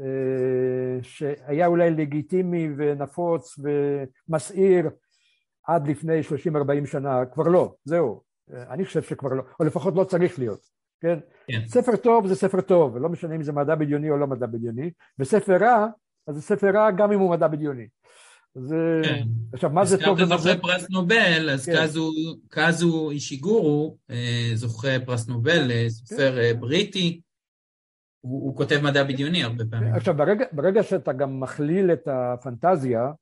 אה, 0.00 1.02
שהיה 1.02 1.66
אולי 1.66 1.90
לגיטימי 1.90 2.68
ונפוץ 2.76 3.58
ומסעיר 4.28 4.90
עד 5.66 5.88
לפני 5.88 6.20
30-40 6.84 6.86
שנה, 6.86 7.26
כבר 7.32 7.48
לא, 7.48 7.74
זהו. 7.84 8.22
אה, 8.54 8.74
אני 8.74 8.84
חושב 8.84 9.02
שכבר 9.02 9.34
לא, 9.34 9.42
או 9.60 9.64
לפחות 9.64 9.94
לא 9.96 10.04
צריך 10.04 10.38
להיות, 10.38 10.60
כן? 11.00 11.18
כן. 11.46 11.60
ספר 11.66 11.96
טוב 11.96 12.26
זה 12.26 12.34
ספר 12.34 12.60
טוב, 12.60 12.96
לא 12.96 13.08
משנה 13.08 13.34
אם 13.34 13.42
זה 13.42 13.52
מדע 13.52 13.74
בדיוני 13.74 14.10
או 14.10 14.16
לא 14.16 14.26
מדע 14.26 14.46
בדיוני, 14.46 14.90
וספר 15.18 15.56
רע, 15.56 15.86
אז 16.26 16.34
זה 16.34 16.42
ספר 16.42 16.70
רע 16.74 16.90
גם 16.90 17.12
אם 17.12 17.18
הוא 17.18 17.30
מדע 17.30 17.48
בדיוני. 17.48 17.86
אז 18.56 18.74
כן. 19.04 19.22
עכשיו, 19.52 19.70
מה 19.70 19.84
זה 19.84 19.98
טוב 20.04 20.18
ומה 20.20 20.38
זה... 20.38 20.52
זוכה 20.52 20.62
פרס 20.62 20.90
נובל, 20.90 21.50
אז 21.50 21.66
כן. 21.66 21.72
קאזו, 21.72 22.12
קאזו 22.48 23.10
אישיגורו, 23.10 23.96
אה, 24.10 24.50
זוכה 24.54 24.88
פרס 25.06 25.28
נובל, 25.28 25.88
סופר 25.88 26.36
כן. 26.36 26.60
בריטי, 26.60 27.20
הוא, 28.20 28.42
הוא 28.42 28.56
כותב 28.56 28.80
מדע 28.82 29.04
בדיוני 29.04 29.44
הרבה 29.44 29.64
פעמים. 29.70 29.94
עכשיו, 29.94 30.14
ברגע, 30.14 30.44
ברגע 30.52 30.82
שאתה 30.82 31.12
גם 31.12 31.40
מכליל 31.40 31.92
את 31.92 32.08
הפנטזיה, 32.08 33.12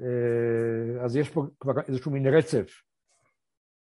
אה, 0.00 1.04
אז 1.04 1.16
יש 1.16 1.28
פה 1.28 1.46
כבר 1.60 1.72
איזשהו 1.88 2.10
מין 2.10 2.26
רצף. 2.26 2.82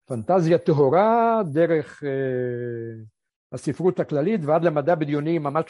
פנטזיה 0.07 0.59
טהורה 0.59 1.43
דרך 1.53 2.05
אה, 2.05 3.05
הספרות 3.53 4.01
הכללית 4.01 4.41
ועד 4.45 4.65
למדע 4.65 4.95
בדיוני 4.95 5.39
ממש 5.39 5.65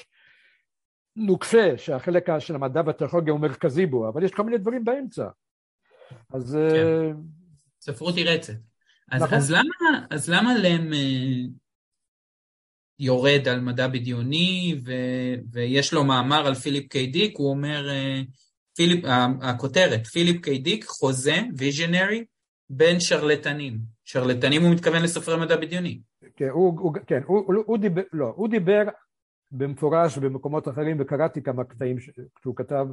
נוקשה, 1.16 1.78
שהחלק 1.78 2.38
של 2.38 2.54
המדע 2.54 2.82
והטכנולוגיה 2.86 3.32
הוא 3.32 3.40
מרכזי 3.40 3.86
בו, 3.86 4.08
אבל 4.08 4.22
יש 4.22 4.30
כל 4.32 4.42
מיני 4.42 4.58
דברים 4.58 4.84
באמצע. 4.84 5.28
אז... 6.32 6.58
כן. 6.72 7.16
ספרות 7.80 8.14
היא 8.14 8.28
רצף. 8.28 8.54
אז, 9.10 9.22
נכון. 9.22 9.38
אז, 9.38 9.50
למה, 9.50 10.06
אז 10.10 10.30
למה 10.30 10.54
לם 10.58 10.90
יורד 12.98 13.48
על 13.48 13.60
מדע 13.60 13.88
בדיוני, 13.88 14.80
ו, 14.86 14.92
ויש 15.52 15.92
לו 15.92 16.04
מאמר 16.04 16.46
על 16.46 16.54
פיליפ 16.54 16.88
קיי 16.88 17.06
דיק, 17.06 17.38
הוא 17.38 17.50
אומר, 17.50 17.88
פיליפ, 18.76 19.04
הכותרת, 19.42 20.06
פיליפ 20.06 20.42
קיי 20.42 20.58
דיק, 20.58 20.84
חוזה, 20.84 21.36
ויז'נרי, 21.56 22.24
בין 22.70 23.00
שרלטנים. 23.00 23.78
שרלטנים 24.04 24.62
הוא 24.62 24.72
מתכוון 24.72 25.02
לסופרי 25.02 25.40
מדע 25.40 25.56
בדיוני. 25.56 26.00
כן, 26.36 26.48
הוא, 26.48 26.80
הוא, 26.80 26.94
כן, 27.06 27.20
הוא, 27.26 27.44
הוא, 27.46 27.64
הוא 27.66 27.78
דיבר, 27.78 28.02
לא, 28.12 28.32
הוא 28.36 28.48
דיבר 28.48 28.82
במפורש 29.52 30.18
במקומות 30.18 30.68
אחרים, 30.68 30.96
וקראתי 31.00 31.42
כמה 31.42 31.64
קטעים 31.64 31.96
שהוא 32.42 32.56
כתב, 32.56 32.86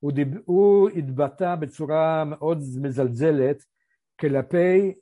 הוא, 0.00 0.12
דיב, 0.12 0.28
הוא 0.44 0.88
התבטא 0.88 1.54
בצורה 1.54 2.24
מאוד 2.24 2.58
מזלזלת 2.82 3.64
כלפי 4.20 4.92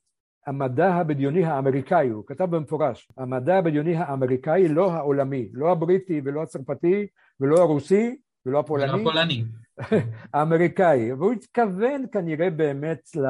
המדע 0.49 0.95
הבדיוני 0.95 1.45
האמריקאי, 1.45 2.09
הוא 2.09 2.25
כתב 2.27 2.45
במפורש, 2.45 3.09
המדע 3.17 3.59
הבדיוני 3.59 3.97
האמריקאי, 3.97 4.69
לא 4.69 4.93
העולמי, 4.93 5.49
לא 5.53 5.73
הבריטי 5.73 6.21
ולא 6.25 6.43
הצרפתי 6.43 7.07
ולא 7.41 7.59
הרוסי 7.59 8.17
ולא 8.47 8.59
הפולני, 8.59 8.93
ולא 8.93 9.01
הפולני. 9.01 9.45
האמריקאי, 10.35 11.13
והוא 11.13 11.33
התכוון 11.33 12.05
כנראה 12.13 12.51
באמת, 12.51 13.09
ל... 13.17 13.27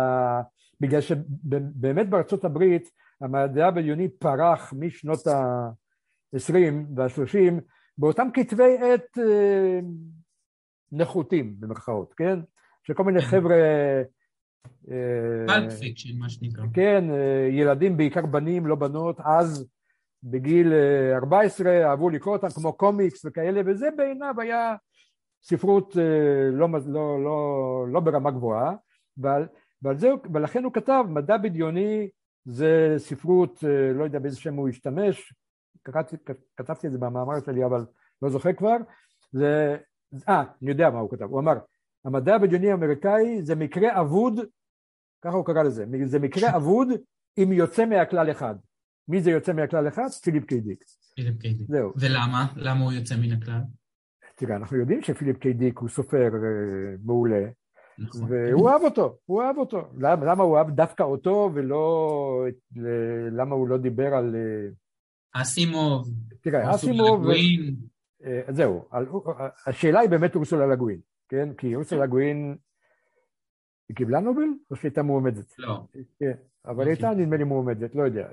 בגלל 0.80 1.00
שבאמת 1.00 2.08
בארצות 2.08 2.44
הברית 2.44 2.90
המדע 3.20 3.66
הבדיוני 3.66 4.08
פרח 4.08 4.72
משנות 4.76 5.26
ה-20 5.26 6.52
וה-30 6.96 7.60
באותם 7.98 8.28
כתבי 8.34 8.78
עת 8.78 9.18
אה, 9.18 9.80
נחותים 10.92 11.54
במרכאות, 11.58 12.14
כן? 12.14 12.38
שכל 12.82 13.04
מיני. 13.04 13.22
חבר'ה... 13.30 13.56
pulp 15.46 15.72
fiction, 15.80 16.18
מה 16.18 16.28
שנקרא. 16.28 16.64
כן, 16.74 17.11
אה, 17.11 17.48
ילדים, 17.50 17.96
בעיקר 17.96 18.26
בנים, 18.26 18.66
לא 18.66 18.74
בנות, 18.74 19.20
אז 19.24 19.66
בגיל 20.22 20.72
14 21.14 21.70
אה, 21.70 21.90
אהבו 21.90 22.11
לקרוא 22.11 22.36
אותם 22.36 22.48
כמו 22.48 22.72
קומיקס 22.72 23.24
וכאלה, 23.24 23.61
וזה 23.66 23.88
בעיניו 23.96 24.34
היה 24.38 24.74
ספרות 25.42 25.96
לא, 26.52 26.68
לא, 26.86 27.24
לא, 27.24 27.86
לא 27.92 28.00
ברמה 28.00 28.30
גבוהה, 28.30 28.74
ועל, 29.16 29.46
ועל 29.82 29.96
זה, 29.96 30.09
ולכן 30.34 30.64
הוא 30.64 30.72
כתב, 30.72 31.04
מדע 31.09 31.36
בדיוני 31.36 32.09
זה 32.44 32.94
ספרות, 32.96 33.64
לא 33.94 34.04
יודע 34.04 34.18
באיזה 34.18 34.40
שם 34.40 34.54
הוא 34.54 34.68
השתמש, 34.68 35.32
קראתי, 35.82 36.16
כתבתי 36.56 36.86
את 36.86 36.92
זה 36.92 36.98
במאמר 36.98 37.40
שלי 37.46 37.64
אבל 37.64 37.84
לא 38.22 38.30
זוכר 38.30 38.52
כבר, 38.52 38.76
זה, 39.32 39.76
אה, 40.28 40.44
אני 40.62 40.70
יודע 40.70 40.90
מה 40.90 40.98
הוא 40.98 41.11
כתב, 41.11 41.24
הוא 41.24 41.40
אמר, 41.40 41.59
המדע 42.05 42.34
הבדיוני 42.34 42.70
האמריקאי 42.70 43.42
זה 43.42 43.55
מקרה 43.55 44.01
אבוד, 44.01 44.40
ככה 45.24 45.36
הוא 45.36 45.44
קרא 45.44 45.62
לזה, 45.62 45.84
זה 46.05 46.18
מקרה 46.18 46.57
אבוד 46.57 46.88
עם 47.36 47.53
יוצא 47.53 47.86
מהכלל 47.86 48.30
אחד. 48.30 48.55
מי 49.09 49.20
זה 49.20 49.30
יוצא 49.30 49.53
מהכלל 49.53 49.88
אחד? 49.88 50.09
פיליפ 50.22 50.44
ק. 50.44 50.58
דיק. 50.58 50.84
פיליפ 51.14 51.40
ק. 51.40 51.50
דיק. 51.50 51.68
זהו. 51.68 51.92
ולמה? 51.96 52.46
למה 52.57 52.84
הוא 52.84 52.92
יוצא 52.92 53.16
מן 53.16 53.32
הכלל? 53.32 53.61
תראה, 54.34 54.57
אנחנו 54.57 54.76
יודעים 54.76 55.03
שפיליפ 55.03 55.38
קיידיק 55.38 55.78
הוא 55.78 55.88
סופר 55.88 56.30
אה, 56.34 56.96
מעולה, 57.05 57.46
נכון. 57.99 58.28
והוא 58.30 58.70
אהב 58.70 58.82
אותו, 58.82 59.18
הוא 59.24 59.42
אהב 59.42 59.59
אותו. 59.59 59.88
למה, 59.99 60.24
למה 60.24 60.44
הוא 60.44 60.59
אהב 60.59 60.70
דווקא 60.70 61.03
אותו 61.03 61.51
ולא... 61.55 62.44
למה 63.32 63.55
הוא 63.55 63.68
לא 63.68 63.78
דיבר 63.78 64.14
על... 64.14 64.34
אה, 64.36 65.42
אסימוב. 65.42 66.09
תראה, 66.40 66.74
אסימוב... 66.74 67.26
אה, 68.24 68.40
זהו, 68.49 68.88
השאלה 69.66 70.01
היא 70.01 70.11
באמת 70.11 70.34
אורסולה 70.34 70.66
לגווין, 70.66 71.01
כן? 71.29 71.55
כי 71.55 71.74
אורסולה 71.74 72.05
לגווין, 72.05 72.57
היא 73.89 73.97
קיבלה 73.97 74.20
נובל 74.20 74.49
או 74.70 74.76
שהייתה 74.76 75.03
מועמדת? 75.03 75.59
לא. 75.59 75.81
כן, 76.18 76.33
אבל 76.66 76.85
היא 76.85 76.91
הייתה 76.91 77.11
נדמה 77.11 77.37
לי 77.37 77.45
מועמדת, 77.45 77.95
לא 77.95 78.03
יודע. 78.03 78.29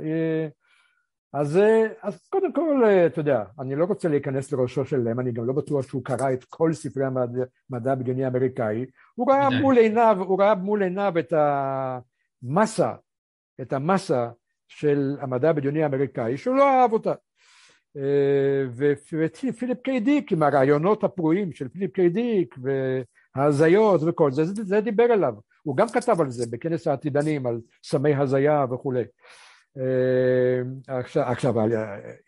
אז, 1.33 1.59
אז 2.01 2.27
קודם 2.29 2.53
כל, 2.53 2.83
אתה 3.05 3.19
יודע, 3.19 3.43
אני 3.59 3.75
לא 3.75 3.85
רוצה 3.85 4.09
להיכנס 4.09 4.51
לראשו 4.51 4.85
של 4.85 4.97
לם, 4.97 5.19
אני 5.19 5.31
גם 5.31 5.45
לא 5.45 5.53
בטוח 5.53 5.87
שהוא 5.87 6.03
קרא 6.03 6.33
את 6.33 6.43
כל 6.43 6.73
ספרי 6.73 7.05
המדע 7.05 7.91
הבדיוני 7.91 8.25
האמריקאי, 8.25 8.85
הוא 9.15 9.31
ראה 9.31 9.49
מול 9.61 9.77
עיניו, 9.77 10.17
הוא 10.19 10.41
ראה 10.41 10.55
מול 10.55 10.83
עיניו 10.83 11.13
את 11.19 11.33
המסה, 11.33 12.93
את 13.61 13.73
המסה 13.73 14.29
של 14.67 15.17
המדע 15.21 15.49
הבדיוני 15.49 15.83
האמריקאי 15.83 16.37
שהוא 16.37 16.55
לא 16.55 16.69
אהב 16.69 16.93
אותה 16.93 17.09
אה, 17.09 17.15
ופיליפ 18.75 19.81
קיי 19.83 19.99
דיק 19.99 20.31
עם 20.31 20.43
הרעיונות 20.43 21.03
הפרועים 21.03 21.53
של 21.53 21.67
פיליפ 21.67 21.91
קיי 21.91 22.09
דיק 22.09 22.55
וההזיות 23.35 24.01
וכל 24.07 24.31
זה, 24.31 24.45
זה, 24.45 24.63
זה 24.63 24.81
דיבר 24.81 25.13
אליו, 25.13 25.33
הוא 25.63 25.77
גם 25.77 25.89
כתב 25.89 26.21
על 26.21 26.29
זה 26.29 26.45
בכנס 26.49 26.87
העתידנים 26.87 27.47
על 27.47 27.59
סמי 27.83 28.15
הזיה 28.15 28.65
וכולי. 28.71 29.03
אה, 29.77 30.97
עכשיו, 30.99 31.23
עכשיו 31.23 31.53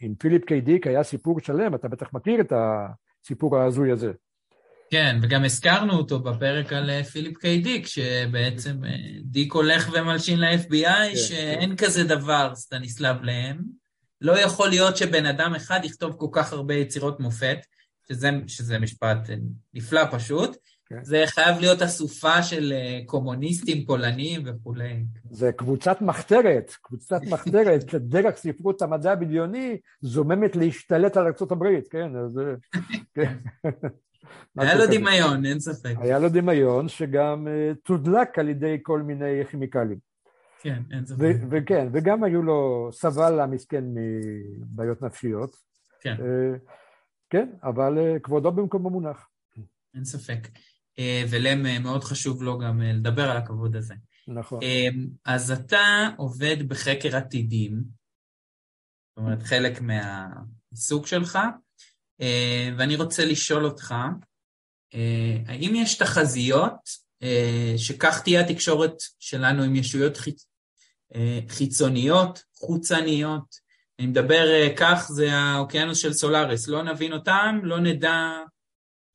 עם 0.02 0.16
פיליפ 0.16 0.46
קיי 0.46 0.62
דיק 0.62 0.88
היה 0.88 1.04
סיפור 1.04 1.40
שלם, 1.40 1.76
אתה 1.76 1.88
בטח 1.88 2.14
מכיר 2.14 2.42
את 2.42 2.54
הסיפור 2.56 3.58
ההזוי 3.58 3.92
הזה. 3.92 4.12
כן, 4.92 5.20
וגם 5.22 5.44
הזכרנו 5.44 5.94
אותו 5.94 6.20
בפרק 6.20 6.74
על 6.74 6.90
אה, 6.90 7.04
פיליפ 7.04 7.38
קיי 7.38 7.62
דיק, 7.62 7.88
שבעצם 7.88 8.86
אה, 8.86 8.92
דיק 9.24 9.54
הולך 9.54 9.90
ומלשין 9.94 10.40
ל-FBI, 10.40 10.84
כן, 10.84 11.16
שאין 11.16 11.70
כן. 11.70 11.86
כזה 11.86 12.04
דבר, 12.04 12.52
סטניסלב 12.56 13.24
להם. 13.24 13.87
לא 14.22 14.40
יכול 14.40 14.70
להיות 14.70 14.98
שבן 14.98 15.26
אדם 15.26 15.56
אחד 15.56 15.80
יכתוב 15.84 16.16
כל 16.18 16.28
כך 16.32 16.54
הרבה 16.54 16.74
יצירות 16.74 17.20
מופת, 17.20 17.58
שזה, 18.08 18.30
שזה 18.48 18.80
משפט 18.80 19.30
אה, 19.30 19.36
נפלא 19.74 20.02
פשוט. 20.12 20.58
כן. 20.90 21.04
זה 21.04 21.24
חייב 21.28 21.60
להיות 21.60 21.82
אסופה 21.82 22.44
של 22.44 22.74
קומוניסטים 23.06 23.86
פולנים 23.86 24.42
וכולי. 24.46 25.04
זה 25.32 25.52
קבוצת 25.52 26.02
מחתרת, 26.02 26.76
קבוצת 26.82 27.22
מחתרת 27.24 27.82
שדרך 27.92 28.38
ספרות 28.38 28.82
המדע 28.82 29.12
הבדיוני 29.12 29.78
זוממת 30.02 30.56
להשתלט 30.56 31.18
על 31.18 31.26
ארה"ב, 31.26 31.64
כן? 31.90 32.16
אז... 32.16 32.42
כן. 33.16 33.34
היה 34.58 34.76
לו 34.76 34.86
דמיון, 34.92 35.46
אין 35.46 35.60
ספק. 35.60 35.96
היה 36.00 36.20
לו 36.20 36.30
דמיון 36.30 36.88
שגם 36.88 37.48
אה, 37.48 37.72
תודלק 37.84 38.40
על 38.40 38.50
ידי 38.50 38.78
כל 38.84 39.02
מיני 39.02 39.46
כימיקלים. 39.52 40.07
כן, 40.62 40.84
אין 40.92 41.06
ספק. 41.06 41.36
וכן, 41.52 41.88
וגם 41.94 42.24
היו 42.24 42.42
לו, 42.42 42.90
סבל 42.92 43.40
המסכן 43.40 43.84
מבעיות 43.94 45.02
נפשיות. 45.02 45.56
כן. 46.02 46.16
אה, 46.20 46.58
כן, 47.30 47.50
אבל 47.64 47.98
אה, 47.98 48.20
כבודו 48.20 48.52
במקומו 48.52 48.90
מונח. 48.90 49.30
אין 49.96 50.06
ספק. 50.06 50.48
ולם 51.30 51.84
מאוד 51.84 52.04
חשוב 52.04 52.44
לו 52.44 52.58
גם 52.60 52.82
לדבר 52.82 53.32
על 53.32 53.38
הכבוד 53.38 53.76
הזה. 53.76 53.94
נכון. 54.28 54.60
אז 55.26 55.52
אתה 55.52 56.10
עובד 56.18 56.70
בחקר 56.70 57.18
עתידים, 57.18 57.84
זאת 59.10 59.18
אומרת, 59.18 59.44
חלק 59.44 59.82
מהעיסוק 59.82 61.08
שלך. 61.08 61.40
אה, 62.22 62.70
ואני 62.78 62.96
רוצה 62.96 63.26
לשאול 63.26 63.66
אותך, 63.66 63.96
אה, 64.94 65.38
האם 65.48 65.72
יש 65.76 65.98
תחזיות 65.98 66.72
אה, 66.72 67.07
שכך 67.78 68.22
תהיה 68.24 68.42
התקשורת 68.42 68.94
שלנו 69.20 69.64
עם 69.64 69.76
ישויות 69.76 70.18
חיצ... 70.18 70.48
חיצוניות, 71.50 72.44
חוצניות? 72.56 73.68
אני 74.00 74.08
מדבר 74.08 74.68
כך, 74.76 75.08
זה 75.14 75.34
האוקיינוס 75.34 75.98
של 75.98 76.14
סולארס, 76.14 76.68
לא 76.68 76.84
נבין 76.84 77.14
אותם, 77.14 77.60
לא 77.64 77.80
נדע 77.80 78.32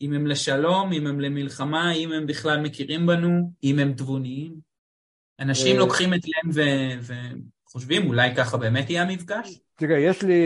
אם 0.03 0.13
הם 0.13 0.27
לשלום, 0.27 0.93
אם 0.93 1.07
הם 1.07 1.21
למלחמה, 1.21 1.93
אם 1.93 2.13
הם 2.13 2.27
בכלל 2.27 2.61
מכירים 2.61 3.07
בנו, 3.07 3.53
אם 3.65 3.79
הם 3.79 3.93
תבוניים. 3.93 4.55
אנשים 5.41 5.79
לוקחים 5.79 6.15
את 6.15 6.21
להם 6.25 6.73
וחושבים, 7.69 8.07
אולי 8.07 8.37
ככה 8.37 8.57
באמת 8.57 8.91
יהיה 8.91 9.03
המפגש? 9.03 9.59
תראה, 9.75 9.99
יש 9.99 10.23
לי, 10.23 10.43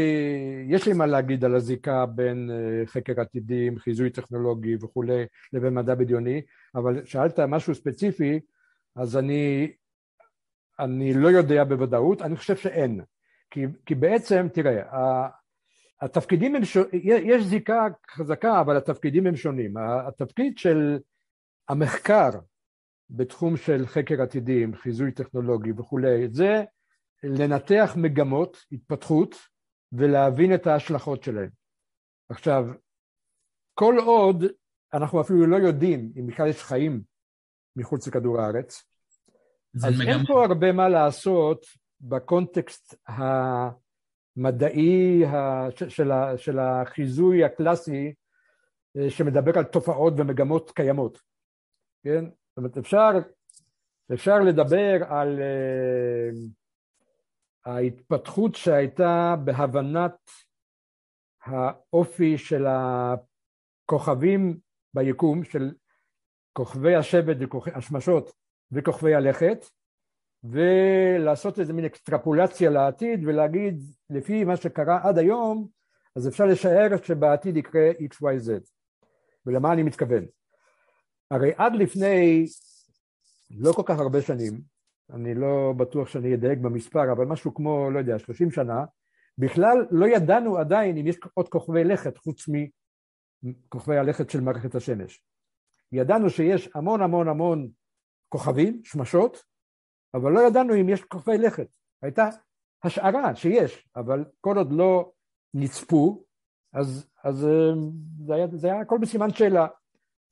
יש 0.68 0.86
לי 0.86 0.92
מה 0.92 1.06
להגיד 1.06 1.44
על 1.44 1.54
הזיקה 1.54 2.06
בין 2.06 2.50
אה, 2.50 2.86
חקר 2.86 3.20
עתידים, 3.20 3.78
חיזוי 3.78 4.10
טכנולוגי 4.10 4.76
וכולי, 4.80 5.24
לבין 5.52 5.74
מדע 5.74 5.94
בדיוני, 5.94 6.42
אבל 6.76 7.04
שאלת 7.04 7.40
משהו 7.40 7.74
ספציפי, 7.74 8.40
אז 8.96 9.16
אני, 9.16 9.72
אני 10.80 11.14
לא 11.14 11.28
יודע 11.28 11.64
בוודאות, 11.64 12.22
אני 12.22 12.36
חושב 12.36 12.56
שאין. 12.56 13.00
כי, 13.50 13.60
כי 13.86 13.94
בעצם, 13.94 14.46
תראה, 14.52 14.82
התפקידים 16.00 16.54
הם 16.54 16.64
שונים, 16.64 16.90
יש 17.02 17.44
זיקה 17.44 17.86
חזקה, 18.10 18.60
אבל 18.60 18.76
התפקידים 18.76 19.26
הם 19.26 19.36
שונים. 19.36 19.74
התפקיד 20.08 20.58
של 20.58 20.98
המחקר 21.68 22.30
בתחום 23.10 23.56
של 23.56 23.86
חקר 23.86 24.22
עתידים, 24.22 24.74
חיזוי 24.74 25.12
טכנולוגי 25.12 25.72
וכולי, 25.76 26.28
זה 26.28 26.64
לנתח 27.22 27.94
מגמות 27.96 28.56
התפתחות 28.72 29.34
ולהבין 29.92 30.54
את 30.54 30.66
ההשלכות 30.66 31.22
שלהן. 31.22 31.50
עכשיו, 32.28 32.66
כל 33.74 33.96
עוד 33.98 34.44
אנחנו 34.96 35.20
אפילו 35.20 35.46
לא 35.46 35.56
יודעים 35.56 36.12
אם 36.16 36.26
בכלל 36.26 36.48
יש 36.48 36.62
חיים 36.62 37.02
מחוץ 37.76 38.06
לכדור 38.08 38.40
הארץ, 38.40 38.84
אז 39.84 40.00
מגמ... 40.00 40.08
אין 40.08 40.26
פה 40.26 40.44
הרבה 40.44 40.72
מה 40.72 40.88
לעשות 40.88 41.66
בקונטקסט 42.00 42.94
המדעי 44.36 45.22
של, 45.88 46.10
של 46.36 46.58
החיזוי 46.58 47.44
הקלאסי 47.44 48.14
אה, 48.96 49.10
שמדבר 49.10 49.58
על 49.58 49.64
תופעות 49.64 50.14
ומגמות 50.16 50.70
קיימות, 50.70 51.18
כן? 52.04 52.24
זאת 52.24 52.56
אומרת, 52.56 52.78
אפשר 52.78 53.10
אפשר 54.12 54.38
לדבר 54.38 55.04
על 55.08 55.38
uh, 55.38 56.34
ההתפתחות 57.64 58.54
שהייתה 58.54 59.34
בהבנת 59.44 60.30
האופי 61.44 62.38
של 62.38 62.66
הכוכבים 63.86 64.58
ביקום, 64.96 65.44
של 65.44 65.72
כוכבי 66.52 66.94
השבט 66.94 67.36
והשמשות 67.52 68.32
וכוכבי 68.72 69.14
הלכת, 69.14 69.66
ולעשות 70.44 71.58
איזה 71.58 71.72
מין 71.72 71.84
אקסטרפולציה 71.84 72.70
לעתיד 72.70 73.20
ולהגיד 73.26 73.82
לפי 74.10 74.44
מה 74.44 74.56
שקרה 74.56 75.00
עד 75.02 75.18
היום 75.18 75.68
אז 76.16 76.28
אפשר 76.28 76.46
לשער 76.46 77.02
שבעתיד 77.02 77.56
יקרה 77.56 77.90
XYZ 77.90 78.50
ולמה 79.46 79.72
אני 79.72 79.82
מתכוון? 79.82 80.24
הרי 81.30 81.52
עד 81.56 81.74
לפני 81.74 82.46
לא 83.50 83.72
כל 83.72 83.82
כך 83.84 83.98
הרבה 83.98 84.22
שנים, 84.22 84.60
אני 85.12 85.34
לא 85.34 85.74
בטוח 85.76 86.08
שאני 86.08 86.34
אדייק 86.34 86.58
במספר, 86.58 87.12
אבל 87.12 87.24
משהו 87.24 87.54
כמו, 87.54 87.90
לא 87.90 87.98
יודע, 87.98 88.18
30 88.18 88.50
שנה, 88.50 88.84
בכלל 89.38 89.86
לא 89.90 90.06
ידענו 90.06 90.58
עדיין 90.58 90.96
אם 90.96 91.06
יש 91.06 91.16
עוד 91.34 91.48
כוכבי 91.48 91.84
לכת 91.84 92.18
חוץ 92.18 92.48
מכוכבי 93.46 93.96
הלכת 93.96 94.30
של 94.30 94.40
מערכת 94.40 94.74
השמש. 94.74 95.22
ידענו 95.92 96.30
שיש 96.30 96.68
המון 96.74 97.02
המון 97.02 97.28
המון 97.28 97.68
כוכבים, 98.28 98.80
שמשות, 98.84 99.42
אבל 100.14 100.32
לא 100.32 100.40
ידענו 100.40 100.74
אם 100.80 100.88
יש 100.88 101.04
כוכבי 101.04 101.38
לכת. 101.38 101.68
הייתה 102.02 102.28
השערה 102.84 103.36
שיש, 103.36 103.88
אבל 103.96 104.24
כל 104.40 104.58
עוד 104.58 104.72
לא 104.72 105.12
נצפו, 105.54 106.24
אז, 106.72 107.06
אז 107.24 107.44
אה, 107.44 107.72
זה, 108.26 108.34
היה, 108.34 108.46
זה 108.52 108.66
היה 108.66 108.80
הכל 108.80 108.98
בסימן 109.00 109.30
שאלה. 109.30 109.66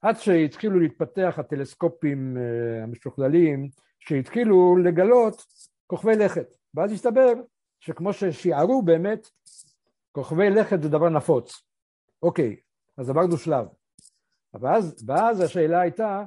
עד 0.03 0.17
שהתחילו 0.17 0.81
להתפתח 0.81 1.35
הטלסקופים 1.39 2.37
אה, 2.37 2.83
המשוכללים, 2.83 3.69
שהתחילו 3.99 4.77
לגלות 4.77 5.43
כוכבי 5.87 6.17
לכת. 6.17 6.55
ואז 6.75 6.93
הסתבר 6.93 7.33
שכמו 7.81 8.13
ששיערו 8.13 8.83
באמת, 8.83 9.29
כוכבי 10.13 10.51
לכת 10.51 10.83
זה 10.83 10.89
דבר 10.89 11.09
נפוץ. 11.09 11.63
אוקיי, 12.23 12.57
אז 12.99 13.11
עברנו 13.11 13.37
שלב. 13.37 13.67
ואז, 14.61 15.05
ואז 15.07 15.41
השאלה 15.41 15.81
הייתה, 15.81 16.25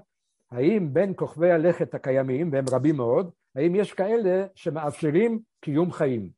האם 0.52 0.94
בין 0.94 1.14
כוכבי 1.16 1.52
הלכת 1.52 1.94
הקיימים, 1.94 2.50
והם 2.52 2.66
רבים 2.72 2.96
מאוד, 2.96 3.32
האם 3.56 3.76
יש 3.76 3.94
כאלה 3.94 4.46
שמאפשרים 4.56 5.40
קיום 5.62 5.92
חיים 5.92 6.30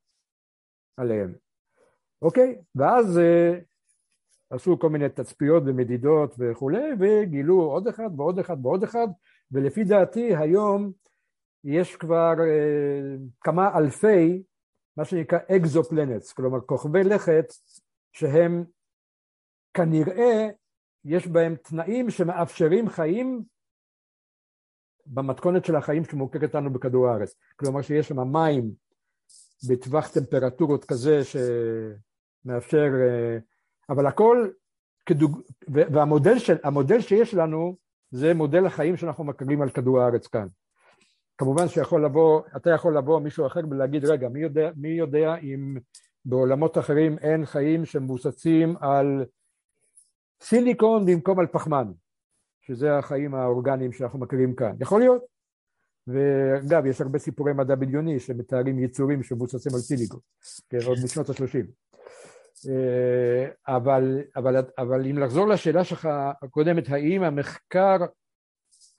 עליהם? 0.97 1.33
אוקיי? 2.21 2.61
ואז 2.75 3.17
אה, 3.19 3.59
עשו 4.49 4.79
כל 4.79 4.89
מיני 4.89 5.09
תצפיות 5.09 5.63
ומדידות 5.65 6.35
וכולי, 6.37 6.91
וגילו 6.99 7.61
עוד 7.61 7.87
אחד 7.87 8.09
ועוד 8.17 8.39
אחד 8.39 8.65
ועוד 8.65 8.83
אחד, 8.83 9.07
ולפי 9.51 9.83
דעתי 9.83 10.35
היום 10.35 10.91
יש 11.63 11.95
כבר 11.95 12.33
אה, 12.39 13.15
כמה 13.41 13.77
אלפי, 13.77 14.43
מה 14.97 15.05
שנקרא 15.05 15.39
אקזופלנטס, 15.55 16.33
כלומר 16.33 16.61
כוכבי 16.61 17.03
לכת 17.03 17.53
שהם 18.13 18.63
כנראה 19.73 20.47
יש 21.05 21.27
בהם 21.27 21.55
תנאים 21.55 22.09
שמאפשרים 22.09 22.89
חיים 22.89 23.43
במתכונת 25.05 25.65
של 25.65 25.75
החיים 25.75 26.05
שמוכרת 26.05 26.55
לנו 26.55 26.73
בכדור 26.73 27.07
הארץ. 27.07 27.35
כלומר 27.55 27.81
שיש 27.81 28.07
שם 28.07 28.19
מים 28.31 28.71
בטווח 29.69 30.07
טמפרטורות 30.07 30.85
כזה 30.85 31.21
שמאפשר, 31.23 32.87
אה, 33.01 33.37
אבל 33.89 34.07
הכל, 34.07 34.49
כדוג... 35.05 35.41
והמודל 35.67 36.39
של, 36.39 36.55
שיש 37.01 37.33
לנו 37.33 37.77
זה 38.11 38.33
מודל 38.33 38.65
החיים 38.65 38.97
שאנחנו 38.97 39.23
מכירים 39.23 39.61
על 39.61 39.69
כדור 39.69 40.01
הארץ 40.01 40.27
כאן. 40.27 40.47
כמובן 41.37 41.67
שיכול 41.67 42.05
לבוא, 42.05 42.41
אתה 42.57 42.69
יכול 42.69 42.97
לבוא 42.97 43.19
מישהו 43.19 43.47
אחר 43.47 43.59
ולהגיד 43.71 44.05
רגע 44.05 44.29
מי 44.29 44.39
יודע, 44.39 44.71
מי 44.75 44.89
יודע 44.89 45.35
אם 45.35 45.77
בעולמות 46.25 46.77
אחרים 46.77 47.17
אין 47.17 47.45
חיים 47.45 47.85
שמבוססים 47.85 48.75
על 48.79 49.25
סיליקון 50.41 51.05
במקום 51.05 51.39
על 51.39 51.47
פחמן 51.47 51.91
שזה 52.61 52.97
החיים 52.97 53.35
האורגניים 53.35 53.91
שאנחנו 53.91 54.19
מכירים 54.19 54.55
כאן. 54.55 54.75
יכול 54.79 55.01
להיות. 55.01 55.23
ואגב, 56.07 56.85
יש 56.85 57.01
הרבה 57.01 57.19
סיפורי 57.19 57.53
מדע 57.53 57.75
בדיוני 57.75 58.19
שמתארים 58.19 58.79
יצורים 58.79 59.23
שמבוססים 59.23 59.73
על 59.73 59.79
סיליקון, 59.79 60.19
כן, 60.69 60.77
עוד 60.87 60.97
משנות 61.03 61.29
ה-30. 61.29 61.65
אה, 62.69 63.75
אבל, 63.75 64.21
אבל, 64.35 64.55
אבל 64.77 65.05
אם 65.05 65.17
לחזור 65.17 65.47
לשאלה 65.47 65.83
שלך 65.83 66.09
הקודמת, 66.41 66.89
האם 66.89 67.23
המחקר 67.23 67.97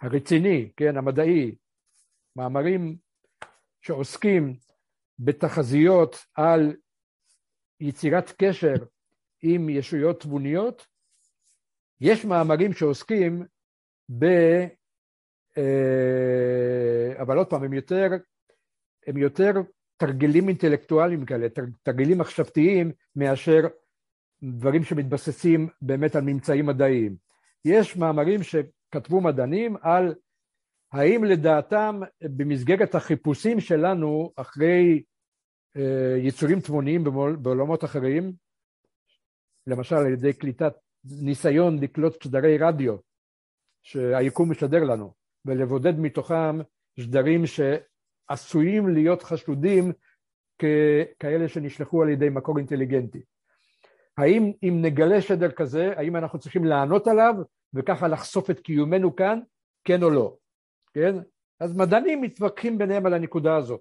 הרציני, 0.00 0.70
כן, 0.76 0.96
המדעי, 0.96 1.54
מאמרים 2.36 2.96
שעוסקים 3.80 4.56
בתחזיות 5.18 6.16
על 6.34 6.76
יצירת 7.80 8.30
קשר 8.42 8.74
עם 9.42 9.68
ישויות 9.68 10.20
תבוניות, 10.20 10.86
יש 12.00 12.24
מאמרים 12.24 12.72
שעוסקים 12.72 13.44
ב... 14.18 14.24
אה, 15.58 17.22
אבל 17.22 17.38
עוד 17.38 17.46
פעם, 17.46 17.64
הם 17.64 17.72
יותר, 17.72 18.08
הם 19.06 19.16
יותר 19.16 19.52
תרגילים 19.96 20.48
אינטלקטואליים 20.48 21.26
כאלה, 21.26 21.46
תרגילים 21.82 22.18
מחשבתיים, 22.18 22.92
מאשר 23.16 23.60
דברים 24.42 24.84
שמתבססים 24.84 25.68
באמת 25.82 26.16
על 26.16 26.22
ממצאים 26.22 26.66
מדעיים. 26.66 27.16
יש 27.64 27.96
מאמרים 27.96 28.40
שכתבו 28.42 29.20
מדענים 29.20 29.76
על 29.80 30.14
האם 30.92 31.24
לדעתם 31.24 32.00
במסגרת 32.22 32.94
החיפושים 32.94 33.60
שלנו 33.60 34.32
אחרי 34.36 35.02
אה, 35.76 36.16
יצורים 36.18 36.60
תבוניים 36.60 37.04
בעולמות 37.42 37.84
אחרים, 37.84 38.32
למשל 39.66 39.96
על 39.96 40.12
ידי 40.12 40.32
קליטת 40.32 40.72
ניסיון 41.04 41.78
לקלוט 41.78 42.22
שדרי 42.22 42.58
רדיו 42.58 42.96
שהיקום 43.82 44.50
משדר 44.50 44.84
לנו 44.84 45.12
ולבודד 45.44 45.98
מתוכם 45.98 46.58
שדרים 47.00 47.42
שעשויים 47.46 48.88
להיות 48.88 49.22
חשודים 49.22 49.92
ככאלה 50.58 51.48
שנשלחו 51.48 52.02
על 52.02 52.08
ידי 52.08 52.28
מקור 52.28 52.58
אינטליגנטי. 52.58 53.22
האם 54.16 54.52
אם 54.62 54.78
נגלה 54.82 55.20
שדר 55.20 55.50
כזה, 55.50 55.92
האם 55.96 56.16
אנחנו 56.16 56.38
צריכים 56.38 56.64
לענות 56.64 57.06
עליו 57.06 57.34
וככה 57.74 58.08
לחשוף 58.08 58.50
את 58.50 58.60
קיומנו 58.60 59.16
כאן, 59.16 59.40
כן 59.84 60.02
או 60.02 60.10
לא, 60.10 60.36
כן? 60.92 61.16
אז 61.60 61.76
מדענים 61.76 62.20
מתווכחים 62.20 62.78
ביניהם 62.78 63.06
על 63.06 63.14
הנקודה 63.14 63.56
הזאת. 63.56 63.80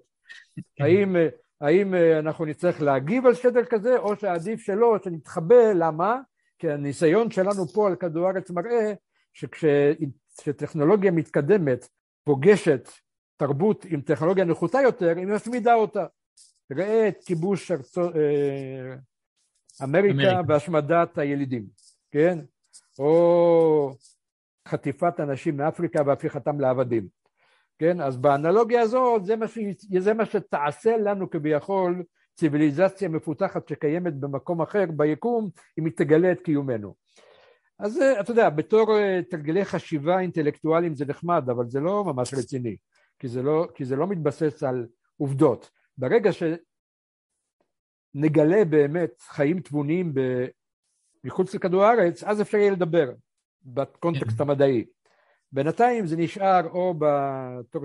האם, 0.80 1.16
האם 1.60 1.94
אנחנו 2.18 2.44
נצטרך 2.44 2.82
להגיב 2.82 3.26
על 3.26 3.34
שדר 3.34 3.64
כזה, 3.64 3.98
או 3.98 4.16
שעדיף 4.16 4.60
שלא, 4.60 4.96
שנתחבא, 5.04 5.72
למה? 5.74 6.20
כי 6.60 6.70
הניסיון 6.70 7.30
שלנו 7.30 7.66
פה 7.66 7.88
על 7.88 7.96
כדור 7.96 8.26
הארץ 8.26 8.50
מראה 8.50 8.92
שכשטכנולוגיה 9.32 11.10
מתקדמת 11.10 11.88
פוגשת 12.24 12.88
תרבות 13.36 13.84
עם 13.84 14.00
טכנולוגיה 14.00 14.44
נחותה 14.44 14.78
יותר, 14.80 15.16
היא 15.16 15.26
משמידה 15.26 15.74
אותה. 15.74 16.06
ראה 16.72 17.08
את 17.08 17.24
כיבוש 17.24 17.70
ארצו, 17.70 18.00
אה, 18.00 18.94
אמריקה, 19.82 20.14
אמריקה 20.14 20.40
והשמדת 20.48 21.18
הילידים, 21.18 21.66
כן? 22.10 22.38
או 22.98 23.90
חטיפת 24.68 25.20
אנשים 25.20 25.56
מאפריקה 25.56 26.02
והפיכתם 26.06 26.60
לעבדים, 26.60 27.08
כן? 27.78 28.00
אז 28.00 28.16
באנלוגיה 28.16 28.80
הזאת 28.80 29.24
זה 29.24 29.36
מה, 29.36 29.48
ש... 29.48 29.58
זה 29.98 30.14
מה 30.14 30.26
שתעשה 30.26 30.96
לנו 30.96 31.30
כביכול 31.30 32.02
ציוויליזציה 32.40 33.08
מפותחת 33.08 33.68
שקיימת 33.68 34.14
במקום 34.14 34.62
אחר 34.62 34.84
ביקום, 34.96 35.50
אם 35.78 35.84
היא 35.84 35.92
תגלה 35.96 36.32
את 36.32 36.40
קיומנו. 36.40 36.94
אז 37.78 38.00
אה, 38.00 38.20
אתה 38.20 38.30
יודע, 38.30 38.50
בתור 38.50 38.98
אה, 38.98 39.20
תרגלי 39.30 39.64
חשיבה 39.64 40.20
אינטלקטואליים 40.20 40.94
זה 40.94 41.04
נחמד, 41.04 41.50
אבל 41.50 41.68
זה 41.68 41.80
לא 41.80 42.04
ממש 42.04 42.34
רציני, 42.34 42.76
כי 43.18 43.28
זה 43.28 43.42
לא, 43.42 43.68
כי 43.74 43.84
זה 43.84 43.96
לא 43.96 44.06
מתבסס 44.06 44.62
על 44.62 44.86
עובדות. 45.16 45.70
ברגע 45.98 46.30
שנגלה 48.14 48.64
באמת 48.64 49.20
חיים 49.20 49.60
תבוניים 49.60 50.14
מחוץ 51.24 51.54
לכדור 51.54 51.84
הארץ, 51.84 52.24
אז 52.24 52.40
אפשר 52.40 52.58
יהיה 52.58 52.70
לדבר 52.70 53.10
בקונטקסט 53.62 54.36
כן. 54.36 54.42
המדעי. 54.42 54.84
בינתיים 55.52 56.06
זה 56.06 56.16
נשאר 56.16 56.68
או 56.68 56.94
בתור, 56.98 57.82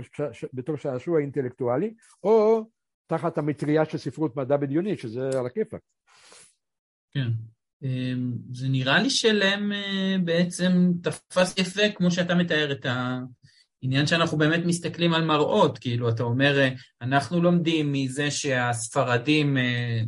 בתור 0.53 0.75
שעשוע 0.75 1.19
אינטלקטואלי, 1.19 1.93
או 2.23 2.65
תחת 3.07 3.37
המטריה 3.37 3.85
של 3.85 3.97
ספרות 3.97 4.35
מדע 4.35 4.57
בדיוני, 4.57 4.97
שזה 4.97 5.29
על 5.39 5.45
הכיפאק. 5.45 5.81
כן. 7.13 7.29
אמ, 7.83 8.33
זה 8.51 8.67
נראה 8.67 8.99
לי 8.99 9.09
שלם 9.09 9.71
אה, 9.71 10.15
בעצם 10.23 10.91
תפס 11.03 11.57
יפה, 11.57 11.81
כמו 11.95 12.11
שאתה 12.11 12.35
מתאר 12.35 12.71
את 12.71 12.85
העניין 12.85 14.07
שאנחנו 14.07 14.37
באמת 14.37 14.65
מסתכלים 14.65 15.13
על 15.13 15.25
מראות, 15.25 15.77
כאילו, 15.77 16.09
אתה 16.09 16.23
אומר, 16.23 16.59
אה, 16.59 16.69
אנחנו 17.01 17.41
לומדים 17.41 17.91
מזה 17.91 18.31
שהספרדים 18.31 19.57
אה, 19.57 20.01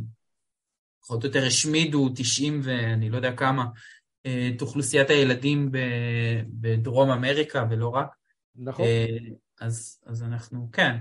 פחות 1.00 1.24
או 1.24 1.28
יותר 1.28 1.46
השמידו 1.46 2.08
90 2.14 2.60
ואני 2.64 3.10
לא 3.10 3.16
יודע 3.16 3.36
כמה, 3.36 3.64
את 4.56 4.62
אוכלוסיית 4.62 5.10
הילדים 5.10 5.70
בדרום 6.48 7.10
אמריקה 7.10 7.66
ולא 7.70 7.88
רק. 7.88 8.08
נכון. 8.56 8.86
אז, 9.60 10.00
אז 10.06 10.22
אנחנו, 10.22 10.68
כן. 10.72 10.96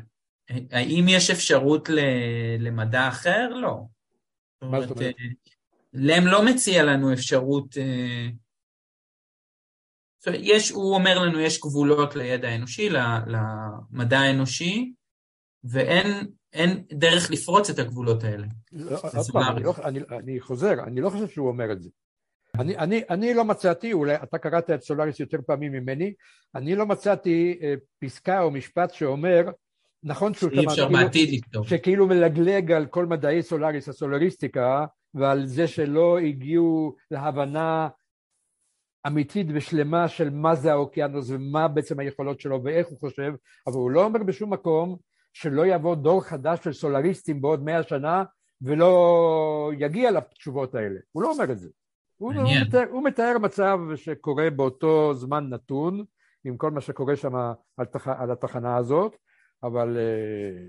האם 0.72 1.06
יש 1.08 1.30
אפשרות 1.30 1.89
ל, 1.89 2.00
למדע 2.60 3.08
אחר? 3.08 3.50
לא. 3.50 3.82
מה 4.62 4.82
זאת 4.82 4.91
אומרת? 4.91 5.16
לם 5.93 6.28
לא 6.28 6.45
מציע 6.45 6.84
לנו 6.84 7.14
אפשרות... 7.14 7.78
יש, 10.34 10.70
הוא 10.70 10.93
אומר 10.95 11.20
לנו, 11.20 11.39
יש 11.39 11.60
גבולות 11.60 12.16
לידע 12.16 12.48
האנושי, 12.48 12.89
למדע 13.28 14.20
האנושי, 14.20 14.93
ואין 15.64 16.28
אין 16.54 16.84
דרך 16.93 17.32
לפרוץ 17.32 17.70
את 17.70 17.80
הגבולות 17.80 18.24
האלה. 18.24 18.48
לא, 18.72 19.00
אני, 19.52 19.64
לא, 19.64 19.74
אני, 19.84 20.00
אני 20.12 20.39
חוזר, 20.39 20.74
אני 20.84 21.02
לא 21.02 21.10
חושב 21.10 21.28
שהוא 21.28 21.48
אומר 21.48 21.72
את 21.72 21.82
זה. 21.82 21.89
אני, 22.60 22.78
אני, 22.78 23.02
אני 23.10 23.34
לא 23.34 23.45
מצאתי, 23.45 23.93
אולי 23.93 24.16
אתה 24.16 24.38
קראת 24.38 24.70
את 24.70 24.82
סולאריס 24.82 25.20
יותר 25.20 25.38
פעמים 25.48 25.72
ממני, 25.72 26.14
אני 26.56 26.76
לא 26.76 26.86
מצאתי 26.86 27.60
אה, 27.62 27.74
פסקה 28.00 28.41
או 28.41 28.52
משפט 28.52 28.93
שאומר, 28.93 29.41
נכון 30.04 30.34
שהוא 30.34 30.50
שאי 30.50 30.66
אפשר 30.66 30.88
כאילו 30.88 31.00
בעתיד 31.00 31.30
לכתוב. 31.34 31.68
שכאילו 31.68 32.08
מלגלג 32.08 32.72
על 32.72 32.86
כל 32.86 33.06
מדעי 33.06 33.43
סולאריס, 33.43 33.89
הסולריסטיקה, 33.89 34.86
ועל 35.14 35.45
זה 35.45 35.68
שלא 35.68 36.18
הגיעו 36.20 36.95
להבנה 37.12 37.88
אמיתית 39.08 39.48
ושלמה 39.54 40.08
של 40.08 40.30
מה 40.30 40.56
זה 40.56 40.72
האוקיינוס 40.72 41.30
ומה 41.30 41.68
בעצם 41.68 42.00
היכולות 42.00 42.39
שלו 42.39 42.64
ואיך 42.64 42.88
הוא 42.88 43.00
חושב, 43.00 43.34
אבל 43.68 43.76
הוא 43.76 43.91
לא 43.91 44.04
אומר 44.04 44.24
בשום 44.24 44.54
מקום 44.54 44.98
שלא 45.34 45.68
יבוא 45.68 45.95
דור 45.95 46.24
חדש 46.24 46.64
של 46.64 46.74
סולריסטים 46.74 47.41
בעוד 47.41 47.64
מאה 47.64 47.84
שנה 47.84 48.24
ולא 48.62 49.72
יגיע 49.80 50.12
לתשובות 50.12 50.76
האלה. 50.76 51.00
הוא 51.12 51.24
לא 51.24 51.32
אומר 51.32 51.52
את 51.52 51.60
זה. 51.60 51.70
הוא, 52.18 52.34
הוא, 52.34 52.43
מתאר, 52.62 52.84
הוא 52.91 53.04
מתאר 53.04 53.38
מצב 53.41 53.80
שקורה 53.95 54.50
באותו 54.50 55.14
זמן 55.14 55.50
נתון, 55.50 56.04
עם 56.45 56.58
כל 56.58 56.72
מה 56.72 56.82
שקורה 56.82 57.16
שם 57.16 57.36
על, 57.78 57.86
תח, 57.86 58.08
על 58.08 58.32
התחנה 58.32 58.78
הזאת, 58.78 59.16
אבל 59.64 59.97
אה, 59.97 60.68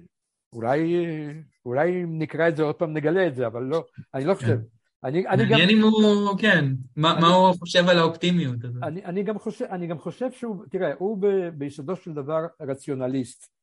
אולי, 0.53 0.97
אולי 1.66 2.05
אם 2.05 2.18
נקרא 2.18 2.49
את 2.49 2.57
זה 2.57 2.62
עוד 2.62 2.74
פעם 2.74 2.93
נגלה 2.93 3.26
את 3.26 3.34
זה, 3.34 3.47
אבל 3.47 3.62
לא, 3.62 3.84
אני 4.14 4.24
לא 4.24 4.34
חושב. 4.34 4.59
אני, 5.05 5.28
אני 5.28 5.45
מעניין 5.45 5.70
אם 5.70 5.82
הוא, 5.82 6.39
כן, 6.39 6.64
מה, 6.97 7.18
מה 7.20 7.28
הוא 7.28 7.55
חושב 7.59 7.89
על 7.89 7.99
האופטימיות 7.99 8.64
הזאת. 8.64 8.82
אני, 8.82 9.05
אני, 9.05 9.22
גם 9.22 9.39
חושב, 9.39 9.64
אני 9.64 9.86
גם 9.86 9.99
חושב 9.99 10.32
שהוא, 10.32 10.64
תראה, 10.70 10.93
הוא 10.99 11.18
ב, 11.20 11.49
ביסודו 11.49 11.97
של 11.97 12.12
דבר 12.12 12.47
רציונליסט. 12.61 13.59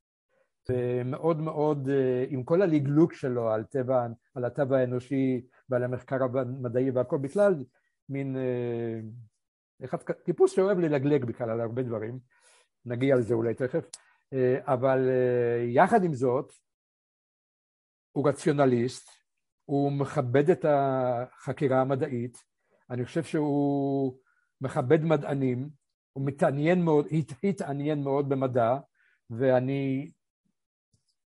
ומאוד 0.69 1.41
מאוד, 1.41 1.89
אה, 1.89 2.25
עם 2.29 2.43
כל 2.43 2.61
הלגלוג 2.61 3.13
שלו 3.13 3.51
על 3.51 3.63
טבע, 3.63 4.07
על 4.35 4.45
הטבע 4.45 4.77
האנושי 4.77 5.41
ועל 5.69 5.83
המחקר 5.83 6.23
המדעי 6.23 6.91
והכל 6.91 7.17
בכלל, 7.17 7.55
מין 8.09 8.37
אה, 8.37 8.99
אחד, 9.85 9.97
טיפוס 10.23 10.51
שאוהב 10.51 10.79
ללגלג 10.79 11.25
בכלל 11.25 11.49
על 11.49 11.61
הרבה 11.61 11.83
דברים, 11.83 12.19
נגיע 12.85 13.15
לזה 13.15 13.33
אולי 13.33 13.53
תכף, 13.53 13.89
אבל 14.61 15.09
יחד 15.67 16.03
עם 16.03 16.13
זאת, 16.13 16.53
הוא 18.11 18.29
רציונליסט, 18.29 19.09
הוא 19.65 19.91
מכבד 19.91 20.49
את 20.49 20.65
החקירה 20.69 21.81
המדעית, 21.81 22.43
אני 22.89 23.05
חושב 23.05 23.23
שהוא 23.23 24.17
מכבד 24.61 25.03
מדענים, 25.03 25.69
הוא 26.13 26.25
מתעניין 26.25 26.85
מאוד, 26.85 27.07
התעניין 27.43 28.03
מאוד 28.03 28.29
במדע, 28.29 28.77
ואני 29.29 30.11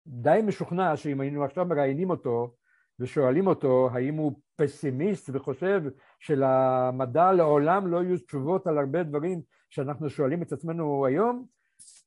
די 0.06 0.40
משוכנע 0.46 0.96
שאם 0.96 1.20
היינו 1.20 1.44
עכשיו 1.44 1.64
מראיינים 1.64 2.10
אותו 2.10 2.54
ושואלים 3.00 3.46
אותו 3.46 3.88
האם 3.92 4.14
הוא 4.14 4.40
פסימיסט 4.56 5.30
וחושב 5.32 5.82
שלמדע 6.18 7.32
לעולם 7.32 7.86
לא 7.86 8.02
יהיו 8.02 8.18
תשובות 8.18 8.66
על 8.66 8.78
הרבה 8.78 9.02
דברים 9.02 9.42
שאנחנו 9.70 10.10
שואלים 10.10 10.42
את 10.42 10.52
עצמנו 10.52 11.06
היום, 11.06 11.46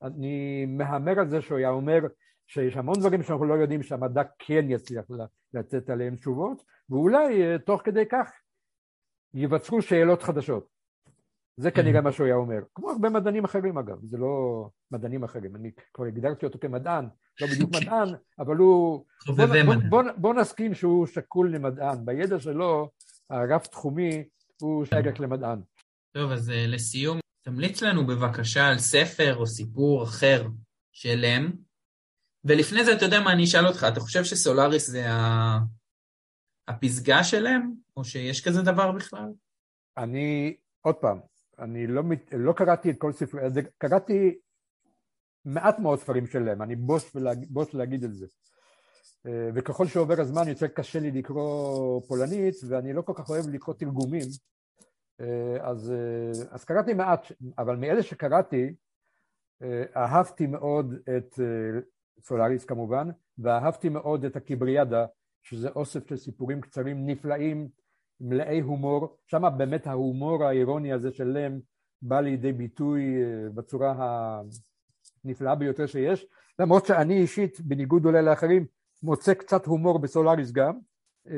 אני 0.01 0.65
מהמר 0.65 1.19
על 1.19 1.30
זה 1.30 1.41
שהוא 1.41 1.57
היה 1.57 1.69
אומר 1.69 1.99
שיש 2.47 2.78
המון 2.78 2.99
דברים 2.99 3.24
שאנחנו 3.24 3.45
לא 3.45 3.53
יודעים 3.53 3.84
שהמדע 3.84 4.21
כן 4.39 4.65
יצליח 4.69 5.05
לתת 5.53 5.89
עליהם 5.89 6.15
תשובות, 6.15 6.63
ואולי 6.89 7.43
אה, 7.43 7.59
תוך 7.59 7.82
כדי 7.84 8.03
כך 8.11 8.32
ייווצרו 9.34 9.82
שאלות 9.82 10.24
חדשות. 10.24 10.74
זה 11.57 11.71
כנראה 11.71 12.01
מה 12.01 12.11
שהוא 12.11 12.26
היה 12.26 12.36
אומר. 12.36 12.59
כמו 12.76 12.91
הרבה 12.91 13.09
מדענים 13.09 13.43
אחרים 13.43 13.78
אגב, 13.78 13.97
זה 14.03 14.17
לא 14.17 14.67
מדענים 14.91 15.24
אחרים, 15.24 15.55
אני 15.55 15.71
כבר 15.93 16.05
הגדרתי 16.05 16.45
אותו 16.45 16.59
כמדען, 16.59 17.05
לא 17.41 17.47
בדיוק 17.47 17.69
מדען, 17.82 18.09
אבל 18.39 18.57
הוא... 18.57 19.05
בוא, 19.28 19.45
בוא, 19.65 19.76
בוא, 19.89 20.03
בוא 20.17 20.34
נסכים 20.34 20.74
שהוא 20.74 21.05
שקול 21.05 21.55
למדען, 21.55 22.05
בידע 22.05 22.39
שלו 22.39 22.89
הרב 23.30 23.59
תחומי 23.59 24.24
הוא 24.61 24.86
שייך 24.86 25.21
למדען. 25.21 25.59
טוב, 26.11 26.32
אז 26.32 26.49
uh, 26.49 26.53
לסיום, 26.67 27.19
תמליץ 27.43 27.81
לנו 27.81 28.07
בבקשה 28.07 28.67
על 28.67 28.79
ספר 28.79 29.35
או 29.35 29.47
סיפור 29.47 30.03
אחר 30.03 30.47
של 30.91 31.25
אם, 31.25 31.51
ולפני 32.43 32.85
זה 32.85 32.93
אתה 32.93 33.05
יודע 33.05 33.19
מה, 33.19 33.31
אני 33.31 33.43
אשאל 33.43 33.67
אותך, 33.67 33.85
אתה 33.93 33.99
חושב 33.99 34.23
שסולאריס 34.23 34.89
זה 34.89 35.11
ה... 35.11 35.59
הפסגה 36.67 37.23
שלהם, 37.23 37.73
או 37.97 38.03
שיש 38.03 38.47
כזה 38.47 38.61
דבר 38.61 38.91
בכלל? 38.91 39.29
אני, 39.97 40.55
עוד 40.81 40.95
פעם, 40.95 41.19
אני 41.59 41.87
לא, 41.87 42.03
לא 42.31 42.53
קראתי 42.53 42.89
את 42.89 42.95
כל 42.97 43.11
ספרי, 43.11 43.41
קראתי 43.77 44.35
מעט 45.45 45.79
מאוד 45.79 45.99
ספרים 45.99 46.27
שלהם, 46.27 46.61
אני 46.61 46.75
בוס, 46.75 47.15
ולהג, 47.15 47.45
בוס 47.49 47.73
להגיד 47.73 48.03
את 48.03 48.13
זה. 48.13 48.25
אה, 49.25 49.49
וככל 49.55 49.87
שעובר 49.87 50.21
הזמן 50.21 50.47
יותר 50.47 50.67
קשה 50.67 50.99
לי 50.99 51.11
לקרוא 51.11 52.01
פולנית, 52.07 52.55
ואני 52.67 52.93
לא 52.93 53.01
כל 53.01 53.13
כך 53.15 53.29
אוהב 53.29 53.49
לקרוא 53.49 53.75
תרגומים, 53.75 54.27
אז, 55.61 55.91
אה, 55.91 56.45
אז 56.51 56.65
קראתי 56.65 56.93
מעט, 56.93 57.32
אבל 57.57 57.76
מאלה 57.76 58.03
שקראתי, 58.03 58.74
אהבתי 59.95 60.47
מאוד 60.47 60.93
את 61.17 61.39
סולאריס 62.19 62.65
כמובן, 62.65 63.09
ואהבתי 63.38 63.89
מאוד 63.89 64.26
את 64.26 64.36
הקיבריאדה, 64.36 65.05
שזה 65.43 65.69
אוסף 65.69 66.09
של 66.09 66.17
סיפורים 66.17 66.61
קצרים 66.61 67.05
נפלאים, 67.05 67.67
מלאי 68.21 68.59
הומור, 68.59 69.17
שם 69.28 69.43
באמת 69.57 69.88
ההומור 69.88 70.43
האירוני 70.43 70.93
הזה 70.93 71.11
של 71.11 71.28
לם 71.28 71.59
בא 72.01 72.19
לידי 72.19 72.51
ביטוי 72.51 73.03
בצורה 73.53 73.93
הנפלאה 75.26 75.55
ביותר 75.55 75.86
שיש, 75.86 76.26
למרות 76.59 76.86
שאני 76.86 77.17
אישית, 77.21 77.61
בניגוד 77.61 78.05
אולי 78.05 78.21
לאחרים, 78.21 78.65
מוצא 79.03 79.34
קצת 79.34 79.65
הומור 79.65 79.99
בסולאריס 79.99 80.51
גם, 80.51 80.74
אה, 80.76 80.92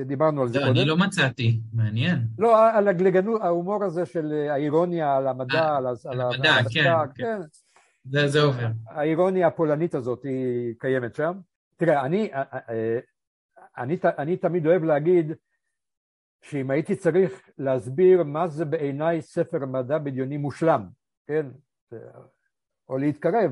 דיברנו 0.05 0.41
על 0.41 0.47
זה 0.47 0.59
לא, 0.59 0.63
קודם. 0.65 0.75
אני 0.77 0.85
לא 0.85 0.97
מצאתי, 0.97 1.59
מעניין. 1.73 2.27
לא, 2.37 2.69
על 2.71 2.87
הגלגנות, 2.87 3.41
ההומור 3.41 3.83
הזה 3.83 4.05
של 4.05 4.33
אה, 4.33 4.53
האירוניה, 4.53 5.17
על 5.17 5.27
המדע, 5.27 5.61
אה, 5.61 5.77
על 6.05 6.21
המדע, 6.21 6.55
כן. 7.15 7.39
זה, 8.27 8.41
עובר. 8.41 8.67
האירוניה 8.87 9.47
הפולנית 9.47 9.95
הזאת 9.95 10.23
היא 10.23 10.73
קיימת 10.79 11.15
שם. 11.15 11.33
תראה, 11.77 12.05
אני, 12.05 12.29
אני, 13.77 13.97
אני 14.17 14.37
תמיד 14.37 14.65
אוהב 14.65 14.83
להגיד 14.83 15.31
שאם 16.41 16.71
הייתי 16.71 16.95
צריך 16.95 17.49
להסביר 17.57 18.23
מה 18.23 18.47
זה 18.47 18.65
בעיניי 18.65 19.21
ספר 19.21 19.65
מדע 19.65 19.97
בדיוני 19.97 20.37
מושלם, 20.37 20.87
כן, 21.27 21.45
או 22.89 22.97
להתקרב 22.97 23.51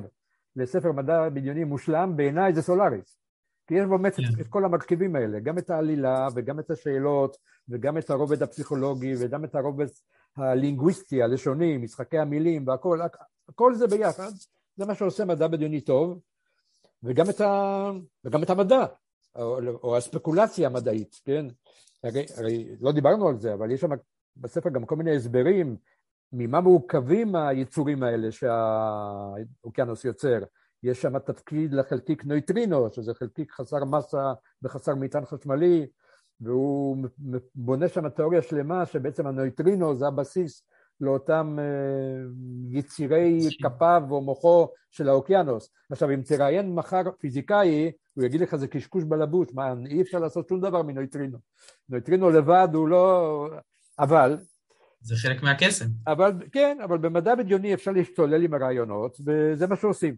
לספר 0.55 0.91
מדע 0.91 1.29
בדיוני 1.29 1.63
מושלם, 1.63 2.13
בעיניי 2.15 2.53
זה 2.53 2.61
סולאריס. 2.61 3.22
כי 3.67 3.75
יש 3.75 3.85
באמת 3.85 4.19
yeah. 4.19 4.29
את, 4.29 4.35
כן. 4.35 4.41
את 4.41 4.47
כל 4.47 4.65
המרכיבים 4.65 5.15
האלה, 5.15 5.39
גם 5.39 5.57
את 5.57 5.69
העלילה 5.69 6.27
וגם 6.35 6.59
את 6.59 6.71
השאלות 6.71 7.37
וגם 7.69 7.97
את 7.97 8.09
הרובד 8.09 8.43
הפסיכולוגי 8.43 9.13
וגם 9.19 9.43
את 9.43 9.55
הרובד 9.55 9.87
הלינגוויסטי, 10.37 11.23
הלשוני, 11.23 11.77
משחקי 11.77 12.17
המילים 12.17 12.67
והכל, 12.67 12.99
הכל 13.49 13.73
זה 13.73 13.87
ביחד, 13.87 14.31
זה 14.75 14.85
מה 14.85 14.95
שעושה 14.95 15.25
מדע 15.25 15.47
בדיוני 15.47 15.81
טוב, 15.81 16.19
וגם 17.03 17.29
את, 17.29 17.41
ה, 17.41 17.91
וגם 18.25 18.43
את 18.43 18.49
המדע, 18.49 18.85
או, 19.35 19.59
או 19.83 19.97
הספקולציה 19.97 20.67
המדעית, 20.67 21.21
כן? 21.25 21.45
הרי, 22.03 22.25
הרי 22.37 22.75
לא 22.81 22.91
דיברנו 22.91 23.27
על 23.27 23.39
זה, 23.39 23.53
אבל 23.53 23.71
יש 23.71 23.81
שם 23.81 23.89
בספר 24.37 24.69
גם 24.69 24.85
כל 24.85 24.95
מיני 24.95 25.15
הסברים 25.15 25.77
ממה 26.33 26.61
מורכבים 26.61 27.35
היצורים 27.35 28.03
האלה 28.03 28.31
שהאוקיינוס 28.31 30.05
יוצר. 30.05 30.39
יש 30.83 31.01
שם 31.01 31.19
תפקיד 31.19 31.73
לחלקיק 31.73 32.25
נויטרינו, 32.25 32.87
שזה 32.91 33.13
חלקיק 33.13 33.51
חסר 33.51 33.85
מסה 33.85 34.33
וחסר 34.61 34.95
מטען 34.95 35.25
חשמלי, 35.25 35.85
והוא 36.41 36.97
בונה 37.55 37.87
שם 37.87 38.09
תיאוריה 38.09 38.41
שלמה 38.41 38.85
שבעצם 38.85 39.27
הנויטרינו 39.27 39.95
זה 39.95 40.07
הבסיס 40.07 40.63
לאותם 41.01 41.57
אה, 41.59 41.65
יצירי 42.69 43.39
כפיו 43.63 44.03
או 44.11 44.21
מוחו 44.21 44.67
של 44.91 45.09
האוקיינוס. 45.09 45.69
עכשיו, 45.91 46.13
אם 46.13 46.21
תראיין 46.21 46.75
מחר 46.75 47.01
פיזיקאי, 47.19 47.91
הוא 48.13 48.23
יגיד 48.23 48.41
לך 48.41 48.55
זה 48.55 48.67
קשקוש 48.67 49.03
בלבוש, 49.03 49.47
מה, 49.53 49.73
אי 49.85 50.01
אפשר 50.01 50.19
לעשות 50.19 50.49
שום 50.49 50.61
דבר 50.61 50.81
מנויטרינו. 50.81 51.37
נויטרינו 51.89 52.29
לבד 52.29 52.67
הוא 52.73 52.87
לא... 52.87 53.49
אבל... 53.99 54.37
זה 55.01 55.15
חלק 55.15 55.43
מהקסם. 55.43 55.85
אבל, 56.07 56.31
כן, 56.51 56.77
אבל 56.83 56.97
במדע 56.97 57.35
בדיוני 57.35 57.73
אפשר 57.73 57.91
להשתולל 57.91 58.43
עם 58.43 58.53
הרעיונות, 58.53 59.17
וזה 59.25 59.67
מה 59.67 59.75
שעושים. 59.75 60.15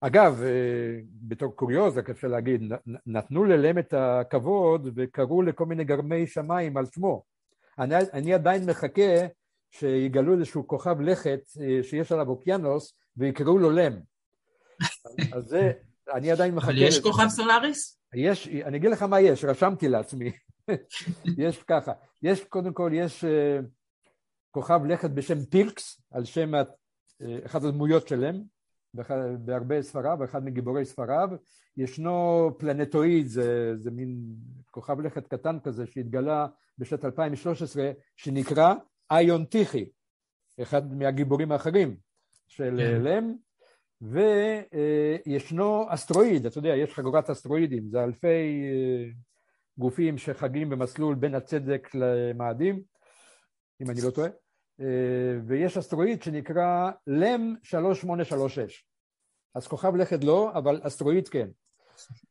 אגב, 0.00 0.42
אה, 0.42 1.00
בתור 1.22 1.56
קוריוז, 1.56 1.98
רק 1.98 2.10
אפשר 2.10 2.28
להגיד, 2.28 2.72
נתנו 3.06 3.44
ללם 3.44 3.78
את 3.78 3.94
הכבוד 3.96 4.88
וקראו 4.96 5.42
לכל 5.42 5.66
מיני 5.66 5.84
גרמי 5.84 6.26
שמיים 6.26 6.76
על 6.76 6.86
שמו. 6.86 7.22
אני, 7.78 7.94
אני 8.12 8.34
עדיין 8.34 8.70
מחכה 8.70 9.26
שיגלו 9.70 10.34
איזשהו 10.34 10.66
כוכב 10.68 11.00
לכת 11.00 11.40
אה, 11.60 11.82
שיש 11.82 12.12
עליו 12.12 12.28
אוקיינוס 12.28 12.94
ויקראו 13.16 13.58
לו 13.58 13.70
לם. 13.70 14.00
אז 15.32 15.44
זה, 15.44 15.72
אני 16.12 16.30
עדיין 16.30 16.54
מחכה... 16.54 16.70
אבל 16.70 16.82
יש 16.82 17.00
כוכב 17.00 17.28
סולאריס? 17.28 17.98
יש, 18.14 18.48
אני 18.48 18.76
אגיד 18.76 18.90
לך 18.90 19.02
מה 19.02 19.20
יש, 19.20 19.44
רשמתי 19.44 19.88
לעצמי. 19.88 20.32
יש 21.38 21.62
ככה, 21.62 21.92
יש 22.22 22.44
קודם 22.44 22.72
כל, 22.72 22.90
יש 22.94 23.24
uh, 23.24 23.64
כוכב 24.50 24.80
לכת 24.84 25.10
בשם 25.10 25.44
פילקס, 25.44 26.00
על 26.10 26.24
שם 26.24 26.54
uh, 26.54 27.24
אחת 27.46 27.62
הדמויות 27.64 28.08
שלהם, 28.08 28.42
בהרבה 29.38 29.82
ספריו, 29.82 30.24
אחד 30.24 30.44
מגיבורי 30.44 30.84
ספריו. 30.84 31.28
ישנו 31.76 32.50
פלנטואיד, 32.58 33.26
זה, 33.26 33.72
זה 33.76 33.90
מין 33.90 34.16
כוכב 34.70 35.00
לכת 35.00 35.28
קטן 35.28 35.58
כזה 35.60 35.86
שהתגלה 35.86 36.46
בשנת 36.78 37.04
2013, 37.04 37.90
שנקרא 38.16 38.74
איון 39.12 39.44
טיכי, 39.44 39.84
אחד 40.62 40.94
מהגיבורים 40.94 41.52
האחרים 41.52 41.96
של 42.46 42.76
yeah. 42.76 42.82
כן. 42.82 43.02
לם, 43.02 43.34
וישנו 45.26 45.84
אסטרואיד, 45.88 46.46
אתה 46.46 46.58
יודע, 46.58 46.76
יש 46.76 46.94
חגורת 46.94 47.30
אסטרואידים, 47.30 47.88
זה 47.88 48.04
אלפי 48.04 48.26
אה, 48.26 49.10
גופים 49.78 50.18
שחגים 50.18 50.70
במסלול 50.70 51.14
בין 51.14 51.34
הצדק 51.34 51.88
למאדים, 51.94 52.82
אם 53.80 53.90
אני 53.90 54.00
לא 54.04 54.10
טועה, 54.10 54.28
אה, 54.28 54.32
ויש 55.46 55.76
אסטרואיד 55.76 56.22
שנקרא 56.22 56.90
לם 57.06 57.54
3836. 57.62 58.84
אז 59.54 59.66
כוכב 59.66 59.96
לכת 59.96 60.24
לא, 60.24 60.52
אבל 60.54 60.80
אסטרואיד 60.82 61.28
כן. 61.28 61.48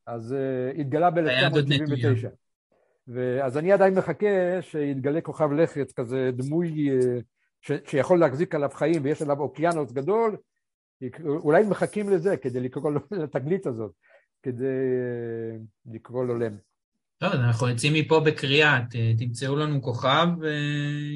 אז 0.07 0.35
uh, 0.35 0.79
התגלה 0.79 1.11
ב-1979. 1.11 2.27
אז 3.43 3.57
אני 3.57 3.71
עדיין 3.71 3.93
מחכה 3.93 4.61
שיתגלה 4.61 5.21
כוכב 5.21 5.51
לכת 5.51 5.91
כזה 5.91 6.31
דמוי 6.33 6.89
uh, 6.89 7.21
ש, 7.61 7.71
שיכול 7.87 8.19
להחזיק 8.19 8.55
עליו 8.55 8.69
חיים 8.73 9.03
ויש 9.03 9.21
עליו 9.21 9.39
אוקיינוס 9.39 9.91
גדול, 9.91 10.37
אולי 11.19 11.63
מחכים 11.63 12.09
לזה 12.09 12.37
כדי 12.37 12.59
לקרוא 12.59 12.91
לו, 12.91 12.99
לתגלית 13.23 13.67
הזאת, 13.67 13.91
כדי 14.43 14.65
לקרוא 15.85 16.25
לו 16.25 16.37
לם. 16.37 16.57
טוב, 17.17 17.33
אנחנו 17.33 17.69
יוצאים 17.69 17.93
מפה 17.93 18.19
בקריאה, 18.25 18.79
תמצאו 19.17 19.55
לנו 19.55 19.81
כוכב 19.81 20.27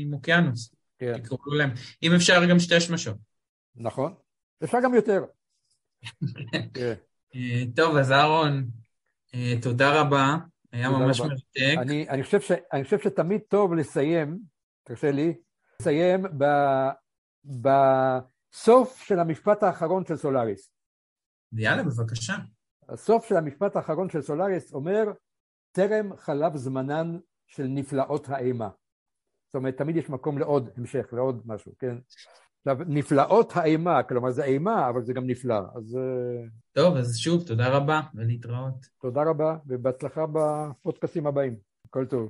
עם 0.02 0.14
אוקיינוס. 0.14 0.77
כן. 1.00 1.18
תקראו 1.18 1.54
להם. 1.58 1.70
אם 2.04 2.12
אפשר 2.16 2.46
גם 2.50 2.60
שתי 2.60 2.80
שמשות. 2.80 3.18
נכון. 3.76 4.14
אפשר 4.64 4.78
גם 4.84 4.94
יותר. 4.94 5.26
כן. 6.74 6.94
אה, 7.36 7.64
טוב, 7.76 7.96
אז 7.96 8.12
אהרון, 8.12 8.68
אה, 9.36 9.54
תודה 9.62 10.02
רבה, 10.02 10.36
היה 10.72 10.90
ממש 10.90 11.20
מרתק. 11.20 11.78
אני, 11.78 12.10
אני, 12.10 12.24
חושב 12.24 12.40
אני 12.74 12.84
חושב 12.84 13.00
שתמיד 13.00 13.42
טוב 13.48 13.74
לסיים, 13.74 14.40
תרשה 14.84 15.12
לי, 15.12 15.34
לסיים 15.82 16.24
ב, 16.38 16.46
בסוף 17.46 19.04
של 19.04 19.20
המשפט 19.20 19.64
האחרון 19.64 20.06
של 20.06 20.18
סולאריס. 20.18 20.72
יאללה, 21.54 21.84
בבקשה. 21.84 22.36
הסוף 22.90 23.28
של 23.28 23.36
המשפט 23.38 23.76
האחרון 23.76 24.10
של 24.10 24.22
סולאריס 24.22 24.74
אומר, 24.74 25.04
טרם 25.72 26.18
חלב 26.18 26.56
זמנן 26.56 27.18
של 27.48 27.64
נפלאות 27.64 28.30
האימה. 28.30 28.70
זאת 29.48 29.56
אומרת, 29.56 29.78
תמיד 29.78 29.96
יש 29.96 30.10
מקום 30.10 30.38
לעוד 30.38 30.70
המשך, 30.78 31.06
לעוד 31.12 31.42
משהו, 31.46 31.72
כן? 31.80 31.96
עכשיו, 32.68 32.86
נפלאות 32.88 33.52
האימה, 33.56 34.04
כלומר 34.04 34.32
זה 34.32 34.44
אימה, 34.44 34.90
אבל 34.90 35.04
זה 35.04 35.14
גם 35.14 35.28
נפלא, 35.28 35.60
אז... 35.76 35.98
אה, 35.98 36.48
טוב, 36.72 36.98
אז 36.98 37.18
שוב, 37.18 37.44
תודה 37.48 37.70
רבה, 37.70 38.02
ולהתראות. 38.16 38.86
תודה 39.02 39.24
רבה, 39.24 39.58
ובהצלחה 39.68 40.26
בפודקאסים 40.32 41.28
הבאים. 41.28 41.56
הכל 41.86 42.06
טוב. 42.06 42.30